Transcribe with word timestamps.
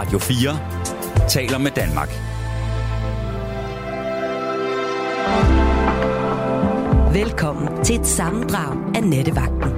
Radio 0.00 0.18
4 0.18 1.28
taler 1.28 1.58
med 1.58 1.70
Danmark. 1.70 2.08
Velkommen 7.14 7.84
til 7.84 8.00
et 8.00 8.06
sammendrag 8.06 8.96
af 8.96 9.04
Nettevagten. 9.04 9.70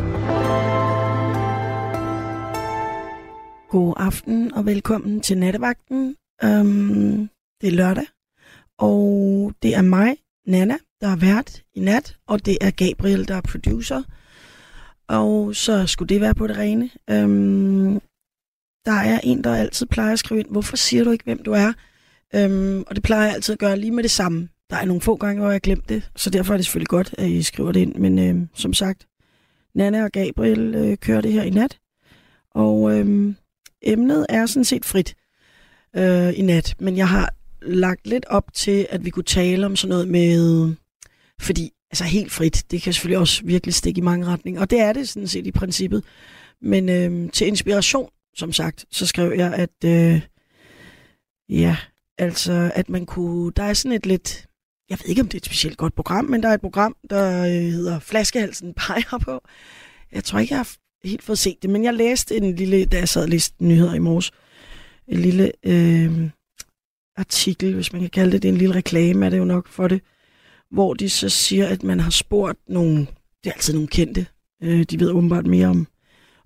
God 3.71 3.95
aften 3.97 4.55
og 4.55 4.67
velkommen 4.67 5.21
til 5.21 5.39
Nattevagten. 5.39 6.17
Um, 6.45 7.31
det 7.61 7.69
er 7.69 7.73
lørdag, 7.73 8.07
og 8.79 9.53
det 9.63 9.77
er 9.77 9.83
mig, 9.83 10.17
Nana, 10.47 10.77
der 11.01 11.09
er 11.09 11.17
vært 11.17 11.63
i 11.75 11.81
nat, 11.81 12.17
og 12.27 12.47
det 12.47 12.59
er 12.61 12.71
Gabriel, 12.71 13.29
der 13.29 13.35
er 13.35 13.41
producer. 13.41 14.03
Og 15.09 15.57
så 15.57 15.87
skulle 15.87 16.09
det 16.09 16.21
være 16.21 16.35
på 16.35 16.47
det 16.47 16.57
rene. 16.59 16.91
Um, 17.13 18.01
der 18.85 18.93
er 18.93 19.21
en, 19.23 19.45
der 19.45 19.55
altid 19.55 19.87
plejer 19.87 20.13
at 20.13 20.19
skrive 20.19 20.41
ind, 20.41 20.49
hvorfor 20.51 20.77
siger 20.77 21.05
du 21.05 21.11
ikke, 21.11 21.25
hvem 21.25 21.43
du 21.43 21.53
er? 21.53 21.73
Øhm, 22.35 22.85
og 22.87 22.95
det 22.95 23.03
plejer 23.03 23.25
jeg 23.25 23.35
altid 23.35 23.53
at 23.53 23.59
gøre 23.59 23.77
lige 23.77 23.93
med 23.93 24.03
det 24.03 24.11
samme. 24.11 24.49
Der 24.71 24.77
er 24.77 24.85
nogle 24.85 25.01
få 25.01 25.17
gange, 25.17 25.41
hvor 25.41 25.49
jeg 25.49 25.55
har 25.55 25.59
glemt 25.59 25.89
det, 25.89 26.11
så 26.17 26.31
derfor 26.31 26.53
er 26.53 26.57
det 26.59 26.67
selvfølgelig 26.67 26.89
godt, 26.89 27.15
at 27.19 27.29
I 27.29 27.43
skriver 27.43 27.73
det 27.73 27.81
ind. 27.81 27.95
Men 27.95 28.19
øhm, 28.19 28.49
som 28.55 28.75
sagt, 28.75 29.07
Nana 29.75 30.05
og 30.05 30.13
Gabriel 30.13 30.75
øh, 30.75 30.97
kører 30.97 31.21
det 31.21 31.33
her 31.33 31.43
i 31.43 31.51
nat. 31.51 31.79
Og 32.55 32.99
øhm, 32.99 33.37
emnet 33.83 34.27
er 34.29 34.47
sådan 34.47 34.65
set 34.65 34.85
frit 34.85 35.15
øh, 35.97 36.39
i 36.39 36.43
nat, 36.43 36.75
men 36.79 36.97
jeg 36.97 37.09
har 37.09 37.35
lagt 37.63 38.07
lidt 38.07 38.27
op 38.27 38.55
til, 38.55 38.87
at 38.91 39.05
vi 39.05 39.11
kunne 39.11 39.25
tale 39.25 39.67
om 39.67 39.77
sådan 39.77 39.91
noget 39.91 40.09
med... 40.09 40.75
Fordi, 41.41 41.71
altså 41.91 42.05
helt 42.05 42.33
frit, 42.33 42.65
det 42.71 42.83
kan 42.83 42.93
selvfølgelig 42.93 43.19
også 43.19 43.43
virkelig 43.45 43.75
stikke 43.75 43.99
i 43.99 44.03
mange 44.03 44.27
retninger, 44.27 44.61
og 44.61 44.71
det 44.71 44.81
er 44.81 44.93
det 44.93 45.09
sådan 45.09 45.29
set 45.29 45.47
i 45.47 45.53
princippet. 45.53 46.05
Men 46.63 46.89
øh, 46.89 47.31
til 47.33 47.47
inspiration, 47.47 48.09
som 48.35 48.53
sagt, 48.53 48.85
så 48.91 49.07
skrev 49.07 49.33
jeg, 49.37 49.55
at... 49.55 49.85
Øh, 49.85 50.21
ja, 51.49 51.77
altså, 52.19 52.73
at 52.75 52.89
man 52.89 53.07
kunne... 53.07 53.53
Der 53.57 53.63
er 53.63 53.75
sådan 53.75 53.97
et 53.97 54.07
lidt 54.07 54.47
jeg 54.93 54.99
ved 55.01 55.09
ikke, 55.09 55.23
om 55.23 55.29
det 55.29 55.35
er 55.35 55.39
et 55.39 55.47
specielt 55.47 55.77
godt 55.77 55.95
program, 55.95 56.25
men 56.25 56.43
der 56.43 56.49
er 56.49 56.55
et 56.55 56.61
program, 56.61 56.97
der 57.11 57.43
øh, 57.43 57.73
hedder 57.73 57.99
Flaskehalsen 57.99 58.75
peger 58.75 59.19
på. 59.19 59.41
Jeg 60.13 60.25
tror 60.25 60.39
ikke, 60.39 60.55
jeg 60.55 60.59
har 60.59 60.77
helt 61.05 61.23
fået 61.23 61.39
set 61.39 61.63
det, 61.63 61.71
men 61.71 61.85
jeg 61.85 61.95
læste 61.95 62.37
en 62.37 62.57
lille, 62.57 62.85
da 62.85 62.99
jeg 62.99 63.09
sad 63.09 63.23
og 63.23 63.29
læste 63.29 63.65
nyheder 63.65 63.95
i 63.95 63.99
morges, 63.99 64.31
en 65.09 65.19
lille 65.19 65.53
øh, 65.67 66.31
artikel, 67.17 67.75
hvis 67.75 67.93
man 67.93 68.01
kan 68.01 68.11
kalde 68.11 68.33
det, 68.33 68.43
det 68.43 68.49
er 68.49 68.53
en 68.53 68.59
lille 68.59 68.75
reklame, 68.75 69.27
er 69.27 69.31
det 69.31 69.39
jo 69.39 69.45
nok 69.45 69.69
for 69.69 69.89
det, 69.89 70.01
hvor 70.71 70.95
de 70.95 71.11
så 71.11 71.29
siger, 71.29 71.69
at 71.69 71.83
man 71.83 72.01
har 72.01 72.11
spurgt 72.11 72.59
nogle, 72.69 72.99
det 73.45 73.51
er 73.51 73.53
altid 73.53 73.75
nogle 73.75 73.89
kendte, 73.89 74.27
øh, 74.63 74.83
de 74.83 75.01
ved 75.01 75.11
åbenbart 75.11 75.47
mere 75.47 75.67
om 75.67 75.87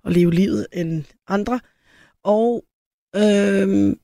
at 0.05 0.13
leve 0.13 0.33
livet 0.33 0.67
end 0.73 1.03
andre, 1.27 1.59
og 2.23 2.63
øh, 3.15 3.95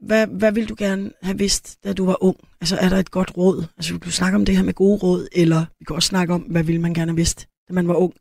hvad, 0.00 0.26
hvad 0.26 0.52
vil 0.52 0.68
du 0.68 0.74
gerne 0.78 1.12
have 1.22 1.38
vidst, 1.38 1.84
da 1.84 1.92
du 1.92 2.04
var 2.06 2.22
ung? 2.24 2.36
Altså, 2.60 2.76
er 2.76 2.88
der 2.88 2.96
et 2.96 3.10
godt 3.10 3.36
råd? 3.36 3.64
Altså, 3.76 3.92
vil 3.92 4.02
du 4.02 4.10
snakke 4.10 4.36
om 4.36 4.44
det 4.44 4.56
her 4.56 4.62
med 4.62 4.74
gode 4.74 4.98
råd, 4.98 5.28
eller 5.32 5.64
vi 5.78 5.84
kan 5.84 5.96
også 5.96 6.06
snakke 6.06 6.34
om, 6.34 6.40
hvad 6.40 6.64
ville 6.64 6.80
man 6.80 6.94
gerne 6.94 7.10
have 7.10 7.16
vidst, 7.16 7.48
da 7.68 7.74
man 7.74 7.88
var 7.88 7.94
ung? 7.94 8.14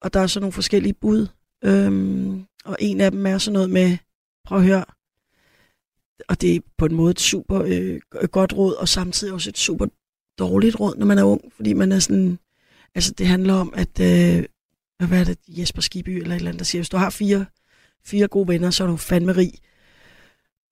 Og 0.00 0.12
der 0.12 0.20
er 0.20 0.26
så 0.26 0.40
nogle 0.40 0.52
forskellige 0.52 0.94
bud, 0.94 1.26
øhm, 1.64 2.44
og 2.64 2.76
en 2.80 3.00
af 3.00 3.10
dem 3.10 3.26
er 3.26 3.38
sådan 3.38 3.52
noget 3.52 3.70
med, 3.70 3.96
prøv 4.44 4.58
at 4.58 4.64
høre, 4.64 4.84
og 6.28 6.40
det 6.40 6.56
er 6.56 6.60
på 6.78 6.86
en 6.86 6.94
måde 6.94 7.10
et 7.10 7.20
super 7.20 7.62
øh, 7.66 8.00
godt 8.30 8.52
råd, 8.52 8.74
og 8.74 8.88
samtidig 8.88 9.34
også 9.34 9.50
et 9.50 9.58
super 9.58 9.86
dårligt 10.38 10.80
råd, 10.80 10.96
når 10.96 11.06
man 11.06 11.18
er 11.18 11.24
ung, 11.24 11.52
fordi 11.56 11.72
man 11.72 11.92
er 11.92 11.98
sådan, 11.98 12.38
altså 12.94 13.12
det 13.12 13.26
handler 13.26 13.54
om, 13.54 13.74
at, 13.76 14.00
øh, 14.00 14.44
hvad 15.08 15.20
er 15.20 15.24
det, 15.24 15.38
Jesper 15.48 15.82
Skiby 15.82 16.08
eller 16.08 16.30
et 16.30 16.36
eller 16.36 16.50
andet, 16.50 16.58
der 16.58 16.64
siger, 16.64 16.80
hvis 16.80 16.88
du 16.88 16.96
har 16.96 17.10
fire, 17.10 17.46
fire 18.04 18.28
gode 18.28 18.48
venner, 18.48 18.70
så 18.70 18.84
er 18.84 18.88
du 18.88 18.96
fandme 18.96 19.32
rig. 19.32 19.52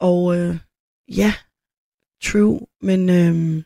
Og 0.01 0.37
øh, 0.39 0.59
ja, 1.09 1.35
true, 2.23 2.61
men 2.81 3.09
øh, 3.11 3.63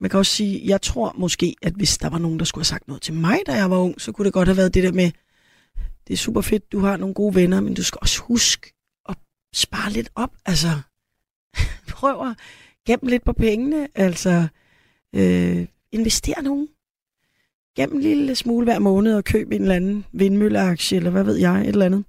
man 0.00 0.10
kan 0.10 0.18
også 0.18 0.32
sige, 0.32 0.60
jeg 0.64 0.82
tror 0.82 1.14
måske, 1.18 1.54
at 1.62 1.72
hvis 1.72 1.98
der 1.98 2.08
var 2.08 2.18
nogen, 2.18 2.38
der 2.38 2.44
skulle 2.44 2.60
have 2.60 2.66
sagt 2.66 2.88
noget 2.88 3.02
til 3.02 3.14
mig, 3.14 3.38
da 3.46 3.52
jeg 3.52 3.70
var 3.70 3.78
ung, 3.78 4.00
så 4.00 4.12
kunne 4.12 4.24
det 4.24 4.32
godt 4.32 4.48
have 4.48 4.56
været 4.56 4.74
det 4.74 4.82
der 4.82 4.92
med, 4.92 5.10
det 6.08 6.12
er 6.12 6.18
super 6.18 6.40
fedt, 6.40 6.72
du 6.72 6.78
har 6.78 6.96
nogle 6.96 7.14
gode 7.14 7.34
venner, 7.34 7.60
men 7.60 7.74
du 7.74 7.82
skal 7.82 7.98
også 8.02 8.22
huske 8.22 8.72
at 9.08 9.16
spare 9.54 9.92
lidt 9.92 10.10
op. 10.14 10.30
Altså, 10.46 10.68
prøv 11.88 12.28
at 12.28 12.38
gemme 12.86 13.10
lidt 13.10 13.24
på 13.24 13.32
pengene, 13.32 13.88
altså 13.94 14.46
øh, 15.14 15.66
investere 15.92 16.42
nogen. 16.42 16.68
Gem 17.76 17.92
en 17.92 18.00
lille 18.00 18.34
smule 18.34 18.64
hver 18.64 18.78
måned 18.78 19.14
og 19.14 19.24
køb 19.24 19.52
en 19.52 19.62
eller 19.62 19.74
anden 19.74 20.04
vindmølleaktie, 20.12 20.96
eller 20.96 21.10
hvad 21.10 21.24
ved 21.24 21.36
jeg, 21.36 21.60
et 21.60 21.68
eller 21.68 21.86
andet. 21.86 22.04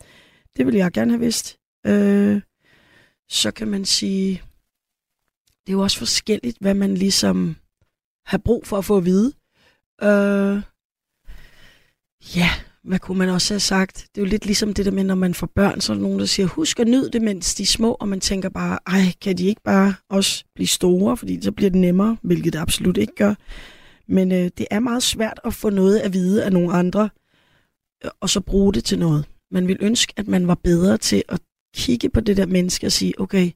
Det 0.58 0.66
ville 0.66 0.80
jeg 0.80 0.92
gerne 0.92 1.12
have 1.12 1.20
vidst. 1.20 1.58
Øh, 1.86 2.42
så 3.30 3.52
kan 3.52 3.68
man 3.68 3.86
sige, 3.86 4.42
det 5.68 5.70
er 5.70 5.74
jo 5.74 5.82
også 5.82 5.98
forskelligt, 5.98 6.58
hvad 6.62 6.74
man 6.74 6.96
ligesom 6.98 7.56
har 8.26 8.38
brug 8.38 8.68
for 8.68 8.78
at 8.78 8.86
få 8.86 8.98
at 8.98 9.06
vide. 9.06 9.34
Øh, 10.04 10.62
ja, 12.36 12.50
hvad 12.84 13.00
kunne 13.00 13.18
man 13.18 13.30
også 13.30 13.54
have 13.54 13.60
sagt? 13.60 14.08
Det 14.16 14.22
er 14.22 14.26
jo 14.26 14.30
lidt 14.30 14.46
ligesom 14.46 14.74
det 14.74 14.86
der 14.86 14.92
med, 14.92 15.04
når 15.04 15.16
man 15.16 15.34
får 15.34 15.50
børn, 15.56 15.82
så 15.82 15.94
er 15.94 15.96
der 15.96 16.04
nogen, 16.04 16.20
der 16.20 16.26
siger, 16.26 16.48
husk 16.48 16.80
at 16.80 16.88
nyde 16.88 17.12
det, 17.12 17.22
mens 17.22 17.56
de 17.56 17.64
er 17.64 17.68
små, 17.68 17.92
og 18.00 18.08
man 18.08 18.20
tænker 18.20 18.50
bare, 18.50 18.80
ej, 18.88 19.02
kan 19.22 19.38
de 19.38 19.46
ikke 19.46 19.62
bare 19.64 19.96
også 20.10 20.44
blive 20.56 20.68
store, 20.68 21.18
fordi 21.18 21.42
så 21.42 21.52
bliver 21.52 21.70
det 21.70 21.82
nemmere, 21.82 22.18
hvilket 22.22 22.54
det 22.54 22.60
absolut 22.60 22.98
ikke 22.98 23.16
gør. 23.16 23.36
Men 24.08 24.32
øh, 24.32 24.52
det 24.58 24.68
er 24.72 24.80
meget 24.80 25.04
svært 25.04 25.40
at 25.46 25.54
få 25.54 25.70
noget 25.70 26.00
at 26.00 26.14
vide 26.14 26.44
af 26.44 26.54
nogle 26.54 26.74
andre, 26.74 27.10
øh, 28.06 28.12
og 28.20 28.30
så 28.30 28.42
bruge 28.42 28.74
det 28.74 28.84
til 28.84 29.00
noget. 29.00 29.26
Man 29.54 29.68
vil 29.68 29.78
ønske, 29.82 30.14
at 30.18 30.28
man 30.28 30.48
var 30.48 30.56
bedre 30.64 30.98
til 30.98 31.24
at 31.30 31.40
kigge 31.76 32.10
på 32.10 32.20
det 32.20 32.38
der 32.38 32.46
menneske 32.46 32.88
og 32.88 32.92
sige, 32.92 33.20
okay, 33.20 33.52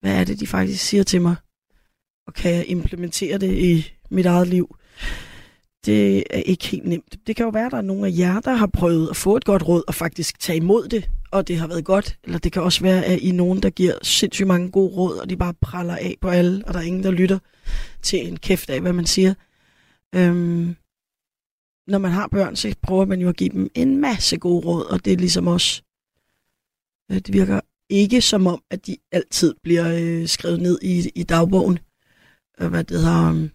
hvad 0.00 0.20
er 0.20 0.24
det, 0.24 0.40
de 0.40 0.46
faktisk 0.46 0.84
siger 0.84 1.02
til 1.02 1.22
mig? 1.22 1.36
Og 2.26 2.34
kan 2.34 2.54
jeg 2.54 2.64
implementere 2.68 3.38
det 3.38 3.58
i 3.58 3.92
mit 4.10 4.26
eget 4.26 4.48
liv? 4.48 4.76
Det 5.86 6.24
er 6.30 6.42
ikke 6.46 6.66
helt 6.66 6.86
nemt. 6.86 7.16
Det 7.26 7.36
kan 7.36 7.44
jo 7.44 7.50
være, 7.50 7.66
at 7.66 7.72
der 7.72 7.78
er 7.78 7.82
nogle 7.82 8.06
af 8.06 8.12
jer, 8.18 8.40
der 8.40 8.54
har 8.54 8.66
prøvet 8.66 9.08
at 9.10 9.16
få 9.16 9.36
et 9.36 9.44
godt 9.44 9.68
råd 9.68 9.82
og 9.88 9.94
faktisk 9.94 10.40
tage 10.40 10.56
imod 10.56 10.88
det, 10.88 11.10
og 11.30 11.48
det 11.48 11.58
har 11.58 11.66
været 11.66 11.84
godt. 11.84 12.18
Eller 12.24 12.38
det 12.38 12.52
kan 12.52 12.62
også 12.62 12.80
være, 12.80 13.04
at 13.04 13.18
I 13.20 13.28
er 13.28 13.32
nogen, 13.32 13.62
der 13.62 13.70
giver 13.70 13.94
sindssygt 14.02 14.48
mange 14.48 14.70
gode 14.70 14.94
råd, 14.96 15.18
og 15.18 15.30
de 15.30 15.36
bare 15.36 15.54
praller 15.60 15.96
af 15.96 16.16
på 16.20 16.28
alle, 16.28 16.64
og 16.66 16.74
der 16.74 16.80
er 16.80 16.84
ingen, 16.84 17.02
der 17.02 17.10
lytter 17.10 17.38
til 18.02 18.28
en 18.28 18.36
kæft 18.36 18.70
af, 18.70 18.80
hvad 18.80 18.92
man 18.92 19.06
siger. 19.06 19.34
Øhm, 20.14 20.76
når 21.90 21.98
man 21.98 22.10
har 22.10 22.28
børn, 22.28 22.56
så 22.56 22.74
prøver 22.82 23.04
man 23.04 23.20
jo 23.20 23.28
at 23.28 23.36
give 23.36 23.50
dem 23.50 23.70
en 23.74 23.96
masse 23.96 24.36
gode 24.36 24.66
råd, 24.66 24.84
og 24.84 25.04
det 25.04 25.12
er 25.12 25.16
ligesom 25.16 25.46
også 25.46 25.82
Øh, 27.10 27.18
det 27.18 27.32
virker 27.32 27.60
ikke 27.88 28.22
som 28.22 28.46
om, 28.46 28.62
at 28.70 28.86
de 28.86 28.96
altid 29.12 29.54
bliver 29.62 29.98
øh, 30.00 30.28
skrevet 30.28 30.60
ned 30.60 30.78
i, 30.82 31.10
i 31.14 31.22
dagbogen. 31.22 31.78
Øh, 32.60 32.68
hvad 32.68 32.84
det 32.84 33.00
hedder. 33.00 33.30
Um, 33.30 33.50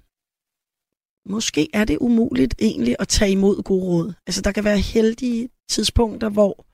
måske 1.29 1.67
er 1.73 1.85
det 1.85 1.97
umuligt 1.97 2.55
egentlig 2.59 2.95
at 2.99 3.07
tage 3.07 3.31
imod 3.31 3.63
gode 3.63 3.85
råd. 3.85 4.13
Altså 4.27 4.41
der 4.41 4.51
kan 4.51 4.63
være 4.63 4.77
heldige 4.77 5.49
tidspunkter, 5.69 6.29
hvor 6.29 6.65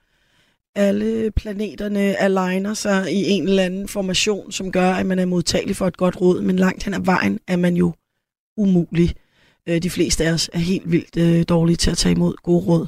alle 0.74 1.30
planeterne 1.30 2.00
aligner 2.00 2.74
sig 2.74 3.12
i 3.12 3.30
en 3.30 3.48
eller 3.48 3.62
anden 3.62 3.88
formation, 3.88 4.52
som 4.52 4.72
gør, 4.72 4.92
at 4.92 5.06
man 5.06 5.18
er 5.18 5.26
modtagelig 5.26 5.76
for 5.76 5.86
et 5.86 5.96
godt 5.96 6.20
råd, 6.20 6.42
men 6.42 6.56
langt 6.56 6.82
hen 6.82 6.94
ad 6.94 7.00
vejen 7.04 7.40
er 7.48 7.56
man 7.56 7.76
jo 7.76 7.94
umulig. 8.56 9.16
Øh, 9.68 9.82
de 9.82 9.90
fleste 9.90 10.24
af 10.24 10.32
os 10.32 10.50
er 10.52 10.58
helt 10.58 10.90
vildt 10.90 11.16
øh, 11.16 11.44
dårlige 11.48 11.76
til 11.76 11.90
at 11.90 11.98
tage 11.98 12.12
imod 12.12 12.34
gode 12.42 12.64
råd. 12.64 12.86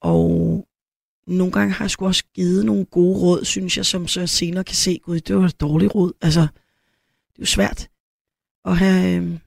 Og 0.00 0.64
nogle 1.26 1.52
gange 1.52 1.72
har 1.72 1.84
jeg 1.84 1.90
sgu 1.90 2.06
også 2.06 2.24
givet 2.34 2.64
nogle 2.66 2.84
gode 2.84 3.18
råd, 3.18 3.44
synes 3.44 3.76
jeg, 3.76 3.86
som 3.86 4.06
så 4.06 4.26
senere 4.26 4.64
kan 4.64 4.76
se, 4.76 5.00
gud, 5.04 5.20
det 5.20 5.36
var 5.36 5.44
et 5.44 5.60
dårligt 5.60 5.94
råd. 5.94 6.12
Altså, 6.22 6.40
det 6.40 7.38
er 7.38 7.40
jo 7.40 7.46
svært 7.46 7.88
at 8.64 8.76
have 8.76 9.22
øh, 9.22 9.38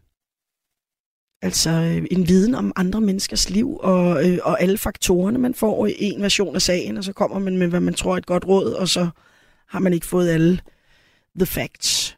altså, 1.41 1.69
øh, 1.69 2.07
en 2.11 2.27
viden 2.27 2.55
om 2.55 2.73
andre 2.75 3.01
menneskers 3.01 3.49
liv 3.49 3.77
og, 3.77 4.29
øh, 4.29 4.39
og 4.43 4.61
alle 4.61 4.77
faktorerne, 4.77 5.37
man 5.37 5.53
får 5.53 5.85
i 5.85 5.93
en 5.99 6.21
version 6.21 6.55
af 6.55 6.61
sagen, 6.61 6.97
og 6.97 7.03
så 7.03 7.13
kommer 7.13 7.39
man 7.39 7.57
med, 7.57 7.67
hvad 7.67 7.79
man 7.79 7.93
tror 7.93 8.13
er 8.13 8.17
et 8.17 8.25
godt 8.25 8.47
råd, 8.47 8.73
og 8.73 8.87
så 8.87 9.09
har 9.67 9.79
man 9.79 9.93
ikke 9.93 10.05
fået 10.05 10.29
alle 10.29 10.61
the 11.35 11.45
facts. 11.45 12.17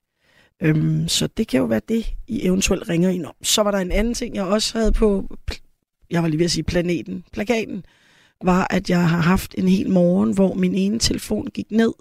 Øhm, 0.64 1.08
så 1.08 1.28
det 1.28 1.48
kan 1.48 1.60
jo 1.60 1.66
være 1.66 1.82
det, 1.90 2.14
I 2.28 2.48
eventuelt 2.48 2.90
ringer 2.90 3.10
ind 3.10 3.26
om. 3.26 3.36
Så 3.42 3.62
var 3.62 3.72
der 3.72 3.78
en 3.78 3.92
anden 3.92 4.14
ting, 4.14 4.36
jeg 4.36 4.44
også 4.44 4.78
havde 4.78 4.92
på, 4.92 5.38
jeg 6.10 6.24
var 6.24 6.30
lige 6.30 6.38
ved 6.38 6.46
at 6.46 6.52
sige 6.52 6.64
planeten, 6.64 7.26
plakaten, 7.34 7.86
var, 8.44 8.68
at 8.70 8.90
jeg 8.90 9.10
har 9.10 9.22
haft 9.22 9.56
en 9.58 9.68
hel 9.68 9.90
morgen, 9.90 10.34
hvor 10.34 10.54
min 10.54 10.76
ene 10.76 11.00
telefon 11.00 11.48
gik 11.48 11.72
ned, 11.72 11.94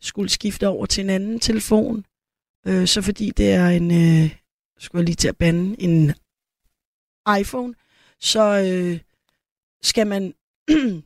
skulle 0.00 0.28
skifte 0.28 0.68
over 0.68 0.86
til 0.86 1.04
en 1.04 1.10
anden 1.10 1.40
telefon. 1.40 2.04
Øh, 2.66 2.86
så 2.86 3.02
fordi 3.02 3.30
det 3.30 3.50
er 3.52 3.68
en, 3.68 3.90
øh, 3.90 4.30
skulle 4.78 5.00
jeg 5.00 5.06
lige 5.06 5.16
til 5.16 5.28
at 5.28 5.36
bande, 5.36 5.82
en 5.82 6.12
iPhone, 7.40 7.74
så 8.20 8.62
øh, 8.66 9.00
skal 9.82 10.06
man 10.06 10.34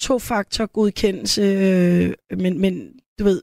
to-faktor 0.00 0.66
godkendelse, 0.66 1.42
øh, 1.42 2.38
men, 2.38 2.60
men 2.60 3.00
du 3.18 3.24
ved, 3.24 3.42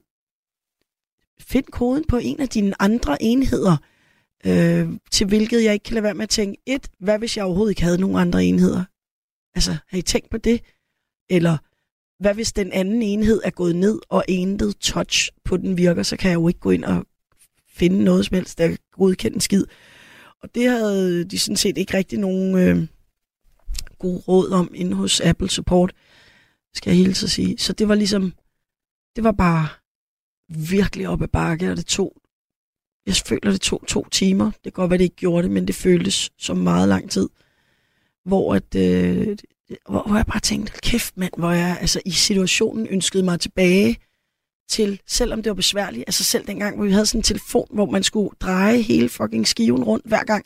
find 1.47 1.65
koden 1.65 2.03
på 2.07 2.17
en 2.17 2.39
af 2.39 2.49
dine 2.49 2.81
andre 2.81 3.23
enheder, 3.23 3.77
øh, 4.45 4.89
til 5.11 5.27
hvilket 5.27 5.63
jeg 5.63 5.73
ikke 5.73 5.83
kan 5.83 5.93
lade 5.93 6.03
være 6.03 6.13
med 6.13 6.23
at 6.23 6.29
tænke, 6.29 6.61
et, 6.65 6.87
hvad 6.99 7.19
hvis 7.19 7.37
jeg 7.37 7.45
overhovedet 7.45 7.71
ikke 7.71 7.83
havde 7.83 8.01
nogen 8.01 8.17
andre 8.17 8.45
enheder? 8.45 8.83
Altså, 9.55 9.77
har 9.87 9.97
I 9.97 10.01
tænkt 10.01 10.29
på 10.29 10.37
det? 10.37 10.61
Eller 11.29 11.57
hvad 12.23 12.33
hvis 12.33 12.53
den 12.53 12.71
anden 12.71 13.01
enhed 13.01 13.41
er 13.43 13.49
gået 13.49 13.75
ned, 13.75 13.99
og 14.09 14.25
entet 14.27 14.77
touch 14.77 15.29
på 15.43 15.57
den 15.57 15.77
virker, 15.77 16.03
så 16.03 16.17
kan 16.17 16.31
jeg 16.31 16.35
jo 16.35 16.47
ikke 16.47 16.59
gå 16.59 16.71
ind 16.71 16.83
og 16.83 17.05
finde 17.69 18.03
noget 18.03 18.25
som 18.25 18.35
helst, 18.35 18.57
der 18.57 18.67
kan 18.67 18.77
godkende 18.91 19.35
en 19.35 19.41
skid. 19.41 19.65
Og 20.41 20.55
det 20.55 20.69
havde 20.69 21.23
de 21.23 21.39
sådan 21.39 21.57
set 21.57 21.77
ikke 21.77 21.97
rigtig 21.97 22.19
nogen 22.19 22.57
øh, 22.57 22.87
gode 23.99 24.17
råd 24.27 24.51
om 24.51 24.71
inde 24.75 24.95
hos 24.95 25.21
Apple 25.21 25.49
Support, 25.49 25.93
skal 26.73 26.91
jeg 26.91 26.97
hele 26.97 27.15
sige. 27.15 27.57
Så 27.57 27.73
det 27.73 27.87
var 27.87 27.95
ligesom, 27.95 28.33
det 29.15 29.23
var 29.23 29.31
bare 29.31 29.67
virkelig 30.55 31.07
op 31.07 31.21
ad 31.21 31.27
bakke, 31.27 31.71
og 31.71 31.77
det 31.77 31.85
tog, 31.85 32.13
jeg 33.05 33.15
føler, 33.15 33.51
det 33.51 33.61
tog 33.61 33.83
to 33.87 34.07
timer. 34.09 34.45
Det 34.45 34.63
kan 34.63 34.71
godt 34.71 34.89
være, 34.89 34.97
det 34.97 35.03
ikke 35.03 35.15
gjorde 35.15 35.43
det, 35.43 35.51
men 35.51 35.67
det 35.67 35.75
føltes 35.75 36.31
som 36.37 36.57
meget 36.57 36.89
lang 36.89 37.11
tid. 37.11 37.29
Hvor, 38.25 38.55
at, 38.55 38.75
øh, 38.75 39.37
hvor, 39.89 40.03
hvor 40.07 40.15
jeg 40.15 40.25
bare 40.25 40.39
tænkte, 40.39 40.73
kæft 40.83 41.17
mand, 41.17 41.33
hvor 41.37 41.51
jeg 41.51 41.77
altså, 41.81 42.01
i 42.05 42.11
situationen 42.11 42.87
ønskede 42.87 43.23
mig 43.23 43.39
tilbage 43.39 43.97
til, 44.69 45.01
selvom 45.07 45.43
det 45.43 45.49
var 45.49 45.53
besværligt, 45.53 46.03
altså 46.07 46.23
selv 46.23 46.47
dengang, 46.47 46.75
hvor 46.75 46.85
vi 46.85 46.91
havde 46.91 47.05
sådan 47.05 47.19
en 47.19 47.23
telefon, 47.23 47.67
hvor 47.71 47.85
man 47.85 48.03
skulle 48.03 48.29
dreje 48.39 48.81
hele 48.81 49.09
fucking 49.09 49.47
skiven 49.47 49.83
rundt 49.83 50.05
hver 50.05 50.23
gang. 50.23 50.45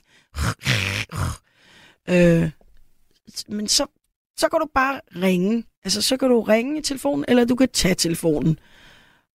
Øh, 2.09 2.49
men 3.47 3.67
så, 3.67 3.85
så 4.37 4.49
kan 4.49 4.59
du 4.59 4.67
bare 4.75 5.01
ringe. 5.15 5.63
Altså, 5.83 6.01
så 6.01 6.17
kan 6.17 6.29
du 6.29 6.41
ringe 6.41 6.79
i 6.79 6.81
telefonen, 6.81 7.25
eller 7.27 7.45
du 7.45 7.55
kan 7.55 7.69
tage 7.73 7.95
telefonen. 7.95 8.59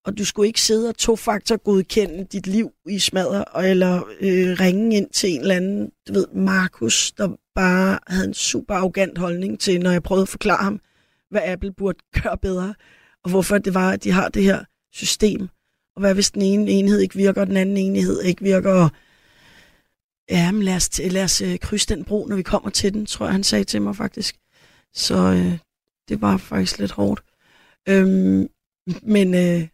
Og 0.05 0.19
du 0.19 0.25
skulle 0.25 0.47
ikke 0.47 0.61
sidde 0.61 0.89
og 0.89 0.97
to-faktor 0.97 1.57
godkende 1.57 2.25
dit 2.33 2.47
liv 2.47 2.71
i 2.89 2.99
smadder, 2.99 3.45
eller 3.59 3.97
øh, 4.21 4.61
ringe 4.61 4.97
ind 4.97 5.11
til 5.11 5.31
en 5.31 5.41
eller 5.41 5.55
anden, 5.55 5.91
du 6.09 6.13
ved, 6.13 6.27
Markus, 6.35 7.13
der 7.13 7.29
bare 7.55 7.99
havde 8.07 8.25
en 8.25 8.35
super 8.35 8.75
arrogant 8.75 9.19
holdning 9.19 9.61
til, 9.61 9.81
når 9.81 9.91
jeg 9.91 10.03
prøvede 10.03 10.23
at 10.23 10.29
forklare 10.29 10.65
ham, 10.65 10.81
hvad 11.31 11.41
Apple 11.45 11.73
burde 11.73 11.99
gøre 12.23 12.39
bedre, 12.39 12.75
og 13.25 13.31
hvorfor 13.31 13.59
det 13.59 13.75
var, 13.75 13.91
at 13.91 14.05
de 14.05 14.11
har 14.11 14.29
det 14.29 14.43
her 14.43 14.65
system. 14.93 15.49
Og 15.97 16.01
hvad 16.01 16.15
hvis 16.15 16.31
den 16.31 16.43
ene 16.43 16.71
enhed 16.71 17.01
ikke 17.01 17.17
virker, 17.17 17.41
og 17.41 17.47
den 17.47 17.57
anden 17.57 17.77
enhed 17.77 18.23
ikke 18.23 18.43
virker, 18.43 18.73
og 18.73 18.91
ja, 20.31 20.53
men 20.53 20.63
lad 20.63 20.77
os, 20.77 21.01
lad 21.11 21.25
os 21.25 21.41
øh, 21.41 21.59
krydse 21.59 21.89
den 21.89 22.05
bro, 22.05 22.27
når 22.27 22.37
vi 22.37 22.43
kommer 22.43 22.71
til 22.71 22.95
den, 22.95 23.07
tror 23.07 23.27
jeg, 23.27 23.33
han 23.33 23.45
sagde 23.45 23.65
til 23.65 23.83
mig 23.83 23.97
faktisk. 23.97 24.37
Så 24.95 25.15
øh, 25.15 25.59
det 26.09 26.21
var 26.21 26.37
faktisk 26.37 26.79
lidt 26.79 26.93
hårdt. 26.93 27.23
Øhm, 27.89 28.49
men 29.03 29.35
øh, 29.35 29.69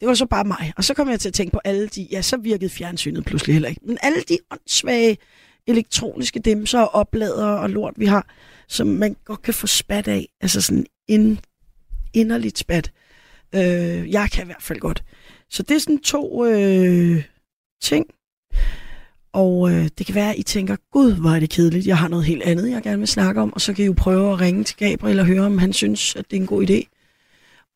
det 0.00 0.08
var 0.08 0.14
så 0.14 0.26
bare 0.26 0.44
mig. 0.44 0.72
Og 0.76 0.84
så 0.84 0.94
kom 0.94 1.08
jeg 1.08 1.20
til 1.20 1.28
at 1.28 1.34
tænke 1.34 1.52
på 1.52 1.60
alle 1.64 1.88
de, 1.88 2.02
ja, 2.10 2.22
så 2.22 2.36
virkede 2.36 2.70
fjernsynet 2.70 3.24
pludselig 3.24 3.54
heller 3.54 3.68
ikke. 3.68 3.80
Men 3.84 3.98
alle 4.02 4.22
de 4.28 4.38
åndssvage 4.50 5.18
elektroniske 5.66 6.40
dimser 6.40 6.80
og 6.80 6.94
oplader 6.94 7.46
og 7.46 7.70
lort, 7.70 7.94
vi 7.96 8.06
har, 8.06 8.26
som 8.68 8.86
man 8.86 9.16
godt 9.24 9.42
kan 9.42 9.54
få 9.54 9.66
spat 9.66 10.08
af. 10.08 10.28
Altså 10.40 10.60
sådan 10.60 10.86
ind, 11.08 11.38
inderligt 12.14 12.58
spat. 12.58 12.92
Øh, 13.54 14.10
jeg 14.10 14.28
kan 14.32 14.44
i 14.44 14.46
hvert 14.46 14.62
fald 14.62 14.78
godt. 14.78 15.04
Så 15.50 15.62
det 15.62 15.74
er 15.74 15.78
sådan 15.78 15.98
to 15.98 16.44
øh, 16.46 17.24
ting. 17.82 18.06
Og 19.32 19.70
øh, 19.70 19.88
det 19.98 20.06
kan 20.06 20.14
være, 20.14 20.30
at 20.30 20.38
I 20.38 20.42
tænker, 20.42 20.76
gud, 20.92 21.14
hvor 21.14 21.30
er 21.30 21.40
det 21.40 21.50
kedeligt. 21.50 21.86
Jeg 21.86 21.98
har 21.98 22.08
noget 22.08 22.24
helt 22.24 22.42
andet, 22.42 22.70
jeg 22.70 22.82
gerne 22.82 22.98
vil 22.98 23.08
snakke 23.08 23.40
om. 23.40 23.52
Og 23.52 23.60
så 23.60 23.74
kan 23.74 23.82
I 23.82 23.86
jo 23.86 23.94
prøve 23.96 24.32
at 24.32 24.40
ringe 24.40 24.64
til 24.64 24.76
Gabriel 24.76 25.20
og 25.20 25.26
høre, 25.26 25.46
om 25.46 25.58
han 25.58 25.72
synes, 25.72 26.16
at 26.16 26.30
det 26.30 26.36
er 26.36 26.40
en 26.40 26.46
god 26.46 26.70
idé. 26.70 26.82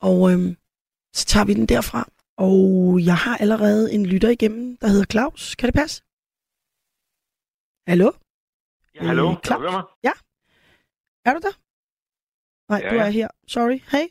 Og 0.00 0.32
øh, 0.32 0.54
så 1.14 1.26
tager 1.26 1.44
vi 1.44 1.54
den 1.54 1.66
derfra. 1.66 2.11
Og 2.38 3.00
jeg 3.04 3.16
har 3.16 3.36
allerede 3.38 3.92
en 3.92 4.06
lytter 4.06 4.28
igennem, 4.28 4.76
der 4.76 4.88
hedder 4.88 5.04
Claus. 5.10 5.54
Kan 5.54 5.66
det 5.66 5.74
passe? 5.74 6.02
Hallo? 7.90 8.12
Ja, 8.94 9.02
hallo. 9.06 9.30
Øh, 9.30 9.36
Kan 9.44 9.60
du 9.60 9.70
mig? 9.70 9.82
Ja. 10.04 10.12
Er 11.24 11.32
du 11.34 11.40
der? 11.42 11.54
Nej, 12.72 12.80
Ja, 12.84 12.90
du 12.90 12.96
er 12.96 13.04
ja. 13.04 13.10
her. 13.10 13.28
Sorry. 13.48 13.78
Hej. 13.92 14.08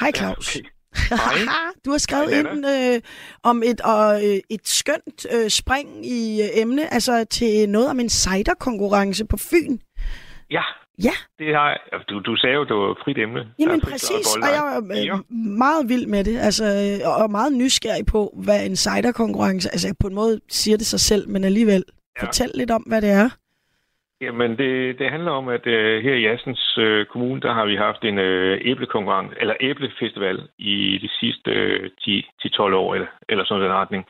Hej, 0.00 0.12
Claus. 0.16 0.56
Ja, 0.56 0.60
okay. 0.60 0.70
Hej. 1.10 1.72
du 1.84 1.90
har 1.90 1.98
skrevet 1.98 2.30
Hej, 2.30 2.52
ind 2.52 2.66
øh, 2.66 3.02
om 3.42 3.62
et, 3.62 3.80
øh, 3.86 4.40
et 4.50 4.68
skønt 4.68 5.26
øh, 5.32 5.50
spring 5.50 6.06
i 6.06 6.42
øh, 6.42 6.48
emne, 6.52 6.92
altså 6.94 7.24
til 7.24 7.68
noget 7.68 7.88
om 7.90 8.00
en 8.00 8.08
cider-konkurrence 8.08 9.24
på 9.24 9.36
Fyn. 9.36 9.78
Ja, 10.50 10.62
Ja, 11.04 11.14
det 11.38 11.54
har. 11.54 11.68
Altså, 11.92 12.06
Du, 12.10 12.18
du 12.18 12.36
sagde 12.36 12.56
jo, 12.56 12.64
det 12.64 12.76
var 12.76 12.98
frit 13.04 13.18
emne. 13.18 13.48
Jamen 13.58 13.80
præcis, 13.80 14.36
og 14.36 14.48
jeg 14.48 14.64
er 14.76 15.04
Ja. 15.04 15.14
øh, 15.14 15.18
meget 15.58 15.88
vild 15.88 16.06
med 16.06 16.24
det, 16.24 16.38
altså, 16.38 16.64
øh, 16.64 17.22
og 17.22 17.30
meget 17.30 17.52
nysgerrig 17.52 18.06
på, 18.06 18.20
hvad 18.44 18.66
en 18.66 18.76
cider-konkurrence, 18.76 19.68
altså 19.72 19.96
på 20.00 20.06
en 20.06 20.14
måde 20.14 20.40
siger 20.48 20.76
det 20.76 20.86
sig 20.86 21.00
selv, 21.00 21.28
men 21.28 21.44
alligevel, 21.44 21.84
Ja. 22.16 22.26
fortæl 22.26 22.50
lidt 22.54 22.70
om, 22.70 22.82
hvad 22.82 23.02
det 23.02 23.10
er. 23.10 23.28
Jamen, 24.20 24.50
det, 24.58 24.98
det 24.98 25.10
handler 25.10 25.30
om, 25.30 25.48
at 25.48 25.66
uh, 25.66 25.72
her 26.06 26.14
i 26.14 26.26
Assens 26.26 26.78
uh, 26.78 27.04
Kommune, 27.12 27.40
der 27.40 27.52
har 27.54 27.66
vi 27.66 27.76
haft 27.76 28.02
en 28.04 28.18
uh, 28.18 28.54
æblekonkurrence, 28.70 29.34
eller 29.40 29.54
æblefestival 29.60 30.38
i 30.58 30.98
de 31.02 31.08
sidste 31.20 31.50
uh, 31.74 31.86
10-12 32.46 32.74
år, 32.82 32.94
eller, 32.94 33.06
eller 33.28 33.44
sådan 33.44 33.64
en 33.64 33.72
retning. 33.72 34.04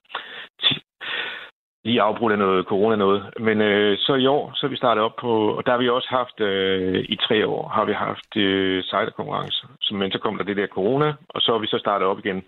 Lige 1.88 2.02
afbrudt 2.02 2.32
af 2.32 2.38
noget 2.38 2.67
corona 2.67 2.96
noget. 2.96 3.20
Men 3.40 3.61
øh, 3.61 3.99
så 3.99 4.14
i 4.14 4.26
år, 4.26 4.52
så 4.55 4.67
er 4.67 4.70
vi 4.70 4.76
startet 4.76 5.05
op 5.05 5.17
på, 5.20 5.32
og 5.56 5.67
der 5.67 5.73
har 5.73 5.79
vi 5.79 5.88
også 5.88 6.08
haft, 6.11 6.40
øh, 6.40 7.05
i 7.08 7.17
tre 7.17 7.46
år, 7.46 7.69
har 7.69 7.85
vi 7.85 7.93
haft 7.93 8.37
øh, 8.37 8.82
ciderkonkurrence. 8.82 9.67
Så, 9.81 9.94
men 9.94 10.12
så 10.12 10.19
kom 10.19 10.37
der 10.37 10.44
det 10.44 10.56
der 10.56 10.67
corona, 10.67 11.14
og 11.29 11.40
så 11.40 11.52
har 11.52 11.58
vi 11.58 11.67
så 11.67 11.79
startet 11.79 12.08
op 12.08 12.19
igen 12.19 12.43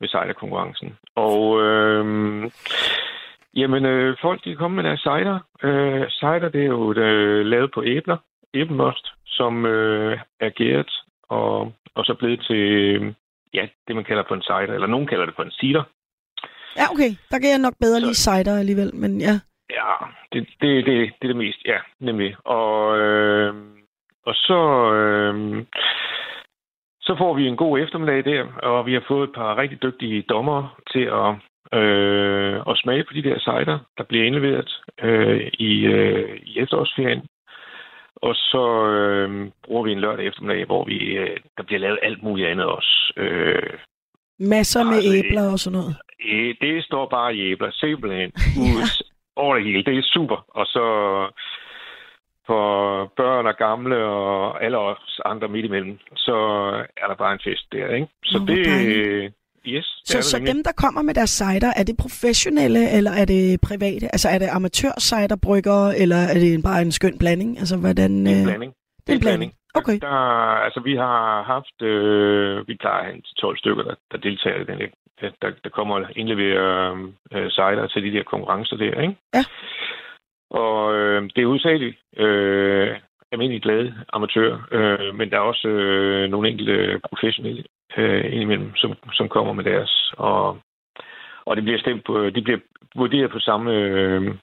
med 0.00 0.08
ciderkonkurrencen. 0.08 0.96
Og 1.16 1.62
øh, 1.62 2.04
Jamen, 3.54 3.84
øh, 3.84 4.16
folk 4.20 4.44
de 4.44 4.56
kommer 4.56 4.82
med 4.82 4.90
deres 4.90 5.00
cider. 5.00 5.38
Øh, 5.62 6.08
cider, 6.08 6.48
det 6.48 6.60
er 6.60 6.66
jo 6.66 6.92
øh, 6.92 7.46
lavet 7.46 7.70
på 7.74 7.82
æbler, 7.84 8.16
æblemost, 8.54 9.06
som 9.26 9.66
øh, 9.66 10.18
er 10.40 10.50
gæret 10.50 10.92
og, 11.28 11.72
og 11.94 12.04
så 12.04 12.14
blevet 12.14 12.40
til, 12.40 13.14
ja, 13.54 13.68
det 13.88 13.96
man 13.96 14.04
kalder 14.04 14.24
for 14.28 14.34
en 14.34 14.42
cider, 14.42 14.74
eller 14.74 14.86
nogen 14.86 15.06
kalder 15.06 15.26
det 15.26 15.34
for 15.34 15.42
en 15.42 15.50
cider. 15.50 15.82
Ja, 16.76 16.84
okay, 16.92 17.10
der 17.30 17.38
kan 17.38 17.50
jeg 17.50 17.58
nok 17.58 17.74
bedre 17.80 18.00
Så- 18.00 18.06
lide 18.06 18.14
cider 18.14 18.58
alligevel, 18.58 18.94
men 18.94 19.20
ja. 19.20 19.34
Ja, 19.70 19.92
det, 20.32 20.48
det, 20.60 20.86
det, 20.86 20.96
det 21.18 21.22
er 21.22 21.26
det 21.32 21.36
mest, 21.36 21.58
ja, 21.66 21.78
nemlig. 22.00 22.36
Og, 22.46 22.98
øh, 22.98 23.54
og 24.26 24.34
så, 24.34 24.92
øh, 24.94 25.64
så 27.00 27.14
får 27.18 27.34
vi 27.34 27.46
en 27.46 27.56
god 27.56 27.78
eftermiddag 27.80 28.24
der, 28.24 28.44
og 28.62 28.86
vi 28.86 28.92
har 28.94 29.04
fået 29.08 29.28
et 29.28 29.34
par 29.34 29.56
rigtig 29.58 29.82
dygtige 29.82 30.22
dommere 30.22 30.70
til 30.92 31.04
at, 31.20 31.30
øh, 31.80 32.60
at 32.68 32.78
smage 32.78 33.04
på 33.04 33.12
de 33.14 33.22
der 33.22 33.38
cider, 33.38 33.78
der 33.98 34.04
bliver 34.04 34.24
indleveret 34.24 34.80
øh, 35.02 35.50
i, 35.52 35.84
øh, 35.86 36.40
i 36.42 36.58
efterårsferien. 36.58 37.22
Og 38.16 38.34
så 38.34 38.86
øh, 38.86 39.50
bruger 39.64 39.82
vi 39.84 39.92
en 39.92 40.00
lørdag 40.00 40.26
eftermiddag, 40.26 40.64
hvor 40.66 40.84
vi, 40.84 40.98
øh, 40.98 41.36
der 41.56 41.62
bliver 41.62 41.80
lavet 41.80 41.98
alt 42.02 42.22
muligt 42.22 42.48
andet 42.48 42.66
også. 42.66 43.12
Øh, 43.16 43.72
Masser 44.40 44.84
med 44.84 44.94
Altså, 44.94 45.16
æbler 45.16 45.52
og 45.52 45.58
sådan 45.58 45.78
noget. 45.78 45.96
Det 46.60 46.84
står 46.84 47.08
bare 47.10 47.34
i 47.34 47.40
æbler, 47.52 47.70
simpelthen. 47.72 48.30
Ud 48.64 49.04
over 49.36 49.54
det 49.54 49.64
hele. 49.64 49.84
Det 49.84 49.98
er 49.98 50.02
super. 50.02 50.44
Og 50.48 50.66
så 50.66 50.84
for 52.46 52.66
børn 53.16 53.46
og 53.46 53.56
gamle 53.56 53.96
og 54.04 54.64
alle 54.64 54.78
os 54.78 55.20
andre 55.24 55.48
midt 55.48 55.64
imellem, 55.64 55.98
så 56.16 56.36
er 57.02 57.06
der 57.08 57.14
bare 57.14 57.32
en 57.32 57.40
fest 57.44 57.66
der, 57.72 57.94
ikke? 57.94 58.06
Så 58.24 58.38
Nå, 58.38 58.46
det... 58.46 58.66
dejligt. 58.66 59.34
Yes, 59.66 59.86
Så, 60.04 60.22
så 60.22 60.36
nemlig. 60.38 60.54
dem, 60.54 60.64
der 60.64 60.72
kommer 60.72 61.02
med 61.02 61.14
deres 61.14 61.30
cider, 61.30 61.72
er 61.76 61.82
det 61.82 61.96
professionelle, 61.96 62.90
eller 62.90 63.10
er 63.10 63.24
det 63.24 63.60
private? 63.60 64.06
Altså 64.14 64.28
er 64.28 64.38
det 64.38 64.48
amatør-ciderbryggere, 64.48 65.98
eller 65.98 66.16
er 66.16 66.34
det 66.34 66.62
bare 66.62 66.82
en 66.82 66.92
skøn 66.92 67.18
blanding? 67.18 67.58
Altså 67.58 67.76
hvordan... 67.76 68.10
En 68.10 68.26
øh, 68.26 68.44
blanding. 68.44 68.72
Det 69.06 69.12
er 69.12 69.18
en 69.18 69.20
blanding. 69.20 69.52
Okay. 69.74 69.98
Der, 70.00 70.16
altså, 70.66 70.80
vi 70.80 70.96
har 70.96 71.42
haft, 71.42 71.82
øh, 71.82 72.68
vi 72.68 72.74
plejer 72.80 72.98
at 72.98 73.04
have 73.04 73.20
til 73.20 73.34
12 73.40 73.58
stykker, 73.58 73.82
der, 73.82 73.94
der 74.12 74.18
deltager 74.18 74.60
i 74.60 74.64
den? 74.64 74.78
Der, 75.20 75.50
der, 75.64 75.70
kommer 75.70 75.94
og 75.94 76.16
indleverer 76.16 76.92
øh, 77.32 77.50
cider 77.50 77.86
til 77.86 78.02
de 78.02 78.18
der 78.18 78.22
konkurrencer 78.22 78.76
der, 78.76 79.00
ikke? 79.00 79.16
Ja. 79.34 79.44
Og 80.50 80.94
øh, 80.94 81.22
det 81.36 81.42
er 81.42 81.46
udsageligt 81.46 81.96
øh, 82.16 82.96
almindeligt 83.32 83.62
glade 83.62 83.94
amatører, 84.12 84.58
øh, 84.72 85.14
men 85.14 85.30
der 85.30 85.36
er 85.36 85.40
også 85.40 85.68
øh, 85.68 86.30
nogle 86.30 86.48
enkelte 86.48 87.00
professionelle 87.08 87.64
øh, 87.96 88.24
indimellem, 88.32 88.76
som, 88.76 88.94
som 89.12 89.28
kommer 89.28 89.52
med 89.52 89.64
deres. 89.64 90.12
Og, 90.16 90.58
og 91.44 91.56
det 91.56 91.64
bliver 91.64 91.78
stemt 91.78 92.04
på, 92.04 92.30
de 92.30 92.42
bliver 92.42 92.58
vurderet 92.96 93.30
på 93.30 93.38
samme 93.38 93.72
øh, 93.72 94.34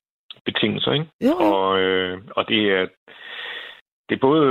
betingelser, 0.45 0.91
ikke? 0.91 1.07
Jo. 1.21 1.33
Og, 1.53 1.79
øh, 1.79 2.17
og 2.35 2.47
det 2.49 2.71
er 2.71 2.87
det 4.09 4.15
er 4.15 4.19
både 4.29 4.45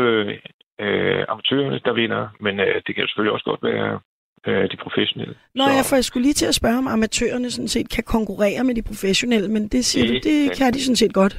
øh, 0.81 1.25
amatørerne, 1.29 1.81
der 1.85 1.93
vinder, 1.93 2.29
men 2.41 2.61
øh, 2.61 2.75
det 2.87 2.95
kan 2.95 3.03
jo 3.03 3.09
selvfølgelig 3.09 3.33
også 3.33 3.45
godt 3.45 3.63
være 3.63 4.01
øh, 4.47 4.71
de 4.71 4.77
professionelle. 4.77 5.35
Nå, 5.55 5.65
Så- 5.65 5.71
jeg, 5.71 5.85
for 5.89 5.97
jeg 5.97 6.05
skulle 6.05 6.23
lige 6.29 6.35
til 6.41 6.47
at 6.47 6.55
spørge, 6.55 6.79
om 6.79 6.87
amatørerne 6.87 7.51
sådan 7.51 7.69
set 7.69 7.89
kan 7.91 8.05
konkurrere 8.05 8.65
med 8.65 8.75
de 8.75 8.83
professionelle, 8.83 9.49
men 9.49 9.69
det 9.69 9.85
siger 9.85 10.07
Det 10.07 10.25
du, 10.25 10.29
det 10.29 10.41
kan 10.49 10.57
kan 10.59 10.73
de 10.75 10.85
sådan 10.85 10.97
set 10.97 11.15
godt. 11.15 11.35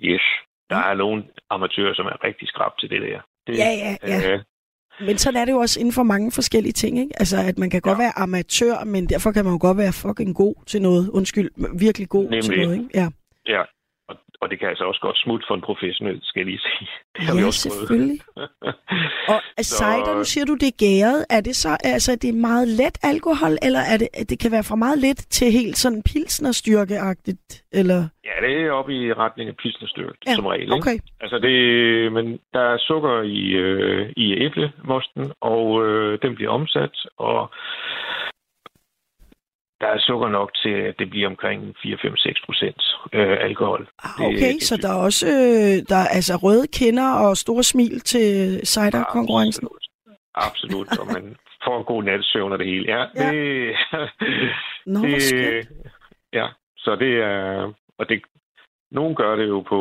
Yes. 0.00 0.22
Der 0.70 0.76
er 0.76 0.94
nogle 0.94 1.24
amatører, 1.50 1.94
som 1.94 2.06
er 2.06 2.24
rigtig 2.24 2.48
skrab 2.48 2.72
til 2.80 2.90
det 2.90 3.00
der. 3.02 3.20
Det, 3.46 3.58
Ja, 3.58 3.70
ja, 3.84 3.96
ja. 4.12 4.32
Øh, 4.32 4.40
Men 5.00 5.18
sådan 5.18 5.40
er 5.40 5.44
det 5.44 5.52
jo 5.52 5.58
også 5.58 5.80
inden 5.80 5.92
for 5.94 6.02
mange 6.02 6.32
forskellige 6.32 6.72
ting, 6.72 6.98
ikke? 6.98 7.12
Altså, 7.18 7.36
at 7.48 7.58
man 7.58 7.70
kan 7.70 7.80
godt 7.80 7.98
Ja. 7.98 8.02
være 8.04 8.12
amatør, 8.18 8.84
men 8.84 9.06
derfor 9.08 9.32
kan 9.32 9.44
man 9.44 9.52
jo 9.54 9.58
godt 9.60 9.78
være 9.78 9.92
fucking 9.92 10.36
god 10.36 10.54
til 10.66 10.82
noget. 10.82 11.08
Undskyld, 11.08 11.50
virkelig 11.78 12.08
god 12.08 12.28
til 12.42 12.50
Nemlig. 12.50 12.66
noget, 12.66 12.78
ikke? 12.78 12.90
Ja. 12.94 13.08
ja. 13.46 13.62
Og, 14.40 14.50
det 14.50 14.58
kan 14.58 14.68
altså 14.68 14.84
også 14.84 15.00
godt 15.00 15.18
smutte 15.24 15.44
for 15.48 15.54
en 15.54 15.60
professionel, 15.70 16.18
skal 16.22 16.40
jeg 16.40 16.46
lige 16.46 16.58
sige. 16.68 16.88
Det 17.16 17.22
har 17.26 17.34
vi 17.34 17.40
Ja, 17.40 17.46
også 17.46 17.68
prøvet. 17.68 17.78
selvfølgelig. 17.80 18.20
Og 19.58 19.64
cider, 19.64 20.14
nu 20.20 20.24
siger 20.24 20.44
du, 20.44 20.54
det 20.54 20.68
er 20.74 20.78
gæret. 20.86 21.20
Er 21.30 21.40
det 21.40 21.56
så, 21.56 21.76
altså, 21.94 22.10
det 22.22 22.28
er 22.30 22.38
meget 22.50 22.68
let 22.68 22.96
alkohol, 23.02 23.54
eller 23.66 23.80
er 23.92 23.96
det, 24.02 24.08
det 24.30 24.38
kan 24.42 24.50
være 24.52 24.64
fra 24.70 24.76
meget 24.76 24.98
let 24.98 25.16
til 25.36 25.52
helt 25.52 25.76
sådan 25.76 26.02
pilsnerstyrkeagtigt, 26.02 27.46
eller? 27.72 28.00
Ja, 28.28 28.46
det 28.46 28.52
er 28.66 28.70
oppe 28.70 28.92
i 29.00 29.12
retning 29.12 29.48
af 29.50 29.56
pilsnerstyrke, 29.56 30.18
Ja, 30.26 30.34
som 30.34 30.46
regel. 30.46 30.62
Ikke? 30.62 30.74
Okay, 30.74 30.98
Altså 31.20 31.38
det, 31.38 31.56
men 32.12 32.38
der 32.54 32.60
er 32.72 32.78
sukker 32.78 33.22
i, 33.22 33.42
øh, 33.64 34.12
i 34.16 34.26
æblemosten, 34.44 35.32
og 35.40 35.86
øh, 35.86 36.18
den 36.22 36.34
bliver 36.34 36.50
omsat, 36.50 36.96
og 37.18 37.50
der 39.80 39.86
er 39.86 39.98
sukker 39.98 40.28
nok 40.28 40.50
til, 40.62 40.70
at 40.88 40.94
det 40.98 41.10
bliver 41.10 41.28
omkring 41.28 41.74
4-5-6 41.78 42.44
procent 42.46 42.82
øh, 43.12 43.36
alkohol. 43.40 43.88
Ah, 44.04 44.10
Det- 44.18 44.26
okay, 44.26 44.52
det- 44.54 44.62
så 44.62 44.76
der 44.76 44.88
er 44.88 45.00
også 45.08 45.26
øh, 45.26 45.74
der 45.88 45.96
er 46.04 46.08
altså 46.18 46.34
røde 46.36 46.66
kinder 46.66 47.12
og 47.12 47.36
store 47.36 47.62
smil 47.62 48.00
til 48.00 48.60
cider-konkurrencen. 48.66 49.68
Absolut, 50.34 50.88
absolut, 50.88 50.98
og 51.00 51.06
man 51.12 51.36
får 51.64 51.78
en 51.78 51.84
god 51.84 52.02
nattesøvn 52.02 52.52
og 52.52 52.58
det 52.58 52.66
hele. 52.66 52.84
Ja, 52.94 53.04
Ja. 53.14 53.30
det, 53.32 53.74
Nå, 54.86 55.00
det, 55.00 55.68
ja, 56.32 56.46
så 56.76 56.96
det 56.96 57.12
er, 57.22 57.72
og 57.98 58.08
det, 58.08 58.22
nogen 58.90 59.14
gør 59.14 59.36
det 59.36 59.48
jo 59.48 59.60
på, 59.60 59.80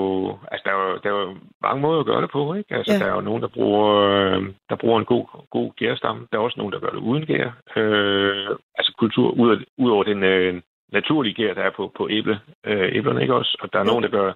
altså 0.51 0.63
der 0.65 0.71
er 0.75 0.89
jo, 0.89 0.97
der 1.03 1.09
er 1.13 1.19
jo 1.21 1.35
mange 1.61 1.81
måder 1.81 1.99
at 1.99 2.05
gøre 2.05 2.21
det 2.21 2.31
på, 2.31 2.53
ikke? 2.53 2.75
Altså 2.75 2.93
Ja. 2.93 2.99
der 2.99 3.05
er 3.11 3.15
jo 3.15 3.21
nogen, 3.21 3.41
der 3.41 3.47
bruger, 3.47 3.95
øh, 3.95 4.43
der 4.69 4.75
bruger 4.75 4.99
en 4.99 5.05
god, 5.05 5.25
god 5.49 5.71
gærstamme. 5.75 6.27
Der 6.31 6.37
er 6.37 6.41
også 6.41 6.59
nogen, 6.59 6.73
der 6.73 6.79
gør 6.79 6.89
det 6.89 6.97
uden 6.97 7.25
gær. 7.25 7.49
Øh, 7.75 8.49
altså 8.77 8.93
kultur, 8.97 9.31
ud, 9.31 9.51
af, 9.51 9.57
ud 9.77 9.91
over 9.91 10.03
den 10.03 10.23
øh, 10.23 10.61
naturlige 10.91 11.33
gær, 11.33 11.53
der 11.53 11.61
er 11.63 11.69
på, 11.69 11.91
på 11.97 12.07
æble, 12.11 12.39
øh, 12.65 12.89
æblerne, 12.95 13.21
ikke 13.21 13.35
også? 13.35 13.57
Og 13.61 13.73
der 13.73 13.79
er 13.79 13.83
Jo. 13.83 13.89
nogen, 13.89 14.03
der 14.03 14.09
gør, 14.09 14.33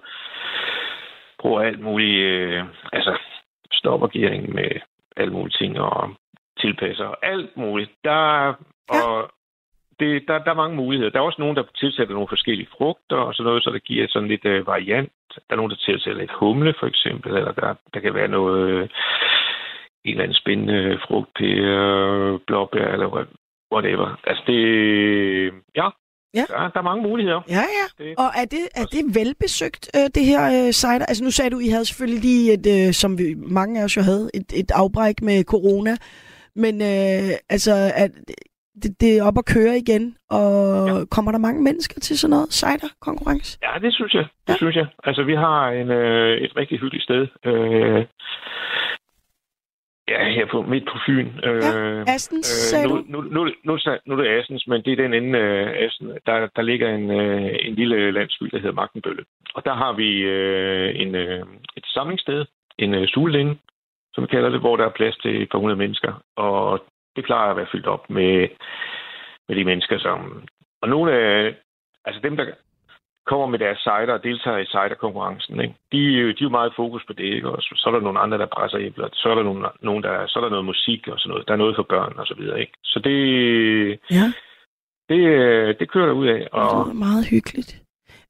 bruger 1.40 1.60
alt 1.60 1.80
muligt, 1.80 2.20
øh, 2.24 2.64
altså 2.92 3.18
stopper 3.72 4.06
gæringen 4.06 4.54
med 4.54 4.70
alle 5.16 5.32
mulige 5.32 5.56
ting 5.60 5.80
og 5.80 6.10
tilpasser 6.60 7.14
alt 7.22 7.56
muligt. 7.56 7.90
Der, 8.04 8.46
er- 8.48 8.54
Ja. 8.94 9.08
og 9.08 9.30
det, 10.00 10.22
der, 10.28 10.38
der 10.44 10.50
er 10.50 10.62
mange 10.62 10.76
muligheder. 10.76 11.10
Der 11.10 11.18
er 11.18 11.22
også 11.30 11.40
nogen, 11.42 11.56
der 11.56 11.64
tilsætter 11.80 12.14
nogle 12.14 12.28
forskellige 12.34 12.68
frugter 12.76 13.16
og 13.16 13.34
sådan 13.34 13.48
noget, 13.48 13.64
så 13.64 13.70
det 13.70 13.84
giver 13.84 14.06
sådan 14.08 14.28
lidt 14.28 14.44
øh, 14.44 14.66
variant. 14.66 15.12
Der 15.34 15.52
er 15.52 15.56
nogen, 15.56 15.70
der 15.70 15.76
tilsætter 15.86 16.20
lidt 16.20 16.32
humle, 16.40 16.74
for 16.80 16.86
eksempel, 16.86 17.36
eller 17.36 17.52
der, 17.52 17.74
der 17.94 18.00
kan 18.00 18.14
være 18.14 18.28
noget, 18.28 18.70
øh, 18.70 18.88
en 20.04 20.10
eller 20.10 20.22
anden 20.24 20.34
spændende 20.42 20.98
frugt, 21.08 21.30
pære, 21.38 22.38
blåbær, 22.46 22.86
eller 22.94 23.08
what- 23.14 23.34
whatever. 23.74 24.20
Altså 24.26 24.42
det, 24.46 24.60
ja, 25.76 25.88
Ja. 26.34 26.44
Der, 26.48 26.68
der 26.74 26.78
er 26.78 26.82
mange 26.90 27.02
muligheder. 27.02 27.40
Ja, 27.48 27.64
ja. 27.78 28.04
Det- 28.04 28.14
Og 28.18 28.30
er 28.42 28.44
det, 28.44 28.64
er 28.74 28.84
det 28.84 29.02
velbesøgt, 29.20 29.90
øh, 29.96 30.06
det 30.14 30.24
her 30.24 30.42
øh, 30.66 30.72
cider? 30.72 31.06
Altså 31.08 31.24
nu 31.24 31.30
sagde 31.30 31.50
du, 31.50 31.58
I 31.58 31.68
havde 31.68 31.84
selvfølgelig 31.84 32.22
lige 32.22 32.52
et, 32.52 32.66
øh, 32.88 32.92
som 32.92 33.18
vi, 33.18 33.34
mange 33.36 33.80
af 33.80 33.84
os 33.84 33.96
jo 33.96 34.02
havde, 34.02 34.30
et, 34.34 34.48
et 34.60 34.70
afbræk 34.70 35.22
med 35.22 35.44
corona. 35.44 35.96
Men 36.54 36.74
øh, 36.82 37.30
altså, 37.50 37.72
er, 38.02 38.08
det, 38.82 39.00
det 39.00 39.18
er 39.18 39.24
op 39.28 39.38
at 39.38 39.44
køre 39.54 39.76
igen, 39.76 40.16
og 40.30 40.48
ja. 40.88 41.04
kommer 41.10 41.32
der 41.32 41.38
mange 41.38 41.62
mennesker 41.62 42.00
til 42.00 42.18
sådan 42.18 42.30
noget 42.30 42.52
cider-konkurrence? 42.52 43.58
Ja, 43.62 43.78
det 43.78 43.94
synes 43.94 44.14
jeg. 44.14 44.26
Det 44.46 44.52
Ja. 44.52 44.56
synes 44.56 44.76
jeg. 44.76 44.86
Altså, 45.04 45.22
vi 45.22 45.34
har 45.34 45.68
en, 45.70 45.90
øh, 45.90 46.38
et 46.38 46.56
rigtig 46.56 46.78
hyggeligt 46.80 47.04
sted. 47.04 47.26
Øh, 47.44 48.04
ja, 50.08 50.28
her 50.36 50.46
på, 50.50 50.62
midt 50.62 50.84
på 50.92 50.98
Fyn. 51.06 51.28
Øh, 51.44 51.62
Ja, 51.62 52.04
Astens, 52.14 52.46
sagde 52.46 52.88
nu, 52.88 52.96
du? 52.96 53.04
nu, 53.08 53.20
nu, 53.20 53.44
nu, 53.64 53.78
nu, 54.06 54.12
er 54.14 54.22
det 54.22 54.28
Assens, 54.38 54.66
men 54.66 54.82
det 54.84 54.92
er 54.92 54.96
den 54.96 55.14
ende 55.14 55.38
af 55.38 55.84
Assen. 55.84 56.06
Der, 56.26 56.46
der 56.56 56.62
ligger 56.62 56.94
en, 56.94 57.10
øh, 57.10 57.50
en 57.60 57.74
lille 57.74 58.10
landsby, 58.10 58.46
der 58.52 58.58
hedder 58.58 58.72
Magtenbølle. 58.72 59.24
Og 59.54 59.64
der 59.64 59.74
har 59.74 59.92
vi 59.92 60.10
øh, 60.18 61.00
en, 61.02 61.14
øh, 61.14 61.42
et 61.76 61.84
samlingssted, 61.86 62.44
en 62.78 62.94
øh, 62.94 63.08
sulelinde, 63.08 63.56
som 64.14 64.22
vi 64.22 64.28
kalder 64.28 64.48
det, 64.50 64.60
hvor 64.60 64.76
der 64.76 64.84
er 64.84 64.90
plads 65.00 65.16
til 65.16 65.42
et 65.42 65.48
par 65.50 65.58
hundrede 65.58 65.78
mennesker. 65.78 66.22
Og 66.36 66.84
det 67.16 67.24
plejer 67.24 67.50
at 67.50 67.56
være 67.56 67.66
fyldt 67.72 67.86
op 67.86 68.10
med, 68.10 68.48
med 69.48 69.56
de 69.56 69.64
mennesker, 69.64 69.98
som... 69.98 70.42
Og 70.82 70.88
nogle 70.88 71.12
af... 71.12 71.54
Altså 72.04 72.20
dem, 72.22 72.36
der 72.36 72.46
kommer 73.26 73.46
med 73.46 73.58
deres 73.58 73.78
cider 73.78 74.12
og 74.12 74.22
deltager 74.24 74.58
i 74.58 74.66
cider-konkurrencen, 74.66 75.60
ikke? 75.60 75.74
De, 75.92 75.98
er 76.16 76.20
jo- 76.22 76.28
de 76.28 76.40
er 76.44 76.48
jo 76.48 76.58
meget 76.58 76.72
fokus 76.76 77.02
på 77.06 77.12
det, 77.12 77.24
ikke? 77.24 77.48
Og 77.50 77.62
så, 77.62 77.72
så 77.76 77.84
er 77.88 77.92
der 77.94 78.00
nogle 78.00 78.20
andre, 78.20 78.38
der 78.38 78.46
presser 78.46 78.78
æbler. 78.80 79.08
Så 79.12 79.28
er 79.30 79.34
der 79.34 79.42
nogle, 79.42 79.68
nogen, 79.82 80.02
der, 80.02 80.26
så 80.26 80.38
er 80.38 80.42
der 80.42 80.50
noget 80.50 80.64
musik 80.64 81.08
og 81.08 81.18
sådan 81.18 81.30
noget. 81.30 81.46
Der 81.48 81.52
er 81.54 81.58
noget 81.64 81.76
for 81.76 81.82
børn 81.88 82.14
og 82.18 82.26
så 82.26 82.34
videre, 82.38 82.60
ikke? 82.60 82.72
Så 82.84 82.98
det, 82.98 83.16
Ja, 84.18 84.26
det, 85.08 85.20
øh, 85.26 85.74
det 85.80 85.90
kører 85.90 86.06
der 86.06 86.12
ud 86.12 86.26
af. 86.26 86.48
Og, 86.52 86.86
det 86.86 86.90
er 86.90 86.94
meget 86.94 87.26
hyggeligt. 87.30 87.82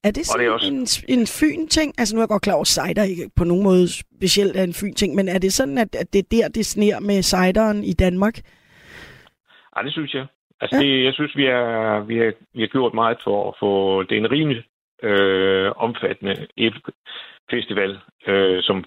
Er 0.05 0.11
det 0.11 0.27
sådan 0.27 0.41
det 0.41 0.47
er 0.49 0.53
også- 0.53 1.05
en, 1.09 1.19
en 1.21 1.27
fyn-ting? 1.27 1.95
Altså 1.99 2.15
nu 2.15 2.19
er 2.21 2.23
jeg 2.23 2.29
godt 2.29 2.43
klar 2.43 2.55
over, 2.55 2.63
at 2.63 2.67
cider 2.77 3.03
ikke 3.03 3.31
på 3.37 3.45
nogen 3.45 3.63
måde 3.65 3.85
specielt 4.19 4.57
er 4.57 4.63
en 4.65 4.75
fyn-ting, 4.75 5.15
men 5.15 5.29
er 5.29 5.39
det 5.39 5.53
sådan, 5.53 5.79
at, 5.79 5.95
at 5.95 6.13
det 6.13 6.19
er 6.19 6.29
der, 6.31 6.49
det 6.49 6.67
sner 6.67 7.01
med 7.01 7.23
cideren 7.23 7.85
i 7.85 7.93
Danmark? 7.93 8.37
Ej, 9.77 9.83
det 9.83 9.93
synes 9.93 10.15
jeg. 10.15 10.27
Altså, 10.61 10.77
Ja. 10.77 10.83
ja. 10.83 10.93
det, 10.97 11.05
jeg 11.05 11.15
synes, 11.15 11.37
vi 11.37 11.47
er, 11.47 12.01
vi, 12.01 12.19
er, 12.19 12.33
vi 12.55 12.61
har 12.61 12.67
gjort 12.69 12.95
meget 12.95 13.19
for 13.25 13.49
at 13.49 13.55
få... 13.61 14.03
Det 14.03 14.17
en 14.19 14.31
rimelig 14.31 14.65
øh, 15.03 15.73
omfattende 15.77 16.47
æblefestival, 16.59 17.99
øh, 18.27 18.63
som 18.63 18.85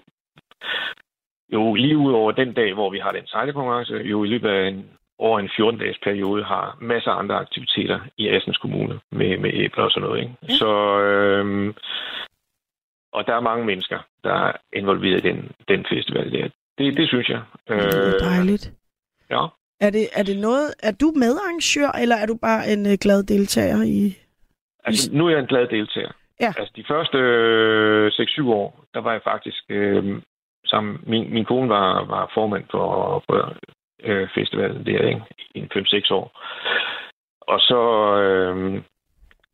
jo 1.52 1.74
lige 1.74 1.96
ud 1.96 2.12
over 2.12 2.32
den 2.32 2.52
dag, 2.52 2.74
hvor 2.74 2.90
vi 2.90 2.98
har 2.98 3.12
den 3.12 3.26
ciderkonkurrence, 3.26 3.94
jo 3.94 4.24
i 4.24 4.28
løbet 4.28 4.48
af 4.48 4.68
en, 4.68 4.90
over 5.18 5.38
en 5.40 5.48
14-dages 5.48 5.98
periode 6.02 6.44
har 6.44 6.78
masser 6.80 7.10
af 7.10 7.18
andre 7.18 7.34
aktiviteter 7.36 8.00
i 8.18 8.28
Assens 8.28 8.58
Kommune 8.58 9.00
med, 9.12 9.38
med 9.38 9.50
æbler 9.52 9.84
og 9.84 9.90
sådan 9.90 10.08
noget. 10.08 10.20
Ikke? 10.22 10.34
Ja. 10.42 10.46
Ja. 10.52 10.58
Så, 10.58 11.00
øh, 11.00 11.74
og 13.12 13.26
der 13.26 13.34
er 13.34 13.40
mange 13.40 13.64
mennesker, 13.66 13.98
der 14.24 14.32
er 14.34 14.52
involveret 14.72 15.24
i 15.24 15.28
den, 15.28 15.52
den 15.68 15.86
festival 15.88 16.32
der. 16.32 16.48
Det, 16.78 16.96
det 16.96 17.08
synes 17.08 17.28
jeg. 17.28 17.42
Det 17.68 17.76
er 17.76 18.18
dejligt. 18.18 18.72
ja. 19.30 19.46
Er 19.80 19.90
det, 19.90 20.08
er 20.12 20.22
det 20.22 20.36
noget, 20.36 20.74
er 20.82 20.92
du 20.92 21.12
medarrangør, 21.16 21.90
eller 22.02 22.16
er 22.16 22.26
du 22.26 22.36
bare 22.42 22.62
en 22.72 22.86
øh, 22.86 22.96
glad 23.00 23.22
deltager 23.22 23.82
i... 23.82 24.00
Altså, 24.84 25.10
nu 25.12 25.26
er 25.26 25.30
jeg 25.30 25.40
en 25.40 25.46
glad 25.46 25.68
deltager. 25.68 26.12
Ja. 26.40 26.52
Altså, 26.58 26.72
de 26.76 26.84
første 26.88 27.18
øh, 27.18 28.06
6-7 28.06 28.48
år, 28.48 28.84
der 28.94 29.00
var 29.00 29.12
jeg 29.12 29.22
faktisk 29.24 29.64
øh, 29.68 30.22
sammen... 30.66 31.00
Min, 31.06 31.34
min 31.34 31.44
kone 31.44 31.68
var, 31.68 32.04
var 32.04 32.30
formand 32.34 32.64
for, 32.70 33.22
for 33.26 33.56
øh, 34.02 34.28
festivalen 34.34 34.86
der, 34.86 35.08
ikke? 35.08 35.22
I 35.54 35.58
en 35.58 35.70
5-6 35.74 36.12
år. 36.14 36.26
Og 37.40 37.60
så... 37.60 37.80
Øh, 38.22 38.82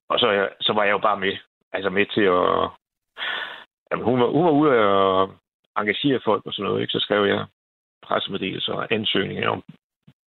og 0.08 0.18
så, 0.18 0.48
så 0.60 0.72
var 0.72 0.84
jeg 0.84 0.92
jo 0.92 0.98
bare 0.98 1.20
med. 1.20 1.36
Altså 1.72 1.90
med 1.90 2.06
til 2.06 2.26
at... 2.40 2.70
Jamen, 3.90 4.04
hun, 4.04 4.20
var, 4.20 4.26
hun 4.26 4.44
var 4.44 4.50
ude 4.50 4.70
og 4.70 5.30
engagere 5.78 6.20
folk 6.24 6.46
og 6.46 6.52
sådan 6.52 6.68
noget, 6.68 6.80
ikke? 6.80 6.92
Så 6.92 7.00
skrev 7.00 7.24
jeg 7.24 7.46
pressemeddelelser 8.02 8.72
og 8.72 8.86
ansøgninger 8.90 9.48
om 9.48 9.62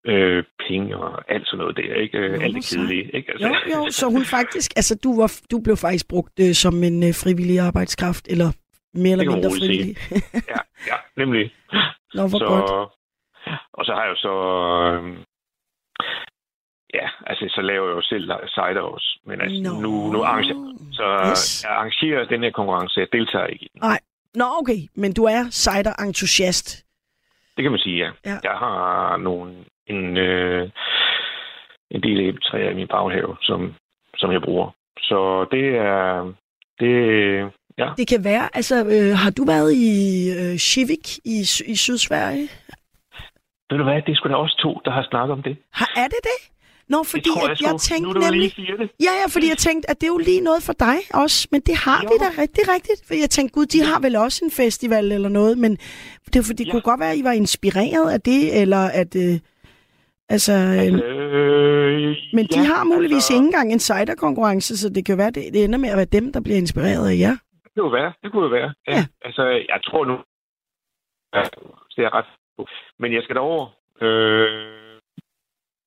øh, 0.06 0.44
penge 0.68 0.98
og 0.98 1.32
alt 1.34 1.48
sådan 1.48 1.58
noget 1.58 1.78
der, 1.78 1.96
ikke? 1.96 2.20
Nå, 2.20 2.24
Alt 2.26 2.40
hvor 2.42 2.48
det 2.62 2.70
kedelige, 2.70 3.12
ikke? 3.18 3.32
Altså, 3.32 3.48
Jo, 3.48 3.54
jo, 3.76 3.92
så 3.92 4.06
hun 4.10 4.26
faktisk... 4.26 4.72
Altså, 4.76 5.00
du, 5.04 5.22
var, 5.22 5.32
du 5.52 5.60
blev 5.60 5.78
faktisk 5.78 6.08
brugt 6.08 6.40
øh, 6.40 6.54
som 6.54 6.84
en 6.84 7.04
øh, 7.04 7.14
frivillig 7.24 7.60
arbejdskraft, 7.60 8.28
eller 8.28 8.50
mere 8.94 9.12
eller 9.12 9.32
mindre 9.32 9.50
frivillig. 9.60 9.96
ja, 10.54 10.60
ja, 10.92 10.98
nemlig. 11.18 11.54
Nå, 12.14 12.28
hvor 12.28 12.40
så, 12.40 12.46
godt. 12.46 12.92
Og 13.74 13.86
så 13.86 13.92
har 13.94 14.02
jeg 14.04 14.10
jo 14.10 14.16
så... 14.28 14.34
øhm, 14.94 15.18
ja, 16.94 17.08
altså 17.28 17.46
så 17.56 17.62
laver 17.62 17.88
jeg 17.88 17.96
jo 17.96 18.02
selv 18.02 18.24
cider 18.56 18.82
også. 18.82 19.20
Men 19.26 19.42
altså, 19.42 19.62
Nå. 19.64 19.82
nu, 19.82 20.12
nu 20.12 20.24
arrangerer, 20.24 20.78
så 20.92 21.30
Yes. 21.32 21.64
jeg 21.64 21.72
arrangerer 21.72 22.26
den 22.26 22.44
her 22.44 22.52
konkurrence. 22.52 23.00
Jeg 23.00 23.08
deltager 23.12 23.46
ikke 23.48 23.66
i 23.66 23.70
den. 23.74 23.82
Nå, 24.36 24.46
okay, 24.62 24.80
men 24.96 25.14
du 25.14 25.24
er 25.24 25.44
cider-entusiast. 25.52 26.84
Det 27.56 27.64
kan 27.64 27.72
man 27.72 27.80
sige, 27.80 27.98
ja. 27.98 28.12
Ja. 28.26 28.38
Jeg 28.44 28.52
har 28.52 29.18
nogle, 29.18 29.54
en, 29.88 30.18
øh, 30.18 30.70
en 31.92 32.04
del 32.04 32.20
æbletræer 32.20 32.70
i 32.70 32.74
min 32.76 32.88
baghave, 32.88 33.36
som, 33.42 33.74
som 34.18 34.32
jeg 34.32 34.42
bruger. 34.42 34.70
Så 34.98 35.48
det 35.52 35.66
er... 35.78 36.34
Det, 36.80 36.94
ja. 37.78 37.90
Det 37.98 38.08
kan 38.08 38.24
være, 38.24 38.50
altså, 38.54 38.76
øh, 38.86 39.18
har 39.18 39.32
du 39.32 39.44
været 39.46 39.72
i 39.74 39.92
øh, 40.40 40.58
Kivik 40.60 41.18
i, 41.26 41.40
i 41.66 41.76
Sydsverige? 41.76 42.48
Ved 43.70 43.78
du 43.78 43.84
hvad, 43.84 44.02
det 44.02 44.12
er 44.12 44.16
sgu 44.16 44.30
da 44.30 44.36
også 44.36 44.58
to, 44.58 44.82
der 44.86 44.92
har 44.92 45.06
snakket 45.10 45.32
om 45.34 45.44
det. 45.44 45.58
Har, 45.74 45.90
er 45.96 46.08
det 46.08 46.22
det? 46.24 46.40
Nå, 46.90 47.04
fordi 47.04 47.22
det 47.30 47.32
tror 47.34 47.50
at 47.50 47.62
jeg, 47.62 47.70
sgu. 47.70 47.78
tænkte 47.78 48.14
nu, 48.14 48.20
nemlig... 48.20 48.54
det. 48.58 48.90
Ja, 49.00 49.12
ja, 49.22 49.26
fordi 49.30 49.50
jeg 49.50 49.58
tænkte, 49.58 49.90
at 49.90 50.02
det 50.02 50.08
er 50.08 50.12
jo 50.12 50.18
lige 50.18 50.42
noget 50.42 50.64
for 50.64 50.74
dig 50.74 50.98
også, 51.14 51.48
men 51.52 51.62
det 51.62 51.76
har 51.76 52.00
Jo. 52.04 52.10
vi 52.12 52.16
da 52.26 52.42
rigtig 52.42 52.64
rigtigt. 52.76 53.00
For 53.08 53.14
jeg 53.14 53.30
tænkte, 53.30 53.54
gud, 53.54 53.66
de 53.66 53.80
har 53.86 54.00
vel 54.00 54.16
også 54.16 54.46
en 54.46 54.52
festival 54.52 55.12
eller 55.12 55.30
noget, 55.30 55.58
men 55.58 55.72
det, 56.34 56.46
fordi, 56.46 56.64
det 56.64 56.68
Ja. 56.68 56.72
kunne 56.72 56.82
godt 56.82 57.00
være, 57.00 57.12
at 57.12 57.18
I 57.18 57.24
var 57.24 57.32
inspireret 57.32 58.12
af 58.12 58.22
det, 58.22 58.62
eller 58.62 58.84
at... 59.02 59.16
Øh, 59.16 59.40
altså, 60.30 60.54
Altså, 60.54 61.06
øh, 61.06 62.16
men 62.34 62.46
de 62.46 62.60
ja, 62.60 62.64
har 62.64 62.84
muligvis 62.84 63.16
altså, 63.16 63.34
ikke 63.34 63.46
engang 63.46 63.74
en 63.74 63.80
cider-konkurrence, 63.80 64.78
så 64.78 64.90
det 64.90 65.06
kan 65.06 65.18
være, 65.18 65.32
det, 65.32 65.44
det 65.54 65.64
ender 65.64 65.80
med 65.80 65.90
at 65.90 65.98
være 65.98 66.06
dem, 66.18 66.34
der 66.34 66.42
bliver 66.42 66.58
inspireret 66.58 67.10
af 67.10 67.18
jer. 67.18 67.36
Det 67.64 67.82
kunne 67.82 67.94
være. 67.94 68.14
Det 68.24 68.32
kunne 68.32 68.52
være. 68.52 68.74
Ja. 68.88 68.94
Ja. 68.96 69.06
Altså, 69.22 69.44
jeg 69.44 69.80
tror 69.88 70.06
nu... 70.06 70.16
Ja, 71.36 71.44
det 71.96 72.06
er 72.06 72.14
ret. 72.18 72.30
Men 73.00 73.14
jeg 73.14 73.24
skal 73.24 73.36
derover. 73.36 73.66
Øh, 74.02 74.74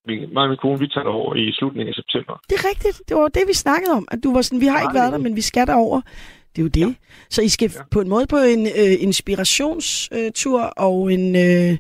min, 0.07 0.33
mig 0.35 0.43
og 0.43 0.49
min 0.49 0.59
kone, 0.63 0.79
vi 0.79 0.89
tager 0.89 1.05
derover 1.05 1.35
i 1.35 1.53
slutningen 1.53 1.89
af 1.89 1.95
september. 1.95 2.35
Det 2.51 2.55
er 2.61 2.69
rigtigt. 2.69 3.03
Det 3.09 3.17
var 3.17 3.29
det, 3.29 3.43
vi 3.49 3.53
snakkede 3.53 3.93
om. 3.93 4.09
At 4.11 4.19
du 4.25 4.35
var 4.35 4.43
sådan, 4.43 4.61
vi 4.61 4.67
har 4.67 4.81
ikke 4.81 4.99
været 5.01 5.13
der, 5.13 5.19
men 5.19 5.37
vi 5.37 5.41
skal 5.41 5.67
derover. 5.67 6.01
det 6.53 6.59
er 6.59 6.63
jo 6.63 6.69
det. 6.69 6.81
Ja. 6.81 6.95
Så 7.31 7.43
I 7.43 7.49
skal 7.49 7.71
ja. 7.75 7.83
på 7.91 8.01
en 8.01 8.09
måde 8.09 8.27
på 8.27 8.37
en 8.37 8.67
øh, 8.67 8.95
inspirationstur 9.07 10.61
øh, 10.63 10.87
og 10.87 11.13
en, 11.13 11.37
øh, 11.47 11.79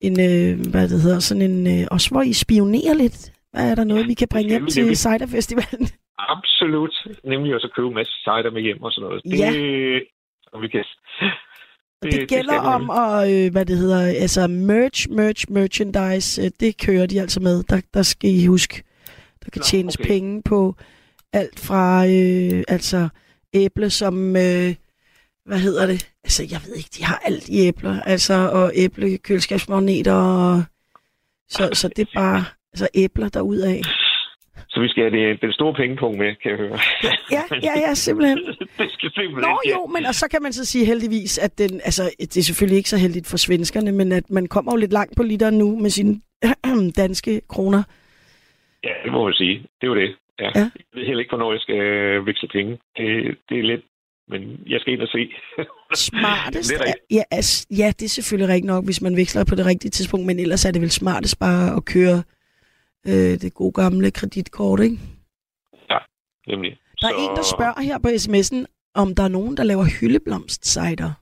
en 0.00 0.20
øh, 0.20 0.70
hvad 0.70 0.88
det 0.88 1.00
hedder, 1.02 1.20
sådan 1.20 1.42
en, 1.50 1.66
øh, 1.66 1.86
også 1.90 2.10
hvor 2.10 2.22
I 2.22 2.32
spionerer 2.32 2.94
lidt. 2.94 3.32
Hvad 3.52 3.70
er 3.70 3.74
der 3.74 3.84
noget, 3.84 4.02
ja, 4.02 4.06
vi 4.06 4.14
kan 4.14 4.28
bringe 4.28 4.50
hjem 4.50 4.66
til 4.66 4.82
nemlig. 4.82 4.98
Cider 4.98 5.26
Festivalen? 5.26 5.88
Absolut. 6.18 6.94
Nemlig 7.24 7.54
også 7.54 7.66
at 7.66 7.74
købe 7.76 7.88
en 7.88 7.94
masse 7.94 8.12
cider 8.24 8.50
med 8.50 8.62
hjem 8.62 8.82
og 8.82 8.92
sådan 8.92 9.08
noget. 9.08 9.22
Ja. 9.38 9.50
Det, 9.52 10.02
og 10.52 10.62
vi 10.62 10.68
kan 10.68 10.84
det, 12.02 12.12
det 12.12 12.28
gælder 12.28 12.52
det 12.52 12.74
om 12.74 12.90
at, 12.90 13.32
øh, 13.32 13.52
hvad 13.52 13.66
det 13.66 13.78
hedder, 13.78 14.06
altså 14.06 14.46
merch, 14.46 15.10
merch, 15.10 15.50
merchandise, 15.50 16.42
øh, 16.42 16.50
det 16.60 16.80
kører 16.86 17.06
de 17.06 17.20
altså 17.20 17.40
med. 17.40 17.62
Der, 17.62 17.80
der 17.94 18.02
skal 18.02 18.30
I 18.30 18.46
huske, 18.46 18.82
der 19.44 19.50
kan 19.50 19.60
Nå, 19.60 19.62
tjenes 19.62 19.96
okay. 19.96 20.08
penge 20.08 20.42
på 20.42 20.74
alt 21.32 21.60
fra, 21.60 22.06
øh, 22.06 22.64
altså 22.68 23.08
æble 23.54 23.90
som, 23.90 24.36
øh, 24.36 24.74
hvad 25.44 25.58
hedder 25.58 25.86
det? 25.86 26.10
Altså, 26.24 26.42
jeg 26.50 26.60
ved 26.66 26.74
ikke, 26.76 26.90
de 26.98 27.04
har 27.04 27.18
alt 27.24 27.48
i 27.48 27.68
æbler, 27.68 28.02
altså, 28.02 28.34
og 28.52 28.72
æble, 28.74 29.18
køleskabsmagneter, 29.18 30.14
og 30.14 30.62
så, 31.48 31.70
så 31.72 31.88
det 31.96 32.02
er 32.08 32.12
bare, 32.14 32.44
altså 32.72 32.88
æbler 32.94 33.28
derudad. 33.28 33.82
Så 34.68 34.80
vi 34.80 34.88
skal 34.88 35.02
have 35.02 35.16
det, 35.16 35.40
den 35.40 35.52
store 35.52 35.74
pengepunkt 35.74 36.18
med, 36.18 36.34
kan 36.42 36.50
jeg 36.50 36.58
høre. 36.58 36.78
Ja, 37.30 37.42
ja, 37.68 37.74
ja, 37.86 37.94
simpelthen. 37.94 38.38
det 38.78 38.90
skal 38.92 39.10
simpelthen, 39.14 39.50
Nå 39.50 39.60
jo, 39.70 39.86
men 39.86 40.06
og 40.06 40.14
så 40.14 40.28
kan 40.30 40.42
man 40.42 40.52
så 40.52 40.64
sige 40.64 40.84
heldigvis, 40.84 41.38
at 41.38 41.58
den, 41.58 41.80
altså, 41.84 42.02
det 42.20 42.36
er 42.36 42.42
selvfølgelig 42.42 42.76
ikke 42.76 42.90
så 42.90 42.98
heldigt 42.98 43.26
for 43.30 43.36
svenskerne, 43.36 43.92
men 43.92 44.12
at 44.12 44.30
man 44.30 44.46
kommer 44.46 44.72
jo 44.72 44.76
lidt 44.76 44.92
langt 44.92 45.16
på 45.16 45.22
literen 45.22 45.58
nu 45.58 45.78
med 45.78 45.90
sine 45.90 46.20
danske 47.02 47.40
kroner. 47.48 47.82
Ja, 48.84 48.94
det 49.04 49.12
må 49.12 49.24
man 49.24 49.34
sige. 49.34 49.56
Det 49.58 49.86
er 49.86 49.86
jo 49.86 49.94
det. 49.94 50.16
Ja. 50.40 50.50
ja. 50.54 50.70
Jeg 50.78 50.94
ved 50.94 51.06
heller 51.06 51.20
ikke, 51.20 51.30
hvornår 51.30 51.52
jeg 51.52 51.60
skal 51.60 51.80
øh, 51.80 52.26
veksle 52.26 52.48
penge. 52.48 52.72
Det, 52.96 53.38
det 53.48 53.58
er 53.58 53.62
lidt 53.62 53.84
men 54.28 54.62
jeg 54.66 54.80
skal 54.80 54.92
ind 54.92 55.02
og 55.02 55.08
se. 55.08 55.32
Smartest? 55.94 56.70
det 56.70 56.88
er 56.88 56.94
ja, 57.10 57.22
altså, 57.30 57.66
ja, 57.70 57.92
det 57.98 58.04
er 58.04 58.08
selvfølgelig 58.08 58.48
rigtigt 58.48 58.66
nok, 58.66 58.84
hvis 58.84 59.02
man 59.02 59.16
veksler 59.16 59.44
på 59.44 59.54
det 59.54 59.66
rigtige 59.66 59.90
tidspunkt, 59.90 60.26
men 60.26 60.38
ellers 60.38 60.64
er 60.64 60.70
det 60.70 60.80
vel 60.82 60.90
smartest 60.90 61.38
bare 61.38 61.76
at 61.76 61.84
køre 61.84 62.22
øh, 63.06 63.34
det 63.42 63.54
gode 63.54 63.72
gamle 63.72 64.10
kreditkort, 64.10 64.80
ikke? 64.80 64.98
Ja, 65.90 65.98
nemlig. 66.46 66.78
Der 67.00 67.06
er 67.08 67.12
så... 67.12 67.30
en, 67.30 67.36
der 67.36 67.42
spørger 67.56 67.80
her 67.80 67.98
på 67.98 68.08
sms'en, 68.08 68.90
om 68.94 69.14
der 69.14 69.22
er 69.22 69.28
nogen, 69.28 69.56
der 69.56 69.64
laver 69.64 69.84
hyldeblomstsider. 70.00 71.12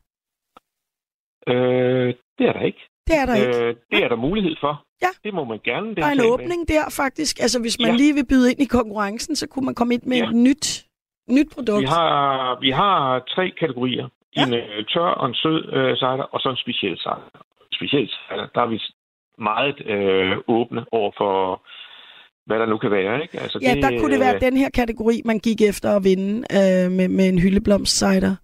Øh, 1.48 2.14
det 2.38 2.46
er 2.48 2.52
der 2.52 2.62
ikke. 2.62 2.82
Det 3.06 3.16
er 3.16 3.26
der 3.26 3.34
ikke. 3.34 3.64
Øh, 3.64 3.76
det 3.90 4.04
er 4.04 4.08
der 4.08 4.16
mulighed 4.16 4.54
for. 4.60 4.84
Ja. 5.02 5.12
Det 5.24 5.34
må 5.34 5.44
man 5.44 5.58
gerne. 5.64 5.94
Der 5.94 6.06
er 6.06 6.12
en 6.12 6.20
åbning 6.20 6.60
med. 6.60 6.66
der 6.66 6.90
faktisk. 6.90 7.40
Altså 7.40 7.60
hvis 7.60 7.78
man 7.78 7.90
ja. 7.90 7.96
lige 7.96 8.14
vil 8.14 8.26
byde 8.26 8.50
ind 8.50 8.60
i 8.60 8.64
konkurrencen, 8.64 9.36
så 9.36 9.46
kunne 9.46 9.64
man 9.64 9.74
komme 9.74 9.94
ind 9.94 10.02
med 10.02 10.16
ja. 10.16 10.28
et 10.28 10.36
nyt, 10.36 10.86
nyt 11.28 11.48
produkt. 11.54 11.82
Vi 11.82 11.86
har, 11.86 12.58
vi 12.60 12.70
har 12.70 13.24
tre 13.34 13.50
kategorier. 13.60 14.08
Ja. 14.36 14.46
En 14.46 14.52
uh, 14.52 14.84
tør 14.92 15.10
og 15.20 15.26
en 15.28 15.34
sød 15.34 15.60
uh, 15.76 15.96
cider, 15.96 16.26
og 16.34 16.40
så 16.40 16.48
en 16.50 16.56
speciel 16.56 16.96
cider. 16.98 17.44
Speciel 17.72 18.08
cider, 18.08 18.46
der 18.54 18.60
er 18.60 18.66
vi 18.66 18.80
meget 19.38 19.76
uh, 19.92 20.56
åbne 20.56 20.84
over 20.92 21.12
for 21.16 21.62
hvad 22.46 22.58
der 22.58 22.66
nu 22.66 22.78
kan 22.78 22.90
være. 22.90 23.22
Ikke? 23.22 23.40
Altså, 23.40 23.58
ja, 23.62 23.74
det, 23.74 23.82
der 23.82 24.00
kunne 24.00 24.12
det 24.12 24.20
være 24.20 24.34
uh, 24.34 24.40
den 24.40 24.56
her 24.56 24.70
kategori, 24.70 25.22
man 25.24 25.38
gik 25.38 25.60
efter 25.60 25.96
at 25.96 26.04
vinde 26.04 26.32
uh, 26.58 26.92
med, 26.92 27.08
med 27.08 27.28
en 27.28 27.38
hyldeblomst 27.38 27.98
cider. 27.98 28.36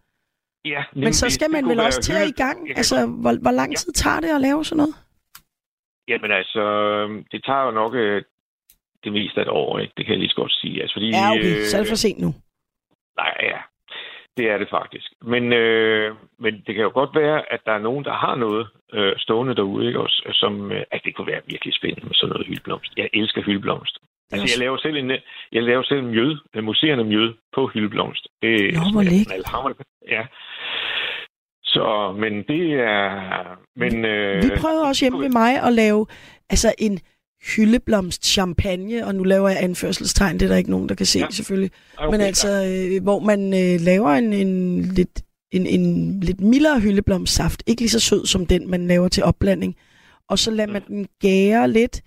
Ja, 0.64 0.82
Men 0.92 1.12
så 1.12 1.30
skal 1.30 1.50
man 1.50 1.68
vel 1.68 1.80
også 1.80 2.00
til 2.02 2.12
at 2.12 2.28
i 2.28 2.36
gang? 2.42 2.58
Altså, 2.76 3.06
hvor, 3.06 3.32
hvor 3.42 3.50
lang 3.50 3.76
tid 3.76 3.92
ja. 3.96 4.00
tager 4.02 4.20
det 4.20 4.28
at 4.28 4.40
lave 4.40 4.64
sådan 4.64 4.76
noget? 4.76 4.94
Jamen 6.08 6.30
altså, 6.32 6.62
det 7.32 7.44
tager 7.44 7.64
jo 7.64 7.70
nok 7.70 7.94
øh, 7.94 8.22
det 9.04 9.12
meste 9.12 9.40
af 9.40 9.44
et 9.44 9.48
år, 9.48 9.78
ikke? 9.78 9.92
Det 9.96 10.06
kan 10.06 10.12
jeg 10.12 10.20
lige 10.20 10.28
så 10.28 10.36
godt 10.36 10.52
sige. 10.52 10.82
Altså, 10.82 10.94
fordi, 10.94 11.08
ja, 11.10 11.30
okay. 11.32 11.62
Så 11.64 11.76
er 11.76 11.80
det 11.80 11.88
for 11.88 11.96
sent 11.96 12.20
nu. 12.20 12.34
Nej, 13.18 13.34
ja. 13.42 13.60
Det 14.36 14.50
er 14.50 14.58
det 14.58 14.68
faktisk. 14.70 15.08
Men, 15.22 15.52
øh, 15.52 16.14
men 16.38 16.52
det 16.66 16.74
kan 16.74 16.84
jo 16.84 16.90
godt 16.94 17.14
være, 17.14 17.52
at 17.52 17.60
der 17.66 17.72
er 17.72 17.78
nogen, 17.88 18.04
der 18.04 18.12
har 18.12 18.34
noget 18.34 18.68
øh, 18.92 19.12
stående 19.16 19.54
derude, 19.56 19.86
ikke? 19.86 20.00
Også, 20.00 20.18
som 20.32 20.72
øh, 20.72 20.82
at 20.90 21.00
det 21.04 21.14
kunne 21.14 21.26
være 21.32 21.40
virkelig 21.46 21.74
spændende 21.74 22.06
med 22.06 22.14
sådan 22.14 22.32
noget 22.32 22.46
hyldeblomst. 22.46 22.92
Jeg 22.96 23.08
elsker 23.12 23.42
hyldeblomst. 23.42 23.98
Altså, 24.32 24.46
jeg 24.54 24.58
laver 24.64 24.78
selv 24.78 24.96
en, 24.96 25.10
jeg 25.52 25.62
laver 25.62 25.82
selv 25.82 25.98
en 25.98 26.10
mjød, 26.10 26.36
en 26.54 26.64
museerne 26.64 27.04
mjød 27.04 27.34
på 27.54 27.70
hyldeblomst. 27.74 28.28
Det 28.42 28.74
Nå, 28.74 28.80
hvor 28.92 29.02
lækkert. 29.02 29.86
Ja. 30.08 30.22
Så, 31.62 32.14
men 32.18 32.32
det 32.42 32.72
er... 32.72 33.04
Men, 33.76 34.04
øh, 34.04 34.42
Vi 34.42 34.50
prøvede 34.60 34.82
også 34.82 35.04
hjemme 35.04 35.18
med 35.18 35.28
mig 35.28 35.52
at 35.66 35.72
lave 35.72 36.06
altså 36.50 36.74
en 36.78 37.00
hyldeblomst 37.42 38.26
champagne, 38.26 39.06
og 39.06 39.14
nu 39.14 39.22
laver 39.22 39.48
jeg 39.48 39.58
anførselstegn, 39.62 40.34
det 40.34 40.42
er 40.42 40.48
der 40.48 40.56
ikke 40.56 40.70
nogen, 40.70 40.88
der 40.88 40.94
kan 40.94 41.06
se 41.06 41.18
ja. 41.18 41.26
selvfølgelig. 41.30 41.70
Okay, 41.96 42.10
men 42.10 42.20
altså, 42.20 42.64
øh, 42.64 43.02
hvor 43.02 43.20
man 43.20 43.54
øh, 43.54 43.80
laver 43.80 44.10
en, 44.10 44.32
en, 44.32 44.82
lidt, 44.82 45.22
en, 45.50 45.66
en 45.66 46.20
lidt 46.20 46.40
mildere 46.40 46.80
hyldeblomstsaft, 46.80 47.62
ikke 47.66 47.82
lige 47.82 47.90
så 47.90 48.00
sød 48.00 48.26
som 48.26 48.46
den, 48.46 48.70
man 48.70 48.86
laver 48.86 49.08
til 49.08 49.24
opblanding, 49.24 49.76
og 50.28 50.38
så 50.38 50.50
lader 50.50 50.72
man 50.72 50.82
den 50.88 51.06
gære 51.20 51.70
lidt, 51.70 52.02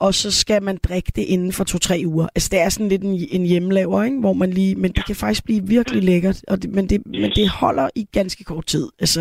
og 0.00 0.14
så 0.14 0.30
skal 0.30 0.62
man 0.62 0.78
drikke 0.82 1.12
det 1.16 1.22
inden 1.22 1.52
for 1.52 1.64
to-tre 1.64 2.02
uger. 2.06 2.26
Altså, 2.34 2.48
det 2.52 2.60
er 2.60 2.68
sådan 2.68 2.88
lidt 2.88 3.02
en, 3.02 3.26
en 3.30 3.46
hjemmelaver, 3.46 4.02
ikke? 4.02 4.20
hvor 4.20 4.32
man 4.32 4.50
lige... 4.50 4.74
Men 4.74 4.92
det 4.92 5.06
kan 5.06 5.16
faktisk 5.16 5.44
blive 5.44 5.66
virkelig 5.66 6.02
lækkert, 6.02 6.44
og 6.48 6.62
det, 6.62 6.70
men, 6.70 6.88
det, 6.88 7.02
yes. 7.06 7.20
men 7.20 7.30
det 7.30 7.48
holder 7.48 7.88
i 7.94 8.08
ganske 8.12 8.44
kort 8.44 8.66
tid. 8.66 8.88
Altså, 8.98 9.20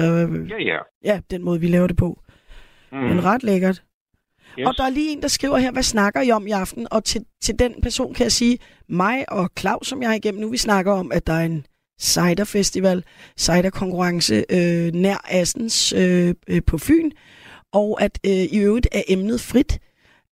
ja, 0.49 0.63
ja. 0.65 0.77
Ja, 1.03 1.19
den 1.31 1.43
måde, 1.43 1.59
vi 1.59 1.67
laver 1.67 1.87
det 1.87 1.97
på. 1.97 2.19
Mm. 2.91 2.97
Men 2.97 3.23
ret 3.23 3.43
lækkert. 3.43 3.83
Yes. 4.59 4.67
Og 4.67 4.73
der 4.77 4.83
er 4.83 4.89
lige 4.89 5.11
en, 5.11 5.21
der 5.21 5.27
skriver 5.27 5.57
her, 5.57 5.71
hvad 5.71 5.83
snakker 5.83 6.21
I 6.21 6.31
om 6.31 6.47
i 6.47 6.51
aften? 6.51 6.87
Og 6.91 7.03
til, 7.03 7.25
til 7.41 7.59
den 7.59 7.73
person 7.83 8.13
kan 8.13 8.23
jeg 8.23 8.31
sige, 8.31 8.57
mig 8.89 9.31
og 9.31 9.49
Claus, 9.59 9.87
som 9.87 10.01
jeg 10.01 10.09
er 10.11 10.15
igennem 10.15 10.41
nu, 10.41 10.49
vi 10.49 10.57
snakker 10.57 10.91
om, 10.91 11.11
at 11.11 11.27
der 11.27 11.33
er 11.33 11.45
en 11.45 11.65
ciderfestival, 12.01 13.03
ciderkonkurrence 13.37 14.45
øh, 14.49 14.93
nær 14.93 15.25
Assens 15.29 15.93
øh, 15.93 16.33
øh, 16.47 16.61
på 16.67 16.77
Fyn, 16.77 17.11
og 17.73 18.01
at 18.01 18.19
øh, 18.25 18.31
i 18.31 18.57
øvrigt 18.57 18.87
er 18.91 19.01
emnet 19.07 19.41
frit. 19.41 19.79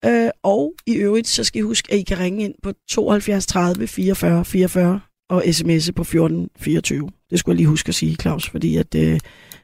Øh, 0.06 0.30
og 0.44 0.74
i 0.88 0.96
øvrigt, 0.96 1.28
så 1.28 1.44
skal 1.44 1.60
I 1.60 1.62
huske, 1.62 1.94
at 1.94 2.00
I 2.00 2.02
kan 2.02 2.20
ringe 2.20 2.44
ind 2.44 2.54
på 2.64 2.74
72 2.90 3.46
30 3.46 3.88
44 3.88 4.46
44 4.46 5.00
og 5.30 5.44
sms'e 5.44 5.92
på 5.92 6.04
14 6.04 6.50
24. 6.60 7.10
Det 7.30 7.40
skulle 7.40 7.54
jeg 7.54 7.58
lige 7.58 7.68
huske 7.68 7.90
at 7.90 7.96
sige, 7.96 8.16
Claus, 8.16 8.50
fordi 8.50 8.78
at 8.78 8.96
øh, 8.96 9.20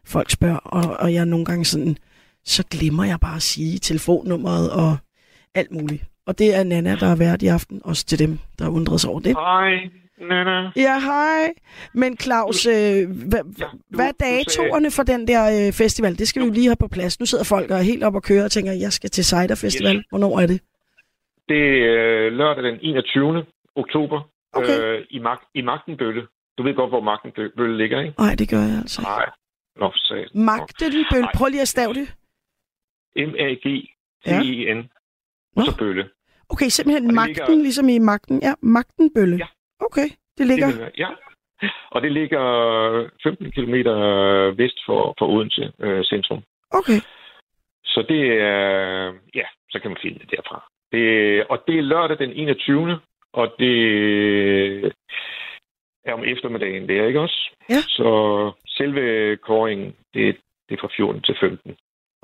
folk 0.06 0.32
spørger, 0.32 0.58
og, 0.58 0.98
og 0.98 1.14
jeg 1.14 1.26
nogle 1.26 1.46
gange 1.46 1.66
sådan, 1.66 1.98
så 2.46 2.64
glemmer 2.72 3.04
jeg 3.04 3.20
bare 3.20 3.36
at 3.36 3.42
sige 3.42 3.80
telefonnummeret 3.80 4.72
og 4.72 4.98
alt 5.56 5.72
muligt. 5.72 6.04
Og 6.28 6.40
det 6.40 6.56
er 6.56 6.64
Nana, 6.64 6.96
der 6.96 7.06
har 7.06 7.16
været 7.16 7.42
i 7.42 7.48
aften, 7.48 7.82
også 7.84 8.06
til 8.06 8.20
dem, 8.20 8.40
der 8.60 8.70
undrer 8.70 8.98
sig 8.98 9.10
over 9.10 9.20
det. 9.20 9.36
Hej, 9.38 9.72
Nana. 10.30 10.72
Ja, 10.76 11.00
hej. 11.00 11.54
Men 11.94 12.18
Claus, 12.18 12.66
øh, 12.66 12.74
hva, 12.74 13.38
ja, 13.60 13.66
du, 13.66 13.78
hvad 13.90 14.08
er 14.08 14.18
datoerne 14.20 14.92
for 14.92 15.04
den 15.04 15.28
der 15.28 15.44
øh, 15.68 15.74
festival? 15.74 16.18
Det 16.18 16.28
skal 16.28 16.42
vi 16.42 16.48
jo 16.48 16.54
lige 16.54 16.68
have 16.68 16.76
på 16.86 16.88
plads. 16.88 17.20
Nu 17.20 17.26
sidder 17.26 17.44
folk 17.44 17.72
og 17.72 17.78
er 17.78 17.82
helt 17.82 18.04
op 18.04 18.16
og 18.16 18.24
kører 18.24 18.44
og 18.44 18.52
tænker, 18.52 18.72
jeg 18.72 18.92
skal 18.94 19.10
til 19.10 19.26
Cider 19.26 19.56
Festival. 19.56 19.96
Yes. 19.96 20.06
Hvornår 20.10 20.40
er 20.40 20.48
det? 20.48 20.60
Det 21.50 21.64
er 21.84 22.26
øh, 22.26 22.32
lørdag 22.32 22.64
den 22.64 22.78
21. 22.82 23.46
oktober 23.76 24.20
okay. 24.54 24.80
øh, 24.80 25.06
i, 25.10 25.20
Mag- 25.20 25.52
i 25.56 25.62
Magtenbølle. 25.62 26.22
Du 26.58 26.64
ved 26.64 26.76
godt, 26.76 26.90
hvor 26.92 27.02
Magtenbølle 27.02 27.78
ligger, 27.78 28.02
ikke? 28.02 28.14
Nej, 28.20 28.36
det 28.36 28.50
gør 28.50 28.64
jeg 28.72 28.78
altså 28.78 29.02
Nej. 29.02 29.26
Nå, 29.82 29.88
for 30.08 30.38
Magtenbølle. 30.38 31.28
Prøv 31.36 31.48
lige 31.48 31.62
at 31.62 31.68
stave 31.68 31.94
det. 31.94 32.08
M-A-G-T-E-N. 33.16 34.78
Ja. 34.78 35.62
Og 35.62 35.66
så 35.66 35.78
Bølle. 35.78 36.10
Okay, 36.50 36.70
simpelthen 36.70 37.16
magten, 37.16 37.36
ligger... 37.36 37.64
ligesom 37.64 37.90
i 37.90 38.00
magten. 38.00 38.42
Ja, 38.42 38.54
Magtenbølle. 38.62 39.38
Ja. 39.38 39.48
Okay, 39.80 40.08
det 40.38 40.48
ligger... 40.48 40.68
Det, 40.68 40.92
ja, 40.98 41.10
og 41.92 42.02
det 42.02 42.12
ligger 42.12 42.44
15 43.24 43.52
km 43.52 43.76
vest 44.62 44.80
for, 44.86 45.14
for 45.18 45.26
Odense 45.28 45.72
øh, 45.80 46.04
centrum. 46.04 46.44
Okay. 46.72 47.00
Så 47.86 48.06
det 48.10 48.42
er... 48.42 49.14
Ja, 49.36 49.46
så 49.70 49.80
kan 49.80 49.92
man 49.92 49.98
finde 50.02 50.20
det 50.20 50.32
derfra. 50.32 50.72
Det, 50.92 51.46
og 51.50 51.64
det 51.68 51.78
er 51.78 51.82
lørdag 51.82 52.18
den 52.20 52.32
21. 52.32 53.00
Og 53.34 53.56
det 53.60 53.76
er 56.06 56.14
om 56.14 56.24
eftermiddagen, 56.24 56.88
det 56.88 57.00
er 57.00 57.08
ikke 57.08 57.20
også? 57.20 57.52
Ja. 57.70 57.82
Så 57.88 58.10
selve 58.68 59.38
kåringen, 59.38 59.96
det, 60.14 60.38
det 60.70 60.76
er 60.76 60.82
fra 60.82 60.90
14 60.98 61.22
til 61.22 61.36
15. 61.40 61.76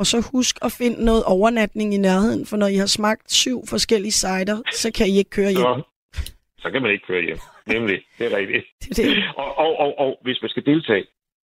Og 0.01 0.05
så 0.05 0.17
husk 0.33 0.55
at 0.67 0.71
finde 0.71 1.05
noget 1.05 1.23
overnatning 1.35 1.93
i 1.93 1.97
nærheden, 1.97 2.45
for 2.49 2.57
når 2.57 2.67
I 2.75 2.77
har 2.83 2.91
smagt 2.99 3.31
syv 3.31 3.57
forskellige 3.73 4.15
cider, 4.21 4.57
så 4.81 4.87
kan 4.97 5.07
I 5.07 5.17
ikke 5.21 5.33
køre 5.39 5.51
hjem. 5.59 5.81
Så, 6.13 6.31
så 6.63 6.67
kan 6.71 6.81
man 6.81 6.91
ikke 6.91 7.05
køre 7.11 7.23
hjem. 7.27 7.39
Nemlig, 7.73 7.97
det 8.17 8.23
er 8.29 8.37
rigtigt. 8.37 8.65
det 8.95 8.99
er 9.05 9.13
det. 9.15 9.23
Og, 9.37 9.57
og, 9.57 9.71
og, 9.83 9.89
og 10.03 10.19
hvis 10.25 10.37
man 10.41 10.49
skal 10.49 10.65
deltage, 10.65 11.05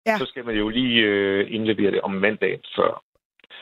ja. 0.06 0.16
så 0.18 0.26
skal 0.30 0.44
man 0.44 0.54
jo 0.54 0.68
lige 0.68 1.00
øh, 1.10 1.54
indlevere 1.54 1.90
det 1.90 2.00
om 2.00 2.10
mandagen 2.10 2.60
før. 2.76 2.92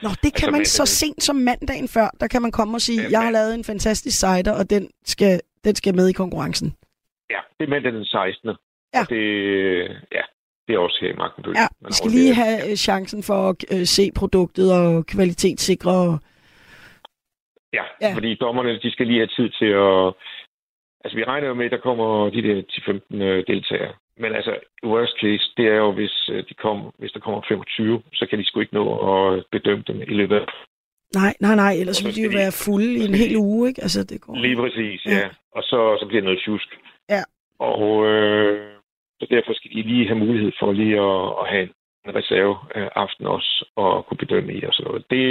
Nå, 0.02 0.08
det 0.24 0.32
kan 0.38 0.46
altså, 0.48 0.56
man 0.56 0.64
så 0.64 0.86
sent 0.86 1.22
som 1.22 1.36
mandagen 1.36 1.88
før. 1.88 2.08
Der 2.20 2.26
kan 2.26 2.42
man 2.42 2.52
komme 2.52 2.76
og 2.76 2.80
sige, 2.80 3.02
ja, 3.02 3.08
jeg 3.10 3.22
har 3.22 3.30
lavet 3.30 3.54
en 3.54 3.64
fantastisk 3.64 4.16
cider, 4.20 4.52
og 4.60 4.70
den 4.70 4.90
skal, 5.04 5.40
den 5.64 5.74
skal 5.74 5.94
med 5.94 6.08
i 6.08 6.12
konkurrencen. 6.12 6.68
Ja, 7.30 7.40
det 7.58 7.64
er 7.64 7.70
mandag 7.70 7.92
den 7.92 8.04
16. 8.04 8.48
Ja. 8.94 9.00
Og 9.00 9.08
det, 9.10 9.22
ja, 10.12 10.24
det 10.70 10.76
er 10.76 10.84
også 10.88 10.98
her 11.00 11.12
i 11.12 11.16
Magtenbøl. 11.22 11.54
Ja, 11.62 11.66
vi 11.88 11.92
skal 11.92 12.10
lige 12.10 12.34
have. 12.34 12.56
Øh, 12.70 12.76
chancen 12.76 13.22
for 13.22 13.40
at 13.50 13.56
øh, 13.74 13.84
se 13.96 14.04
produktet 14.20 14.66
og 14.78 15.06
kvalitetssikre. 15.06 16.18
Ja, 17.78 17.84
ja, 18.04 18.10
fordi 18.16 18.30
dommerne 18.34 18.78
de 18.84 18.90
skal 18.92 19.06
lige 19.06 19.22
have 19.24 19.34
tid 19.38 19.48
til 19.60 19.70
at... 19.88 20.14
Altså, 21.04 21.14
vi 21.18 21.24
regner 21.24 21.48
jo 21.48 21.54
med, 21.54 21.64
at 21.64 21.70
der 21.76 21.86
kommer 21.88 22.30
de 22.30 22.42
der 22.42 22.56
10-15 22.72 23.22
øh, 23.22 23.44
deltagere. 23.46 23.92
men 24.22 24.34
altså, 24.34 24.52
worst 24.84 25.14
case, 25.22 25.46
det 25.56 25.66
er 25.74 25.78
jo, 25.84 25.92
hvis, 25.92 26.14
øh, 26.32 26.44
de 26.48 26.54
kom, 26.54 26.78
hvis 26.98 27.12
der 27.12 27.20
kommer 27.20 27.40
25, 27.48 28.02
så 28.12 28.26
kan 28.30 28.38
de 28.38 28.44
sgu 28.46 28.60
ikke 28.60 28.74
nå 28.74 28.84
at 29.12 29.44
bedømme 29.52 29.84
dem 29.86 30.02
i 30.02 30.14
løbet 30.20 30.36
af 30.36 30.46
Nej, 31.14 31.34
nej, 31.40 31.54
nej, 31.54 31.72
ellers 31.80 32.00
Og 32.00 32.04
ville 32.06 32.16
de 32.20 32.26
jo 32.28 32.32
være 32.40 32.52
fulde 32.64 32.92
i 33.00 33.04
en 33.08 33.14
hel 33.14 33.36
uge, 33.36 33.68
ikke? 33.68 33.82
Altså, 33.82 34.04
det 34.04 34.20
går. 34.20 34.34
Lige 34.36 34.56
præcis, 34.56 35.06
Ja. 35.06 35.10
ja. 35.10 35.18
ja. 35.18 35.28
Og 35.56 35.62
så, 35.62 35.96
så 36.00 36.04
bliver 36.08 36.20
det 36.20 36.28
noget 36.30 36.42
tjusk. 36.44 36.68
Ja. 37.08 37.22
Og 37.58 38.06
øh, 38.06 38.69
så 39.20 39.26
derfor 39.30 39.52
skal 39.54 39.70
de 39.70 39.82
lige 39.82 40.06
have 40.08 40.18
mulighed 40.18 40.52
for 40.60 40.72
lige 40.72 40.96
at, 41.00 41.26
at 41.42 41.46
have 41.54 41.68
en 42.06 42.14
reserve 42.14 42.56
øh, 42.76 42.88
aften 42.94 43.26
også, 43.26 43.64
og 43.76 44.06
kunne 44.06 44.18
bedømme 44.18 44.52
i 44.54 44.64
og 44.64 44.72
sådan 44.74 44.88
noget. 44.90 45.04
Det, 45.10 45.22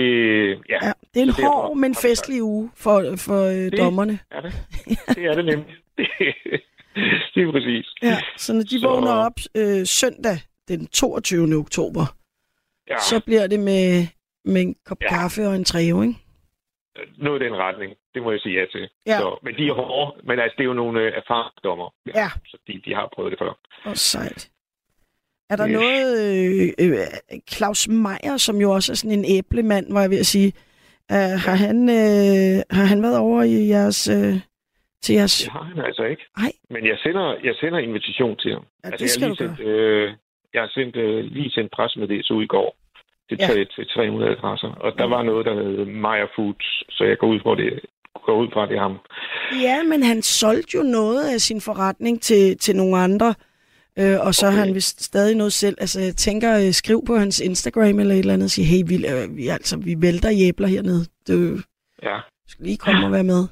ja, 0.69 0.79
Ja, 0.87 0.91
det 1.13 1.19
er 1.19 1.25
en 1.25 1.31
Så 1.31 1.41
derfor 1.41 1.61
hård, 1.67 1.77
men 1.77 1.95
festlig 1.95 2.43
uge 2.43 2.69
for, 2.77 2.95
for 3.17 3.41
øh, 3.45 3.53
Det- 3.55 3.77
dommerne. 3.77 4.19
er 4.31 4.41
det. 4.41 4.53
Det 5.15 5.25
er 5.25 5.33
det 5.35 5.45
nemlig. 5.45 5.75
det 7.35 7.43
er 7.47 7.51
præcis. 7.51 7.85
Ja, 8.03 8.17
så 8.37 8.53
når 8.53 8.61
de 8.61 8.79
Så- 8.79 8.87
vågner 8.87 9.11
op 9.11 9.37
øh, 9.57 9.85
søndag 9.85 10.37
den 10.67 10.87
22. 10.87 11.55
oktober, 11.55 12.05
Ja, 12.89 12.97
så 12.99 13.21
bliver 13.25 13.47
det 13.47 13.59
med, 13.59 14.07
med 14.45 14.61
en 14.61 14.75
kop 14.85 14.97
Ja. 15.01 15.07
kaffe 15.09 15.47
og 15.47 15.55
en 15.55 15.63
træve, 15.63 16.03
ikke? 16.07 16.19
Noget 17.17 17.41
i 17.41 17.45
den 17.45 17.55
retning. 17.55 17.93
Det 18.13 18.23
må 18.23 18.31
jeg 18.31 18.39
sige 18.39 18.59
ja 18.59 18.65
til. 18.71 18.89
Ja. 19.07 19.17
Så, 19.17 19.39
men 19.43 19.55
de 19.57 19.67
er 19.67 19.73
hårde. 19.73 20.21
Men 20.27 20.39
altså, 20.39 20.55
det 20.57 20.63
er 20.63 20.67
jo 20.67 20.73
nogle 20.73 21.01
øh, 21.01 21.13
erfaringsdommer. 21.15 21.93
Ja. 22.15 22.29
Så 22.45 22.57
de, 22.67 22.81
de 22.85 22.93
har 22.95 23.09
prøvet 23.15 23.31
det 23.31 23.39
før. 23.39 23.53
Og 23.85 23.97
sejt. 23.97 24.49
Er 25.49 25.55
der 25.55 25.67
Yes. 25.67 25.73
noget, 25.73 26.09
øh, 26.79 26.85
øh, 26.85 27.39
Claus 27.51 27.87
Meier, 27.87 28.37
som 28.37 28.55
jo 28.61 28.71
også 28.71 28.91
er 28.91 28.95
sådan 28.95 29.19
en 29.19 29.25
æblemand, 29.37 29.93
var 29.93 30.01
jeg 30.01 30.09
ved 30.09 30.19
at 30.19 30.25
sige, 30.25 30.53
øh, 31.11 31.35
har, 31.45 31.55
han, 31.55 31.89
øh, 31.89 32.63
har 32.77 32.85
han 32.85 33.01
været 33.03 33.17
over 33.17 33.43
i 33.43 33.67
jeres, 33.67 34.07
øh, 34.07 34.33
til 35.03 35.15
jeres... 35.15 35.37
Det 35.43 35.51
har 35.51 35.63
han 35.63 35.85
altså 35.85 36.03
ikke. 36.03 36.23
Nej. 36.37 36.51
Men 36.69 36.87
jeg 36.87 36.97
sender, 37.03 37.35
jeg 37.43 37.55
sender 37.55 37.79
invitation 37.79 38.37
til 38.37 38.51
ham. 38.53 38.65
Ja, 38.83 38.89
det 38.89 39.01
jeg, 39.01 39.09
skal 39.09 39.27
har 39.27 39.35
du 39.35 39.43
lige 39.43 39.55
sendt, 39.57 39.69
øh, 39.69 40.13
jeg 40.53 40.61
har 40.61 40.69
sendt, 40.73 40.95
øh, 40.95 41.23
lige 41.25 41.51
sendt 41.51 41.71
pressemeddelelse 41.71 42.33
ud 42.33 42.43
i 42.43 42.47
går 42.47 42.75
til, 43.29 43.37
Ja. 43.39 43.59
ja. 43.59 43.63
til 43.75 43.87
300 43.95 44.31
adresser. 44.31 44.67
Og 44.67 44.91
der 44.97 45.05
var 45.07 45.23
noget, 45.23 45.45
der 45.45 45.53
hed 45.53 45.85
Meyer 45.85 46.27
Foods, 46.35 46.67
så 46.95 47.03
jeg 47.03 47.17
går 47.17 47.27
ud 47.27 47.39
fra 47.43 47.55
det, 47.55 47.79
går 48.25 48.35
ud 48.41 48.47
fra 48.53 48.65
det 48.67 48.75
er 48.77 48.81
ham. 48.81 48.97
Ja, 49.61 49.83
men 49.83 50.03
han 50.03 50.21
solgte 50.21 50.77
jo 50.77 50.83
noget 50.83 51.33
af 51.33 51.39
sin 51.41 51.61
forretning 51.61 52.21
til, 52.21 52.57
til 52.57 52.75
nogle 52.75 52.97
andre, 52.97 53.29
øh, 53.99 54.17
og 54.27 54.33
så 54.35 54.45
okay. 54.47 54.57
har 54.57 54.65
han 54.65 54.75
vist 54.75 55.03
stadig 55.03 55.35
noget 55.37 55.53
selv. 55.53 55.75
Altså, 55.79 55.99
jeg 56.01 56.15
tænker, 56.15 56.55
øh, 56.57 56.71
skriv 56.71 56.99
på 57.07 57.15
hans 57.15 57.39
Instagram 57.39 57.99
eller 57.99 58.13
et 58.13 58.19
eller 58.19 58.33
andet, 58.33 58.45
og 58.45 58.49
sige, 58.49 58.65
hey, 58.65 58.83
vi, 58.91 58.95
øh, 58.95 59.37
vi, 59.37 59.47
altså, 59.47 59.77
vi 59.77 59.95
vælter 59.97 60.29
i 60.29 60.47
æbler 60.49 60.67
hernede. 60.67 61.03
Du 61.27 61.33
Ja, 62.03 62.17
skal 62.47 62.65
lige 62.65 62.77
komme 62.77 63.05
og 63.05 63.11
være 63.11 63.23
med. 63.23 63.43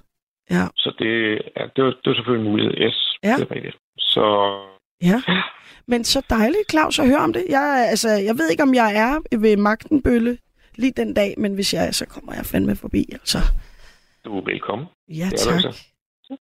Ja, 0.52 0.64
så 0.76 0.90
det, 1.00 1.12
ja, 1.58 1.64
det, 1.76 1.84
var, 1.84 1.90
det 2.02 2.06
var 2.06 2.14
selvfølgelig 2.14 2.46
en 2.46 2.52
mulighed. 2.52 2.74
Yes, 2.86 2.98
Ja. 3.24 3.36
det 3.38 3.48
er 3.50 3.56
rigtigt. 3.56 3.76
Så 3.98 4.24
ja. 5.04 5.18
Men 5.88 6.04
så 6.04 6.26
dejligt, 6.30 6.70
Claus, 6.72 7.00
at 7.00 7.08
høre 7.08 7.20
om 7.20 7.34
det. 7.34 7.46
Jeg, 7.50 7.88
altså, 7.90 8.10
jeg 8.10 8.36
ved 8.38 8.50
ikke, 8.50 8.64
om 8.64 8.74
jeg 8.74 8.90
er 8.96 9.38
ved 9.38 9.58
Magtenbølle 9.58 10.38
lige 10.76 10.92
den 10.92 11.14
dag, 11.14 11.34
men 11.38 11.54
hvis 11.54 11.74
jeg 11.74 11.88
er, 11.88 11.92
så 11.92 12.06
kommer 12.08 12.34
jeg 12.34 12.46
fandme 12.46 12.76
forbi. 12.76 13.06
Altså. 13.12 13.38
du 14.26 14.38
er 14.38 14.44
velkommen. 14.46 14.88
Ja, 15.08 15.28
Det 15.32 15.40
tak. 15.40 15.54
altså. 15.54 15.72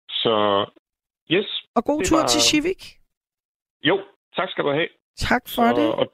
Så 0.09 0.35
yes, 1.31 1.47
Og 1.75 1.85
god 1.85 2.03
tur 2.05 2.19
var- 2.19 2.27
til 2.27 2.41
Civic. 2.41 2.83
jo, 3.85 3.97
tak 4.37 4.49
skal 4.51 4.65
du 4.65 4.71
have. 4.71 4.89
Tak 5.17 5.43
for 5.49 5.49
så, 5.55 5.81
det. 5.81 5.89
Og, 5.95 6.07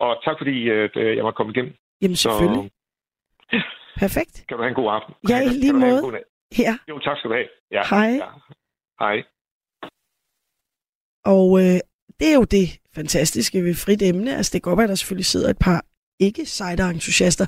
og 0.00 0.22
tak 0.24 0.36
fordi 0.38 0.56
øh, 0.60 1.16
jeg 1.16 1.24
var 1.24 1.30
kommet 1.32 1.56
igennem. 1.56 1.74
Jamen, 2.02 2.16
Så 2.16 2.22
selvfølgelig. 2.22 2.70
Perfekt. 4.04 4.44
kan 4.48 4.56
du 4.56 4.62
have 4.62 4.68
en 4.68 4.74
god 4.82 4.90
aften. 4.96 5.14
Ja, 5.28 5.38
i 5.42 5.48
lige 5.48 5.72
måde. 5.72 6.02
Ja. 6.58 6.78
Jo, 6.88 6.98
tak 6.98 7.16
skal 7.18 7.30
du 7.30 7.34
have. 7.34 7.48
Ja, 7.70 7.82
Hej. 7.90 8.10
Ja. 8.24 8.28
Hej. 9.04 9.16
Og 11.24 11.46
øh, 11.64 11.80
det 12.20 12.28
er 12.28 12.34
jo 12.34 12.44
det 12.44 12.78
fantastiske 12.94 13.64
ved 13.64 13.74
frit 13.74 14.02
emne. 14.02 14.36
Altså 14.36 14.50
det 14.52 14.62
kan 14.62 14.70
godt 14.70 14.76
være, 14.78 14.84
at 14.84 14.88
der 14.88 14.94
selvfølgelig 14.94 15.26
sidder 15.26 15.50
et 15.50 15.58
par 15.58 15.84
ikke 16.20 16.46
cider-entusiaster 16.46 17.46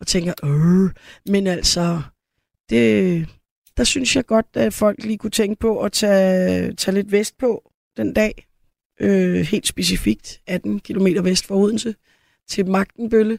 og 0.00 0.06
tænker, 0.06 0.34
øh, 0.44 0.90
men 1.32 1.46
altså, 1.46 2.02
det, 2.70 3.28
der 3.76 3.84
synes 3.84 4.16
jeg 4.16 4.26
godt, 4.26 4.46
at 4.54 4.74
folk 4.74 5.04
lige 5.04 5.18
kunne 5.18 5.30
tænke 5.30 5.56
på 5.60 5.80
at 5.80 5.92
tage, 5.92 6.72
tage 6.74 6.94
lidt 6.94 7.12
vest 7.12 7.38
på 7.38 7.70
den 7.96 8.14
dag. 8.14 8.46
Øh, 9.00 9.40
helt 9.40 9.66
specifikt 9.66 10.40
18 10.46 10.80
km 10.80 11.06
vest 11.22 11.46
for 11.46 11.54
Odense 11.56 11.94
til 12.48 12.66
Magtenbølle 12.66 13.38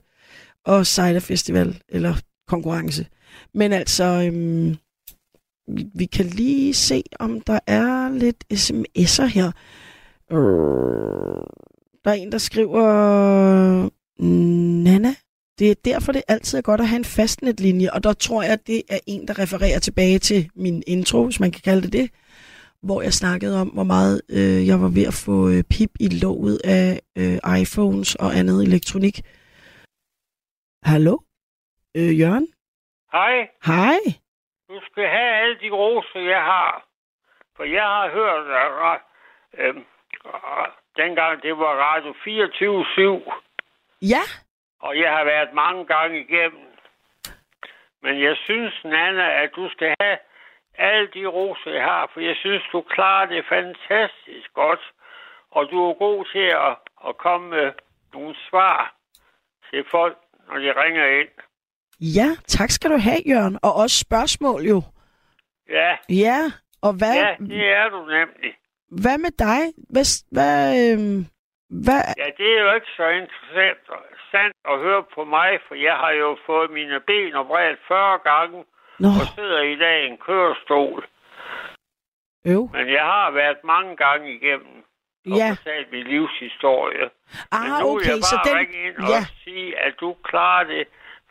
og 0.66 0.88
Cider 0.88 1.20
Festival, 1.20 1.82
eller 1.90 2.16
konkurrence. 2.48 3.06
Men 3.54 3.74
altså, 3.74 4.04
øhm, 4.04 4.76
vi, 5.68 5.86
vi 5.96 6.06
kan 6.06 6.26
lige 6.26 6.74
se, 6.74 7.04
om 7.20 7.42
der 7.42 7.60
er 7.68 8.10
lidt 8.10 8.44
sms'er 8.54 9.26
her. 9.26 9.52
Øh, 10.32 11.44
der 12.04 12.12
er 12.12 12.14
en, 12.14 12.32
der 12.32 12.38
skriver, 12.38 12.84
Nana, 14.84 15.14
det 15.60 15.72
er 15.72 15.76
derfor, 15.86 16.12
det 16.12 16.24
altid 16.28 16.58
er 16.58 16.62
godt 16.62 16.82
at 16.82 16.88
have 16.88 16.98
en 16.98 17.06
fastnetlinje, 17.06 17.90
og 17.94 18.04
der 18.04 18.14
tror 18.14 18.44
jeg, 18.44 18.52
at 18.52 18.68
det 18.68 18.82
er 18.90 19.00
en, 19.08 19.28
der 19.28 19.40
refererer 19.40 19.80
tilbage 19.80 20.20
til 20.20 20.50
min 20.56 20.84
intro, 20.88 21.24
hvis 21.24 21.40
man 21.40 21.52
kan 21.52 21.62
kalde 21.62 21.82
det 21.82 21.94
det, 21.94 22.12
hvor 22.84 23.02
jeg 23.02 23.14
snakkede 23.14 23.62
om, 23.62 23.68
hvor 23.68 23.84
meget 23.84 24.22
øh, 24.30 24.68
jeg 24.68 24.82
var 24.82 24.92
ved 24.98 25.06
at 25.12 25.18
få 25.26 25.50
øh, 25.50 25.64
pip 25.74 25.92
i 26.00 26.08
låget 26.24 26.60
af 26.64 27.02
øh, 27.22 27.38
iPhones 27.62 28.16
og 28.16 28.30
andet 28.40 28.64
elektronik. 28.68 29.16
Hallo? 30.84 31.18
Øh, 31.98 32.20
Jørgen? 32.20 32.48
Hej, 33.12 33.36
Hej? 33.66 34.00
du 34.70 34.80
skal 34.90 35.08
have 35.16 35.32
alle 35.42 35.56
de 35.64 35.70
roser, 35.70 36.20
jeg 36.20 36.44
har. 36.54 36.88
For 37.56 37.64
jeg 37.64 37.88
har 37.96 38.08
hørt, 38.18 38.46
at 38.64 39.02
øh, 39.60 39.76
øh, 39.76 39.84
dengang 40.98 41.42
det 41.42 41.58
var 41.58 41.74
Radio 41.88 42.12
24-7, 43.22 43.32
Ja? 44.02 44.24
og 44.80 44.98
jeg 45.00 45.10
har 45.12 45.24
været 45.24 45.54
mange 45.54 45.86
gange 45.86 46.20
igennem. 46.20 46.68
Men 48.02 48.22
jeg 48.22 48.36
synes, 48.44 48.74
Nana, 48.84 49.44
at 49.44 49.50
du 49.56 49.70
skal 49.70 49.96
have 50.00 50.18
alle 50.78 51.08
de 51.14 51.26
roser, 51.26 51.72
jeg 51.72 51.84
har, 51.84 52.10
for 52.14 52.20
jeg 52.20 52.36
synes, 52.36 52.64
du 52.72 52.82
klarer 52.82 53.26
det 53.26 53.46
fantastisk 53.50 54.54
godt. 54.54 54.80
Og 55.52 55.68
du 55.72 55.90
er 55.90 55.94
god 55.94 56.26
til 56.32 56.48
at, 56.68 56.76
at 57.10 57.18
komme 57.18 57.50
med 57.50 57.72
nogle 58.14 58.36
svar 58.50 58.96
til 59.70 59.84
folk, 59.92 60.18
når 60.48 60.58
de 60.58 60.84
ringer 60.84 61.06
ind. 61.20 61.30
Ja, 62.00 62.30
tak 62.48 62.70
skal 62.70 62.92
du 62.92 62.98
have, 62.98 63.22
Jørgen. 63.26 63.60
Og 63.64 63.74
også 63.74 63.98
spørgsmål 64.00 64.62
jo. 64.62 64.82
Ja, 65.70 65.98
Ja, 66.10 66.40
og 66.82 66.94
hvad, 66.98 67.16
ja, 67.16 67.36
det 67.40 67.68
er 67.74 67.90
du 67.90 68.06
nemlig. 68.06 68.54
Hvad 69.04 69.18
med 69.18 69.32
dig? 69.48 69.62
Hvad, 69.94 70.06
hvad, 70.32 70.92
øhm, 70.92 71.20
hvad, 71.86 72.02
Ja, 72.18 72.28
det 72.38 72.48
er 72.58 72.62
jo 72.66 72.74
ikke 72.74 72.92
så 72.98 73.08
interessant 73.22 73.80
interessant 73.88 74.54
at 74.72 74.80
høre 74.80 75.04
på 75.16 75.24
mig, 75.24 75.60
for 75.68 75.76
jeg 75.76 75.96
har 76.04 76.12
jo 76.12 76.38
fået 76.46 76.72
mine 76.72 77.00
ben 77.00 77.34
opereret 77.36 77.78
40 77.88 78.20
gange 78.32 78.66
Nå, 79.00 79.08
og 79.08 79.26
sidder 79.36 79.62
i 79.62 79.76
dag 79.76 80.04
i 80.04 80.08
en 80.08 80.18
kørestol. 80.18 81.08
øv. 82.46 82.70
Men 82.74 82.86
jeg 82.98 83.04
har 83.04 83.32
været 83.32 83.58
mange 83.64 83.96
gange 83.96 84.36
igennem 84.36 84.78
og 85.32 85.38
Ja. 85.38 85.50
fortalt 85.58 85.92
min 85.92 86.04
livshistorie. 86.04 87.00
Men 87.04 87.10
Ah, 87.52 87.68
nu 87.82 87.88
vil 87.88 87.96
okay, 87.96 88.10
jeg 88.10 88.24
så 88.24 88.36
bare 88.36 88.46
den... 88.50 88.58
ringe 88.60 88.78
ind 88.88 88.96
og 88.98 89.10
Ja, 89.10 89.22
sige, 89.44 89.78
at 89.86 89.94
du 90.00 90.16
klarer 90.24 90.64
det 90.64 90.88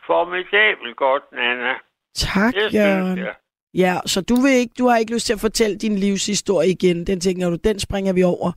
formidabelt 0.06 0.96
godt, 0.96 1.24
Nana. 1.32 1.74
tak, 2.14 2.54
Det 2.54 2.74
Jørgen. 2.74 3.18
jeg. 3.18 3.34
Ja, 3.76 3.98
så 4.06 4.20
du, 4.20 4.34
vil 4.34 4.52
ikke, 4.52 4.74
du 4.78 4.86
har 4.86 4.96
ikke 4.96 5.14
lyst 5.14 5.26
til 5.26 5.32
at 5.32 5.40
fortælle 5.40 5.76
din 5.76 5.96
livshistorie 5.98 6.70
igen. 6.70 7.06
Den 7.06 7.20
tænker 7.20 7.50
du, 7.50 7.56
den 7.56 7.78
springer 7.78 8.12
vi 8.12 8.22
over. 8.22 8.52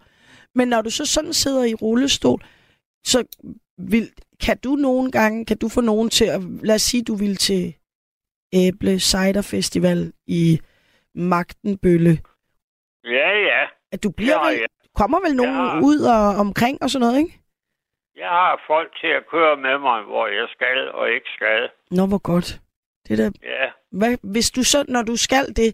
Men 0.56 0.68
når 0.68 0.82
du 0.82 0.90
så 0.90 1.06
sådan 1.06 1.34
sidder 1.34 1.64
i 1.64 1.74
rullestol, 1.74 2.40
så 3.06 3.24
vil, 3.78 4.10
kan 4.46 4.58
du 4.64 4.76
nogle 4.76 5.12
gange, 5.12 5.46
kan 5.46 5.58
du 5.58 5.70
få 5.70 5.82
nogen 5.82 6.10
til 6.10 6.26
at, 6.26 6.42
lad 6.64 6.76
os 6.76 6.82
sige, 6.82 7.04
du 7.04 7.16
vil 7.16 7.36
til 7.36 7.76
Æble 8.54 9.00
Cider 9.00 9.42
Festival 9.42 10.14
i 10.28 10.60
Magtenbølle. 11.16 12.20
Ja, 13.04 13.30
ja. 13.52 13.62
At 13.92 14.04
du 14.04 14.10
bliver 14.12 14.38
Ja, 14.46 14.50
vel, 14.50 14.58
ja. 14.60 14.66
kommer 14.96 15.20
vel 15.20 15.36
nogen 15.36 15.56
Ja. 15.56 15.80
ud 15.80 16.00
og 16.00 16.26
omkring 16.46 16.84
og 16.84 16.90
sådan 16.90 17.08
noget, 17.08 17.20
ikke? 17.20 17.40
Jeg 18.16 18.28
har 18.30 18.64
folk 18.68 18.90
til 19.02 19.08
at 19.08 19.24
køre 19.32 19.58
med 19.58 19.78
mig, 19.88 20.04
hvor 20.04 20.28
jeg 20.28 20.48
skal 20.56 20.92
og 20.94 21.10
ikke 21.16 21.30
skal. 21.36 21.70
Nå, 21.92 22.06
hvor 22.08 22.18
godt. 22.18 22.60
Det 23.10 23.18
der, 23.18 23.32
Ja. 23.44 23.72
hvad, 23.92 24.18
hvis 24.34 24.52
du 24.52 24.64
så, 24.64 24.86
når 24.88 25.02
du 25.04 25.16
skal 25.16 25.46
det, 25.56 25.70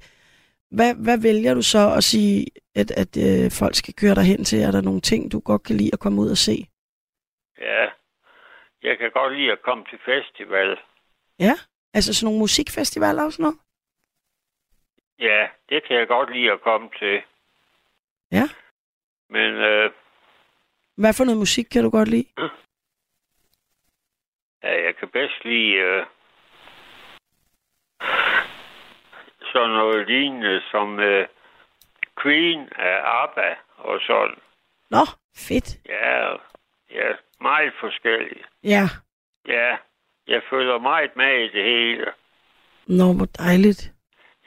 hvad, 0.71 0.95
hvad 1.05 1.17
vælger 1.21 1.53
du 1.53 1.61
så 1.61 1.93
at 1.97 2.03
sige, 2.03 2.45
at, 2.75 2.91
at 2.91 3.11
øh, 3.27 3.51
folk 3.51 3.75
skal 3.75 3.93
køre 3.93 4.15
dig 4.15 4.23
hen 4.23 4.43
til? 4.45 4.59
Er 4.61 4.71
der 4.71 4.81
nogle 4.81 5.01
ting, 5.01 5.31
du 5.31 5.39
godt 5.39 5.63
kan 5.63 5.75
lide 5.77 5.89
at 5.93 5.99
komme 5.99 6.21
ud 6.21 6.29
og 6.29 6.37
se? 6.37 6.55
Ja. 7.57 7.85
Jeg 8.83 8.97
kan 8.97 9.11
godt 9.11 9.33
lide 9.37 9.51
at 9.51 9.61
komme 9.61 9.83
til 9.89 9.99
festival. 10.05 10.77
Ja, 11.39 11.53
altså 11.93 12.13
sådan 12.13 12.25
nogle 12.25 12.39
musikfestivaler 12.39 13.23
og 13.23 13.31
sådan 13.33 13.43
noget? 13.43 13.59
Ja, 15.19 15.47
det 15.69 15.83
kan 15.87 15.97
jeg 15.97 16.07
godt 16.07 16.33
lide 16.33 16.51
at 16.51 16.61
komme 16.61 16.89
til. 16.99 17.21
Ja. 18.31 18.49
Men 19.29 19.53
øh, 19.53 19.91
Hvad 20.97 21.13
for 21.13 21.23
noget 21.23 21.37
musik 21.39 21.65
kan 21.71 21.83
du 21.83 21.89
godt 21.89 22.09
lide? 22.09 22.25
ja, 24.63 24.83
jeg 24.85 24.95
kan 24.99 25.09
bedst 25.09 25.45
lide 25.45 25.71
øh, 25.73 26.05
sådan 29.55 29.75
noget 29.81 30.07
lignende 30.07 30.61
som 30.71 30.99
øh, 30.99 31.27
Queen 32.21 32.69
af 32.89 32.97
ABBA 33.21 33.51
og 33.77 33.99
sådan. 34.07 34.37
Nå, 34.89 35.03
fedt. 35.47 35.69
Ja, 35.89 36.31
ja, 36.91 37.09
meget 37.41 37.73
forskellige. 37.79 38.43
Ja. 38.63 38.85
Ja, 39.47 39.77
jeg 40.27 40.41
følger 40.49 40.77
meget 40.79 41.15
med 41.15 41.33
i 41.45 41.49
det 41.57 41.63
hele. 41.63 42.05
Nå, 42.87 43.13
hvor 43.17 43.25
dejligt. 43.25 43.91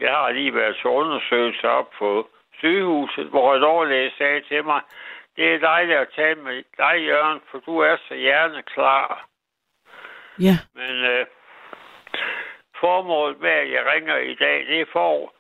Jeg 0.01 0.11
har 0.11 0.31
lige 0.31 0.55
været 0.55 0.77
til 0.77 0.87
undersøgelse 0.87 1.69
op 1.69 1.91
på 1.99 2.29
sygehuset, 2.59 3.27
hvor 3.27 3.55
et 3.55 3.65
overlæge 3.65 4.13
sagde 4.19 4.41
til 4.49 4.65
mig, 4.65 4.81
det 5.37 5.55
er 5.55 5.59
dejligt 5.59 5.99
at 5.99 6.09
tale 6.17 6.41
med 6.43 6.63
dig, 6.77 6.95
Jørgen, 7.09 7.41
for 7.51 7.59
du 7.59 7.79
er 7.79 7.97
så 8.09 8.15
hjerneklar. 8.15 9.29
Ja. 10.41 10.57
Men 10.75 10.95
øh, 11.13 11.27
formålet 12.81 13.41
med, 13.41 13.51
at 13.51 13.71
jeg 13.71 13.83
ringer 13.95 14.17
i 14.17 14.35
dag, 14.35 14.67
det 14.67 14.81
er 14.81 14.85
for, 14.93 15.33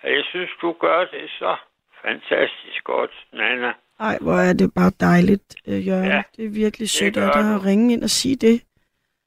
at 0.00 0.12
jeg 0.16 0.24
synes, 0.24 0.50
du 0.62 0.72
gør 0.80 0.98
det 1.04 1.30
så 1.38 1.56
fantastisk 2.04 2.84
godt, 2.84 3.26
Nana. 3.32 3.72
Ej, 4.00 4.18
hvor 4.20 4.32
er 4.48 4.52
det 4.52 4.74
bare 4.74 4.92
dejligt, 5.00 5.56
øh, 5.68 5.86
Jørgen. 5.88 6.06
Ja, 6.10 6.22
det 6.36 6.44
er 6.44 6.50
virkelig 6.50 6.90
sødt 6.90 7.16
af 7.16 7.32
dig 7.32 7.54
at 7.54 7.64
ringe 7.64 7.92
ind 7.92 8.02
og 8.02 8.10
sige 8.10 8.36
det. 8.36 8.62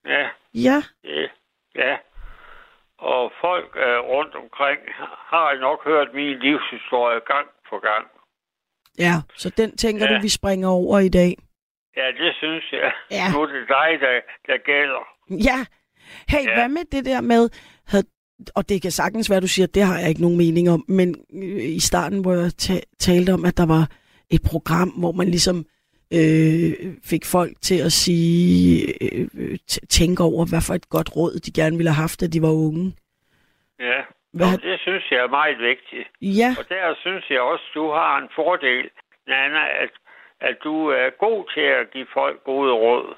Ja, 0.06 0.30
Ja, 0.54 0.82
det, 1.04 1.30
ja. 1.76 1.98
Og 2.98 3.32
folk 3.42 3.76
øh, 3.76 4.00
rundt 4.00 4.36
omkring 4.36 4.80
har 5.32 5.60
nok 5.60 5.84
hørt 5.84 6.08
min 6.14 6.40
livshistorie 6.40 7.20
gang 7.20 7.48
på 7.70 7.80
gang. 7.80 8.08
ja. 9.00 9.14
Så 9.36 9.50
den 9.50 9.78
tænker 9.78 10.06
Ja. 10.10 10.16
du, 10.18 10.22
vi 10.22 10.30
springer 10.30 10.70
over 10.70 11.00
i 11.00 11.10
dag. 11.10 11.38
Ja, 11.98 12.08
det 12.08 12.36
synes 12.36 12.72
jeg. 12.72 12.92
Ja. 13.12 13.32
Nu 13.34 13.42
er 13.42 13.46
det 13.46 13.68
dig, 13.68 13.90
der, 14.02 14.20
der 14.48 14.58
gælder. 14.58 15.04
Ja. 15.30 15.60
Hey, 16.30 16.46
Ja. 16.46 16.54
hvad 16.56 16.70
med 16.70 16.82
det 16.92 17.06
der 17.06 17.22
med, 17.22 17.50
havde, 17.88 18.04
og 18.56 18.70
det 18.70 18.82
kan 18.82 18.92
sagtens 18.92 19.30
være, 19.30 19.40
du 19.42 19.48
siger, 19.48 19.68
det 19.68 19.84
har 19.84 20.00
jeg 20.00 20.10
ikke 20.10 20.22
nogen 20.22 20.38
mening 20.38 20.70
om, 20.70 20.86
men 20.88 21.16
øh, 21.34 21.64
i 21.64 21.80
starten, 21.80 22.22
hvor 22.22 22.34
jeg 22.34 22.52
ta- 22.58 22.86
talte 23.00 23.34
om, 23.34 23.46
at 23.46 23.58
der 23.58 23.66
var 23.66 23.88
et 24.30 24.42
program, 24.52 24.90
hvor 24.90 25.12
man 25.12 25.28
ligesom 25.28 25.66
øh, 26.14 26.72
fik 27.04 27.26
folk 27.26 27.52
til 27.62 27.80
at 27.82 27.92
sige, 27.92 28.94
øh, 29.04 29.28
øh, 29.38 29.58
tænke 29.90 30.24
over, 30.24 30.46
hvad 30.50 30.62
for 30.68 30.74
et 30.74 30.90
godt 30.90 31.16
råd, 31.16 31.40
de 31.46 31.52
gerne 31.62 31.78
ville 31.78 31.90
have 31.92 32.02
haft, 32.02 32.22
da 32.22 32.28
de 32.28 32.42
var 32.42 32.52
unge. 32.68 32.94
Ja, 33.80 34.02
Hvad- 34.34 34.52
Nå, 34.52 34.70
det 34.70 34.80
synes 34.80 35.04
jeg 35.12 35.20
er 35.20 35.28
meget 35.42 35.58
vigtigt. 35.72 36.08
Ja, 36.22 36.56
Og 36.60 36.66
der 36.70 36.96
synes 37.04 37.24
jeg 37.30 37.42
også, 37.42 37.66
du 37.74 37.86
har 37.92 38.18
en 38.24 38.30
fordel, 38.36 38.86
Nana, 39.28 39.64
at, 39.84 39.92
at 40.42 40.56
du 40.64 40.76
er 40.88 41.10
god 41.26 41.40
til 41.54 41.66
at 41.80 41.86
give 41.94 42.08
folk 42.14 42.44
gode 42.44 42.72
råd. 42.74 43.16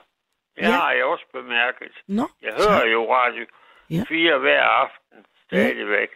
Det 0.56 0.62
Ja. 0.62 0.68
ja. 0.68 0.72
har 0.76 0.92
jeg 0.92 1.04
også 1.06 1.26
bemærket. 1.34 1.92
nå. 2.08 2.28
Jeg 2.42 2.54
hører 2.54 2.88
jo 2.92 3.14
Radio 3.14 3.46
Ja. 3.90 4.04
4 4.08 4.38
hver 4.40 4.64
aften 4.64 5.26
stadigvæk. 5.46 6.10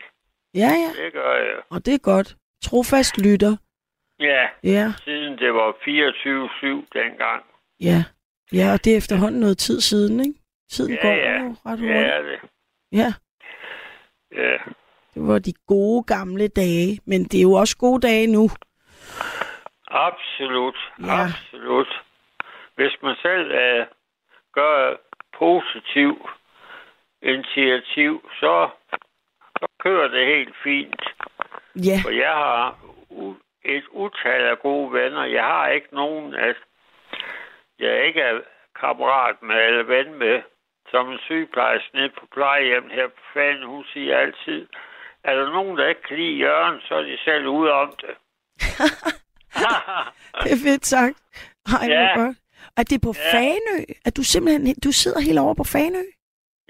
Ja, 0.53 0.59
ja, 0.83 1.03
Det 1.03 1.13
gør 1.13 1.33
jeg. 1.35 1.55
og 1.69 1.85
det 1.85 1.93
er 1.93 1.97
godt. 1.97 2.35
Trofast 2.63 3.17
lytter. 3.17 3.57
Ja, 4.19 4.47
Ja, 4.63 4.93
siden 5.03 5.37
det 5.37 5.53
var 5.53 5.71
24-7 5.71 6.87
dengang. 6.93 7.43
ja. 7.81 8.03
Ja, 8.53 8.73
og 8.73 8.85
det 8.85 8.93
er 8.93 8.97
efterhånden 8.97 9.39
noget 9.39 9.57
tid 9.57 9.81
siden, 9.81 10.19
ikke? 10.19 10.39
Tiden 10.71 10.93
Ja, 10.93 11.01
går 11.01 11.13
ja. 11.13 11.39
jo 11.43 11.55
ret 11.65 11.79
Ja, 11.79 12.17
hurtigt. 12.21 12.41
det. 12.41 12.49
Ja, 12.91 13.13
Ja. 14.31 14.57
det 15.13 15.27
var 15.27 15.39
de 15.39 15.53
gode 15.67 16.03
gamle 16.03 16.47
dage, 16.47 16.99
men 17.05 17.23
det 17.23 17.37
er 17.37 17.41
jo 17.41 17.51
også 17.53 17.77
gode 17.77 18.07
dage 18.07 18.27
nu. 18.27 18.49
Absolut, 19.87 20.77
Ja. 20.99 21.05
ja. 21.15 21.25
absolut. 21.27 22.01
Hvis 22.75 22.97
man 23.03 23.15
selv 23.21 23.51
uh, 23.51 23.85
gør 24.59 24.95
positiv 25.37 26.11
initiativ, 27.21 28.29
så, 28.39 28.69
så 29.59 29.67
kører 29.79 30.07
det 30.07 30.25
helt 30.25 30.55
fint. 30.63 31.03
Ja, 31.75 31.97
For 32.03 32.09
jeg 32.09 32.33
har 32.33 32.79
et 33.65 33.87
utal 33.91 34.41
af 34.41 34.59
gode 34.59 34.93
venner. 34.93 35.23
Jeg 35.23 35.43
har 35.43 35.67
ikke 35.67 35.95
nogen, 35.95 36.33
at 36.33 36.55
jeg 37.79 38.05
ikke 38.07 38.21
er 38.21 38.39
kammerat 38.79 39.35
med 39.41 39.55
eller 39.67 39.83
ven 39.83 40.13
med. 40.13 40.41
Som 40.91 41.11
en 41.11 41.19
sygeplejerske 41.19 41.95
nede 41.95 42.09
på 42.09 42.25
plejehjem 42.33 42.89
her 42.89 43.07
på 43.07 43.21
Fane, 43.33 43.65
hun 43.65 43.85
siger 43.93 44.17
altid, 44.17 44.67
er 45.23 45.35
der 45.35 45.49
nogen, 45.49 45.77
der 45.77 45.87
ikke 45.87 46.01
kan 46.01 46.17
lide 46.17 46.37
Jørgen, 46.37 46.81
så 46.81 46.95
er 46.95 47.01
de 47.01 47.17
selv 47.23 47.47
ude 47.47 47.71
om 47.71 47.93
det. 48.01 48.15
det 50.43 50.51
er 50.51 50.61
fedt 50.63 50.85
sagt. 50.85 51.17
Ej, 51.65 51.87
ja. 51.87 52.19
Ja. 52.19 52.33
Er 52.79 52.83
det 52.83 53.01
på 53.01 53.11
Ja. 53.17 53.31
Fanø? 53.37 53.77
At 54.05 54.17
du 54.17 54.23
simpelthen 54.23 54.75
du 54.85 54.91
sidder 54.91 55.19
helt 55.19 55.39
over 55.39 55.53
på 55.53 55.63
Fanø? 55.63 56.03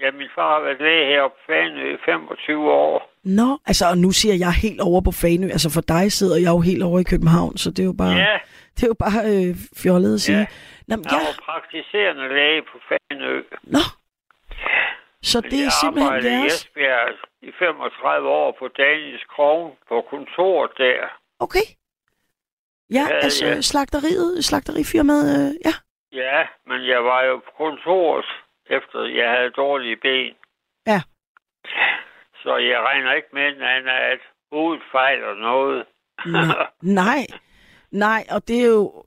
Ja, 0.02 0.10
min 0.20 0.30
far 0.34 0.50
har 0.54 0.60
været 0.66 0.80
læge 0.80 1.06
heroppe 1.12 1.36
på 1.40 1.52
Fanø 1.52 1.94
i 1.94 1.98
25 2.04 2.72
år. 2.72 3.10
Nå, 3.24 3.58
altså, 3.66 3.84
og 3.92 3.98
nu 3.98 4.10
siger 4.10 4.34
jeg 4.34 4.52
helt 4.52 4.80
over 4.80 5.00
på 5.00 5.12
Fanø. 5.22 5.46
Altså, 5.56 5.70
for 5.76 5.80
dig 5.94 6.12
sidder 6.12 6.36
jeg 6.36 6.50
jo 6.56 6.60
helt 6.60 6.82
over 6.82 6.98
i 7.00 7.02
København, 7.12 7.56
så 7.62 7.70
det 7.70 7.78
er 7.84 7.88
jo 7.92 7.96
bare, 8.04 8.16
Ja, 8.28 8.36
det 8.76 8.82
er 8.82 8.90
jo 8.94 8.98
bare 9.06 9.20
øh, 9.32 9.50
fjollet 9.82 10.14
at 10.14 10.20
sige. 10.20 10.38
Ja. 10.38 10.46
Nå, 10.88 10.96
men, 10.96 11.04
jeg 11.04 11.12
ja, 11.12 11.18
var 11.28 11.36
praktiserende 11.50 12.24
læge 12.38 12.62
på 12.70 12.76
Fanø. 12.88 13.32
nå. 13.62 13.84
Så 15.22 15.40
Men 15.40 15.50
det 15.50 15.58
er 15.58 15.62
jeg 15.62 15.72
simpelthen 15.82 16.22
i 16.22 16.26
jeres... 16.36 16.54
Esbjerg 16.54 17.08
i 17.42 17.50
35 17.58 18.28
år 18.28 18.56
på 18.58 18.68
Daniels 18.68 19.24
Krogen 19.34 19.72
på 19.88 19.96
kontoret 20.10 20.70
der. 20.78 20.98
Okay. 21.46 21.66
Ja, 22.90 23.04
Ja, 23.10 23.16
altså 23.26 23.46
ja. 23.46 23.60
slagteriet, 23.60 24.44
slagterifirmaet, 24.44 25.26
øh, 25.48 25.54
ja. 25.64 25.72
Ja, 26.12 26.46
men 26.66 26.86
jeg 26.86 27.04
var 27.04 27.22
jo 27.24 27.36
på 27.36 27.50
kontoret, 27.64 28.24
efter 28.70 29.04
jeg 29.04 29.30
havde 29.30 29.50
dårlige 29.50 29.96
ben. 29.96 30.34
Ja. 30.86 31.00
Så 32.42 32.56
jeg 32.56 32.80
regner 32.80 33.12
ikke 33.12 33.28
med, 33.32 33.42
at 34.12 34.18
hovedet 34.52 34.82
fejler 34.92 35.34
noget. 35.34 35.84
Nej, 36.26 36.66
nej, 37.04 37.26
nej, 37.90 38.24
og 38.30 38.48
det 38.48 38.60
er 38.62 38.66
jo 38.66 39.04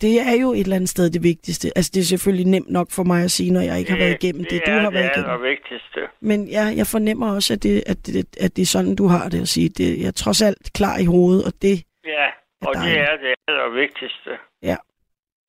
det 0.00 0.20
er 0.20 0.40
jo 0.42 0.52
et 0.52 0.60
eller 0.60 0.76
andet 0.76 0.88
sted 0.88 1.10
det 1.10 1.22
vigtigste. 1.22 1.68
Altså, 1.76 1.90
det 1.94 2.00
er 2.00 2.04
selvfølgelig 2.04 2.46
nemt 2.46 2.70
nok 2.70 2.90
for 2.90 3.02
mig 3.02 3.24
at 3.24 3.30
sige, 3.30 3.52
når 3.52 3.60
jeg 3.60 3.78
ikke 3.78 3.90
har 3.90 3.98
været 3.98 4.24
igennem 4.24 4.44
det, 4.44 4.62
du 4.66 4.70
er 4.72 4.80
har 4.80 4.90
været 4.90 5.04
det 5.04 5.10
igennem. 5.16 5.30
allervigtigste. 5.30 6.00
Men 6.20 6.48
ja, 6.48 6.64
jeg 6.76 6.86
fornemmer 6.86 7.34
også, 7.34 7.52
at 7.54 7.62
det, 7.62 7.82
at, 7.86 8.06
det, 8.06 8.36
at 8.44 8.56
det 8.56 8.62
er 8.62 8.66
sådan, 8.66 8.96
du 8.96 9.06
har 9.06 9.28
det 9.28 9.40
at 9.40 9.48
sige. 9.48 9.68
Det, 9.68 10.00
jeg 10.00 10.06
er 10.06 10.12
trods 10.24 10.42
alt 10.42 10.72
klar 10.74 10.98
i 10.98 11.04
hovedet, 11.04 11.44
og 11.44 11.52
det, 11.62 11.84
Ja, 12.04 12.26
og 12.66 12.74
det 12.74 12.82
dejligt. 12.82 13.08
er 13.08 13.16
det 13.16 13.34
allervigtigste. 13.48 14.30
Ja. 14.62 14.76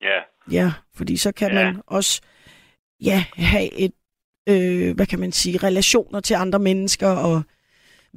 Ja, 0.02 0.18
ja, 0.50 0.72
fordi 0.96 1.16
så 1.16 1.32
kan 1.34 1.48
Ja. 1.52 1.64
man 1.64 1.82
også 1.86 2.22
ja, 3.00 3.24
have 3.36 3.68
et, 3.84 3.92
øh, 4.48 4.96
hvad 4.96 5.06
kan 5.06 5.20
man 5.20 5.32
sige, 5.32 5.58
relationer 5.68 6.20
til 6.20 6.34
andre 6.34 6.58
mennesker 6.58 7.08
og 7.08 7.42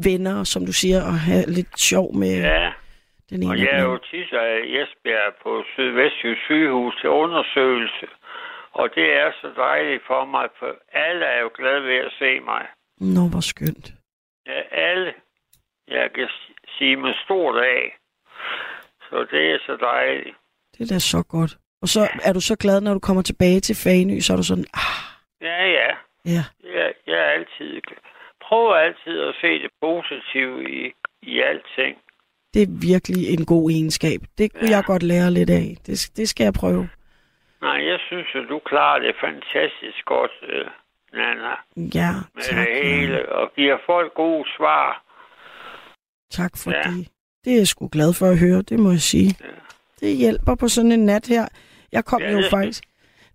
venner, 0.04 0.44
som 0.44 0.66
du 0.66 0.74
siger, 0.74 1.02
og 1.04 1.20
have 1.20 1.46
lidt 1.48 1.80
sjov 1.80 2.16
med 2.16 2.42
ja. 2.42 2.72
den 3.30 3.44
ene 3.44 3.52
Og 3.52 3.60
jeg 3.60 3.70
er 3.72 3.84
jo 3.84 3.98
tit 3.98 4.34
af 4.34 4.60
Esbjerg 4.66 5.34
på 5.44 5.64
Sydvestjysk 5.74 6.42
sygehus 6.46 6.94
til 7.02 7.10
undersøgelse. 7.10 8.08
Og 8.72 8.90
det 8.96 9.08
er 9.22 9.32
så 9.42 9.50
dejligt 9.58 10.04
for 10.08 10.26
mig, 10.26 10.48
for 10.60 10.72
alle 10.92 11.26
er 11.26 11.42
jo 11.42 11.50
glade 11.58 11.84
ved 11.84 11.96
at 11.96 12.12
se 12.20 12.40
mig. 12.40 12.64
Nå, 13.16 13.22
hvor 13.32 13.40
skønt. 13.40 13.94
Ja, 14.48 14.62
alle. 14.90 15.14
Jeg 15.88 16.10
kan 16.16 16.28
sige 16.78 16.96
med 16.96 17.14
stort 17.26 17.58
af. 17.64 17.98
Så 19.10 19.28
det 19.32 19.52
er 19.52 19.58
så 19.66 19.78
dejligt. 19.82 20.36
Det 20.78 20.82
er 20.82 20.94
da 20.94 21.00
så 21.00 21.24
godt. 21.24 21.58
Og 21.82 21.88
så 21.88 22.08
er 22.24 22.34
du 22.34 22.42
så 22.42 22.56
glad, 22.56 22.82
når 22.82 22.94
du 22.94 23.00
kommer 23.00 23.22
tilbage 23.24 23.60
til 23.60 23.76
Fanø, 23.76 24.20
så 24.20 24.34
er 24.34 24.38
du 24.38 24.44
sådan, 24.44 24.66
ah, 24.74 25.02
Ja, 25.42 25.66
ja. 25.66 25.90
ja, 26.26 26.44
Jeg, 26.64 26.94
jeg 27.08 27.16
er 27.26 27.30
altid... 27.38 27.82
Prøver 28.50 28.76
altid 28.76 29.20
at 29.22 29.36
se 29.42 29.48
det 29.48 29.72
positive 29.82 30.70
i, 30.70 30.92
i 31.22 31.42
alting. 31.42 31.98
det 32.54 32.62
er 32.62 32.68
virkelig 32.90 33.30
en 33.34 33.46
god 33.46 33.72
egenskab. 33.72 34.20
Det 34.38 34.54
kunne 34.54 34.70
Ja. 34.70 34.76
jeg 34.76 34.84
godt 34.86 35.04
lære 35.04 35.32
lidt 35.32 35.50
af. 35.50 35.76
Det, 35.86 36.12
det 36.18 36.30
skal 36.30 36.44
jeg 36.44 36.54
prøve. 36.54 36.90
Nej, 37.62 37.80
jeg 37.92 38.00
synes, 38.08 38.28
at 38.36 38.46
du 38.50 38.60
klarer 38.66 39.00
det 39.00 39.16
fantastisk 39.22 40.06
godt, 40.06 40.32
øh, 40.50 40.66
Nana, 41.14 41.54
Ja, 41.96 42.12
med 42.36 42.44
tak. 42.44 42.68
det 42.68 42.84
hele, 42.84 43.30
og 43.32 43.52
giver 43.56 43.78
folk 43.86 44.14
gode 44.14 44.46
svar. 44.58 45.04
Tak 46.32 46.52
for 46.64 46.72
Ja. 46.72 46.82
det. 46.82 47.08
Det 47.46 47.54
er 47.54 47.58
jeg 47.58 47.68
sgu 47.68 47.88
glad 47.92 48.14
for 48.14 48.26
at 48.26 48.40
høre, 48.40 48.62
det 48.62 48.80
må 48.80 48.90
jeg 48.92 49.00
sige. 49.00 49.36
Ja. 49.42 49.46
Det 50.00 50.18
hjælper 50.18 50.56
på 50.56 50.68
sådan 50.68 50.92
en 50.92 51.00
nat 51.06 51.28
her. 51.28 51.48
Jeg 51.92 52.06
kom 52.06 52.22
Ja, 52.22 52.32
jo 52.32 52.38
det- 52.38 52.50
faktisk 52.50 52.84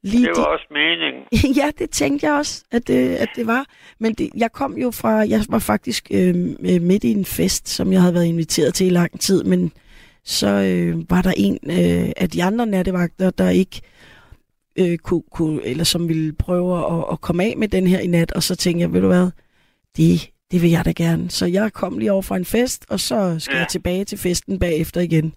lige... 0.03 0.27
Det 0.27 0.33
var 0.37 0.45
også 0.45 0.67
meningen. 0.71 1.57
ja, 1.63 1.71
det 1.79 1.91
tænkte 1.91 2.27
jeg 2.27 2.35
også, 2.35 2.65
at 2.71 2.87
det, 2.87 3.15
at 3.17 3.29
det 3.37 3.47
var. 3.47 3.65
Men 3.99 4.15
det, 4.15 4.31
jeg 4.37 4.53
kom 4.53 4.79
jo 4.79 4.91
fra... 4.91 5.11
Jeg 5.11 5.45
var 5.49 5.59
faktisk 5.59 6.09
øh, 6.11 6.57
øh, 6.61 6.83
midt 6.83 7.05
i 7.05 7.11
en 7.11 7.25
fest, 7.25 7.69
som 7.69 7.93
jeg 7.93 8.01
havde 8.01 8.15
været 8.15 8.25
inviteret 8.27 8.75
til 8.75 8.87
i 8.87 8.91
lang 8.91 9.21
tid, 9.21 9.45
men 9.45 9.73
så 10.25 10.47
øh, 10.49 11.11
var 11.11 11.23
der 11.23 11.33
en 11.37 11.59
øh, 11.65 12.13
af 12.17 12.31
de 12.31 12.43
andre 12.45 12.67
nattevagter, 12.67 13.31
der 13.31 13.51
ikke 13.51 13.81
øh, 14.77 14.99
kunne, 14.99 15.23
kunne, 15.31 15.65
eller 15.65 15.85
som 15.85 16.09
ville 16.09 16.33
prøve 16.33 16.99
at, 16.99 17.05
at 17.13 17.21
komme 17.21 17.45
af 17.45 17.55
med 17.57 17.69
den 17.69 17.87
her 17.87 17.99
i 17.99 18.07
nat, 18.07 18.33
og 18.33 18.43
så 18.43 18.57
tænkte 18.57 18.81
jeg, 18.83 18.93
ved 18.93 19.01
du 19.01 19.07
hvad, 19.07 19.31
det, 19.97 20.31
det 20.51 20.63
vil 20.63 20.71
jeg 20.71 20.85
da 20.85 20.93
gerne. 20.97 21.31
Så 21.31 21.47
jeg 21.47 21.73
kom 21.73 21.99
lige 21.99 22.13
over 22.13 22.23
fra 22.23 22.37
en 22.37 22.45
fest, 22.45 22.85
og 22.89 23.01
så 23.01 23.37
skal. 23.39 23.55
Ja. 23.55 23.59
jeg 23.59 23.69
tilbage 23.69 24.05
til 24.05 24.19
festen 24.19 24.59
bagefter 24.59 25.01
igen. 25.01 25.35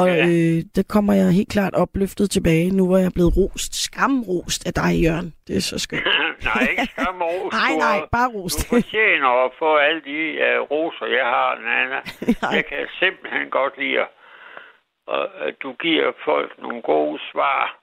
Og 0.00 0.06
Ja. 0.08 0.26
øh, 0.26 0.56
der 0.76 0.82
kommer 0.94 1.12
jeg 1.12 1.32
helt 1.32 1.48
klart 1.56 1.74
opløftet 1.74 2.30
tilbage, 2.30 2.70
nu 2.78 2.86
hvor 2.86 2.96
jeg 2.98 3.06
er 3.06 3.16
blevet 3.18 3.36
rost, 3.36 3.72
skamrost 3.86 4.66
af 4.68 4.72
dig, 4.82 4.92
Jørgen. 5.04 5.34
Det 5.46 5.56
er 5.56 5.60
så 5.60 5.78
skønt. 5.78 6.04
nej, 6.50 6.66
ikke 6.70 6.86
skam 6.92 7.22
ros. 7.22 7.52
Nej, 7.60 7.70
Du 7.72 7.78
nej, 7.78 7.98
bare 8.12 8.28
Du 8.32 8.38
rost. 8.40 8.68
fortjener 8.68 9.30
at 9.46 9.50
få 9.58 9.76
alle 9.76 10.00
de 10.10 10.18
uh, 10.46 10.70
roser, 10.70 11.06
jeg 11.18 11.26
har, 11.34 11.50
Nana. 11.68 11.98
Jeg 12.56 12.64
kan 12.70 12.82
simpelthen 13.02 13.50
godt 13.50 13.74
lide 13.78 13.98
at 14.00 14.08
og 15.06 15.22
at 15.48 15.54
du 15.62 15.72
giver 15.72 16.12
folk 16.24 16.50
nogle 16.62 16.82
gode 16.82 17.18
svar. 17.32 17.80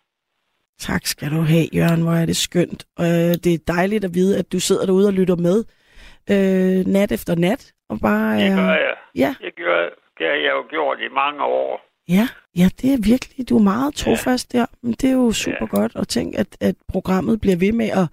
Tak 0.80 1.02
skal 1.06 1.30
du 1.32 1.42
have, 1.42 1.68
Jørgen. 1.76 2.02
Hvor 2.04 2.12
er 2.22 2.26
det 2.26 2.38
skønt. 2.38 2.86
Og 2.98 3.06
øh, 3.06 3.34
det 3.44 3.52
er 3.54 3.74
dejligt 3.76 4.04
at 4.06 4.14
vide, 4.14 4.38
at 4.40 4.52
du 4.52 4.60
sidder 4.60 4.86
derude 4.86 5.08
og 5.08 5.14
lytter 5.14 5.36
med 5.36 5.58
øh, 6.34 6.86
nat 6.96 7.12
efter 7.12 7.36
nat. 7.36 7.72
Og 7.90 7.98
bare, 8.02 8.40
Det 8.40 8.56
gør 8.58 8.72
øh, 8.74 8.80
jeg. 8.88 8.96
ja, 9.16 9.36
Det, 9.46 9.56
gør, 9.56 9.80
det 10.18 10.26
har 10.28 10.40
jeg 10.48 10.52
jo 10.58 10.64
gjort 10.70 10.98
i 11.00 11.10
mange 11.22 11.44
år. 11.44 11.91
Ja, 12.18 12.26
ja, 12.62 12.68
det 12.82 12.90
er 12.94 12.98
virkelig, 13.12 13.50
du 13.50 13.58
er 13.58 13.64
meget 13.74 13.94
trofast 13.96 14.52
der. 14.54 14.66
Men 14.82 14.92
det 15.00 15.10
er 15.10 15.14
jo 15.14 15.32
super 15.32 15.68
Ja. 15.74 15.76
godt 15.80 15.96
at 15.96 16.08
tænke, 16.08 16.38
at, 16.38 16.48
at 16.62 16.76
programmet 16.88 17.42
bliver 17.42 17.58
ved 17.66 17.72
med 17.82 17.90
at 18.02 18.08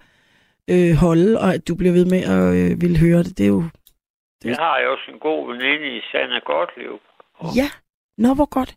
øh, 0.73 0.95
holde, 1.05 1.39
og 1.39 1.53
at 1.53 1.67
du 1.67 1.75
bliver 1.75 1.93
ved 1.93 2.05
med 2.05 2.21
at 2.35 2.45
øh, 2.59 2.81
ville 2.81 2.97
høre 2.99 3.23
det. 3.23 3.37
Det 3.37 3.43
er 3.43 3.47
jo, 3.57 3.63
Det- 4.41 4.49
Jeg 4.49 4.55
har 4.55 4.79
jo 4.83 4.91
også 4.91 5.07
en 5.13 5.19
god 5.19 5.39
veninde 5.51 5.97
i 5.97 6.01
Sanne 6.11 6.39
Gottlieb. 6.45 7.01
ja, 7.59 7.69
nå 8.17 8.33
hvor 8.33 8.45
godt. 8.57 8.75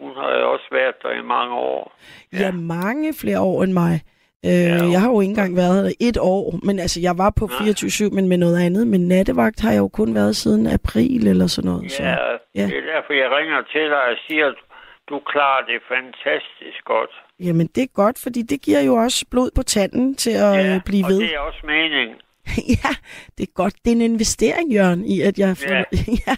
Hun 0.00 0.12
har 0.16 0.30
jo 0.38 0.52
også 0.52 0.68
været 0.72 0.94
der 1.02 1.12
i 1.22 1.22
mange 1.22 1.54
år. 1.54 1.92
Ja, 2.32 2.38
ja 2.38 2.50
mange 2.52 3.14
flere 3.14 3.40
år 3.40 3.62
end 3.64 3.72
mig. 3.72 4.00
Øh, 4.46 4.50
Ja. 4.52 4.84
Jeg 4.94 5.00
har 5.00 5.10
jo 5.10 5.20
ikke 5.20 5.30
engang 5.30 5.56
været 5.56 5.84
der 5.84 5.92
et 6.00 6.18
år, 6.20 6.58
men 6.62 6.78
altså, 6.78 7.00
jeg 7.00 7.18
var 7.18 7.30
på 7.40 7.46
Nej. 7.46 7.68
24-7, 7.68 8.14
men 8.14 8.28
med 8.28 8.38
noget 8.38 8.58
andet. 8.66 8.86
Men 8.86 9.08
nattevagt 9.08 9.60
har 9.60 9.70
jeg 9.70 9.78
jo 9.78 9.88
kun 9.88 10.14
været 10.14 10.36
siden 10.36 10.66
april 10.66 11.26
eller 11.28 11.46
sådan 11.46 11.70
noget. 11.70 11.92
Så. 11.92 12.02
Ja, 12.02 12.16
ja. 12.54 12.66
det 12.66 12.76
er 12.82 12.86
derfor, 12.94 13.12
jeg 13.12 13.30
ringer 13.38 13.62
til 13.72 13.80
dig 13.94 14.02
og 14.12 14.16
siger, 14.28 14.46
at 14.46 14.54
du 15.08 15.20
klarer 15.32 15.64
det 15.66 15.80
fantastisk 15.88 16.84
godt. 16.84 17.10
Jamen, 17.40 17.66
det 17.74 17.82
er 17.82 17.86
godt, 17.94 18.18
fordi 18.22 18.42
det 18.42 18.62
giver 18.62 18.80
jo 18.80 18.94
også 18.94 19.26
blod 19.30 19.50
på 19.56 19.62
tanden 19.62 20.14
til 20.14 20.30
at 20.30 20.54
ja, 20.54 20.74
øh, 20.74 20.80
blive 20.84 21.04
og 21.04 21.10
ved. 21.10 21.18
det 21.20 21.34
er 21.34 21.38
også 21.38 21.60
meningen. 21.64 22.16
ja, 22.84 22.92
det 23.38 23.42
er 23.48 23.52
godt. 23.54 23.74
Det 23.84 23.90
er 23.92 23.96
en 23.96 24.00
investering, 24.12 24.72
Jørgen, 24.72 25.04
i 25.04 25.20
at 25.20 25.38
jeg. 25.38 25.56
Ja. 25.68 25.76
ja, 26.26 26.34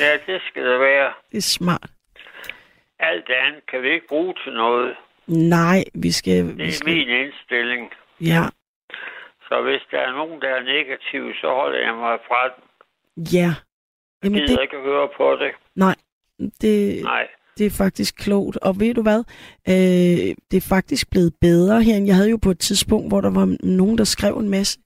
Ja, 0.00 0.12
det 0.26 0.40
skal 0.48 0.62
det 0.70 0.80
være. 0.80 1.12
det 1.32 1.38
er 1.38 1.42
smart. 1.58 1.90
Alt 3.00 3.28
andet 3.46 3.62
kan 3.70 3.82
vi 3.82 3.88
ikke 3.94 4.08
bruge 4.08 4.34
til 4.44 4.52
noget. 4.52 4.94
Nej, 5.26 5.84
vi 5.94 6.12
skal... 6.12 6.46
Det 6.48 6.56
Vi 6.58 6.62
er 6.68 6.72
skal 6.72 6.94
min 6.94 7.08
indstilling. 7.08 7.90
ja, 8.20 8.42
Så 9.48 9.62
hvis 9.62 9.80
der 9.90 9.98
er 9.98 10.12
nogen, 10.12 10.40
der 10.40 10.48
er 10.48 10.62
negative, 10.62 11.34
så 11.40 11.46
holder 11.60 11.78
jeg 11.86 11.94
mig 11.94 12.18
fra 12.28 12.42
den. 12.54 12.62
ja. 13.32 13.54
Jeg 14.22 14.30
Jamen, 14.30 14.40
gider 14.40 14.54
det, 14.56 14.62
ikke 14.62 14.76
høre 14.84 15.08
på 15.16 15.36
det. 15.42 15.50
det, 16.60 17.02
Nej. 17.04 17.26
det 17.58 17.66
er 17.66 17.70
faktisk 17.70 18.14
klogt. 18.16 18.56
Og 18.56 18.80
ved 18.80 18.94
du 18.94 19.02
hvad? 19.02 19.24
Øh, 19.68 20.34
det 20.50 20.56
er 20.56 20.66
faktisk 20.68 21.10
blevet 21.10 21.32
bedre 21.40 21.82
herinde. 21.82 22.06
Jeg 22.08 22.16
havde 22.16 22.30
jo 22.30 22.36
på 22.42 22.50
et 22.50 22.58
tidspunkt, 22.58 23.08
hvor 23.10 23.20
der 23.20 23.30
var 23.30 23.56
nogen, 23.66 23.98
der 23.98 24.04
skrev 24.04 24.34
en 24.36 24.48
masse 24.50 24.78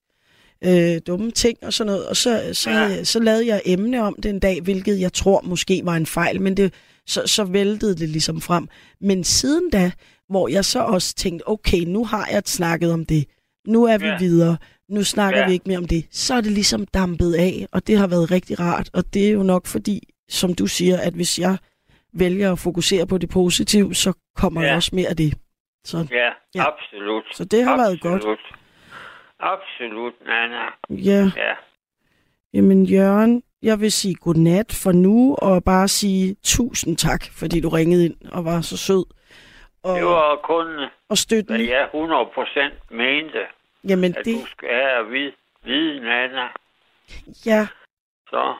øh, 0.64 1.00
dumme 1.06 1.30
ting 1.30 1.58
og 1.62 1.72
sådan 1.72 1.86
noget. 1.92 2.08
Og 2.08 2.16
så, 2.16 2.50
så, 2.52 2.70
Ja. 2.70 3.04
så 3.04 3.20
lavede 3.20 3.46
jeg 3.46 3.60
emne 3.66 4.02
om 4.02 4.14
det 4.22 4.28
en 4.30 4.40
dag, 4.40 4.60
hvilket 4.62 5.00
jeg 5.00 5.12
tror 5.12 5.40
måske 5.44 5.80
var 5.84 5.94
en 5.96 6.06
fejl. 6.06 6.40
Men 6.40 6.56
det, 6.56 6.74
så, 7.06 7.22
så 7.26 7.44
væltede 7.44 7.96
det 7.96 8.08
ligesom 8.08 8.40
frem. 8.40 8.68
Men 9.00 9.24
siden 9.24 9.70
da, 9.70 9.90
hvor 10.28 10.48
jeg 10.48 10.64
så 10.64 10.80
også 10.80 11.14
tænkte, 11.14 11.48
okay, 11.48 11.80
nu 11.86 12.04
har 12.04 12.28
jeg 12.32 12.42
snakket 12.46 12.92
om 12.92 13.04
det. 13.06 13.24
Nu 13.66 13.84
er 13.84 13.98
vi 13.98 14.06
Ja. 14.06 14.18
videre. 14.18 14.56
Nu 14.88 15.04
snakker 15.04 15.40
Ja. 15.40 15.46
vi 15.46 15.52
ikke 15.52 15.64
mere 15.68 15.78
om 15.78 15.84
det. 15.86 16.06
Så 16.10 16.34
er 16.34 16.40
det 16.40 16.52
ligesom 16.52 16.86
dampet 16.86 17.34
af, 17.34 17.66
og 17.72 17.86
det 17.86 17.98
har 17.98 18.06
været 18.06 18.30
rigtig 18.30 18.60
rart. 18.60 18.90
Og 18.94 19.14
det 19.14 19.28
er 19.28 19.32
jo 19.32 19.42
nok 19.42 19.66
fordi, 19.66 20.08
som 20.28 20.54
du 20.54 20.66
siger, 20.66 20.98
at 21.00 21.12
hvis 21.14 21.38
jeg 21.38 21.56
vælger 22.12 22.52
at 22.52 22.58
fokusere 22.58 23.06
på 23.06 23.18
det 23.18 23.28
positive, 23.30 23.94
så 23.94 24.12
kommer 24.36 24.62
ja. 24.62 24.68
Der 24.68 24.74
også 24.74 24.90
mere 24.94 25.08
af 25.08 25.16
det. 25.16 25.34
Så, 25.84 26.06
Ja, 26.10 26.30
Ja. 26.54 26.64
absolut. 26.68 27.24
så 27.34 27.44
det 27.44 27.64
har 27.64 27.76
været 27.76 28.00
godt. 28.00 28.14
Absolut. 28.14 28.38
Absolut, 29.40 30.12
Nana. 30.26 30.64
Ja, 30.90 31.30
Ja. 31.36 31.54
jamen 32.54 32.84
Jørgen, 32.86 33.42
jeg 33.62 33.80
vil 33.80 33.92
sige 33.92 34.14
godnat 34.14 34.72
for 34.72 34.92
nu, 34.92 35.34
og 35.34 35.64
bare 35.64 35.88
sige 35.88 36.36
tusind 36.42 36.96
tak, 36.96 37.24
fordi 37.32 37.60
du 37.60 37.68
ringede 37.68 38.04
ind 38.04 38.14
og 38.32 38.44
var 38.44 38.60
så 38.60 38.76
sød. 38.76 39.04
Og, 39.82 39.96
Det 39.96 40.04
var 40.04 40.36
kun, 40.36 40.66
og 40.78 40.90
hvad 41.08 41.16
støttende. 41.16 41.70
jeg 41.70 41.88
100% 41.94 42.94
mente, 42.94 43.46
Jamen 43.88 44.16
at 44.18 44.24
det, 44.24 44.34
du 44.42 44.46
skal 44.46 44.68
have 44.68 44.90
at 45.06 45.10
vide, 45.10 45.32
vide, 45.62 46.00
Nana. 46.00 46.48
ja, 47.46 47.66
Så 48.30 48.56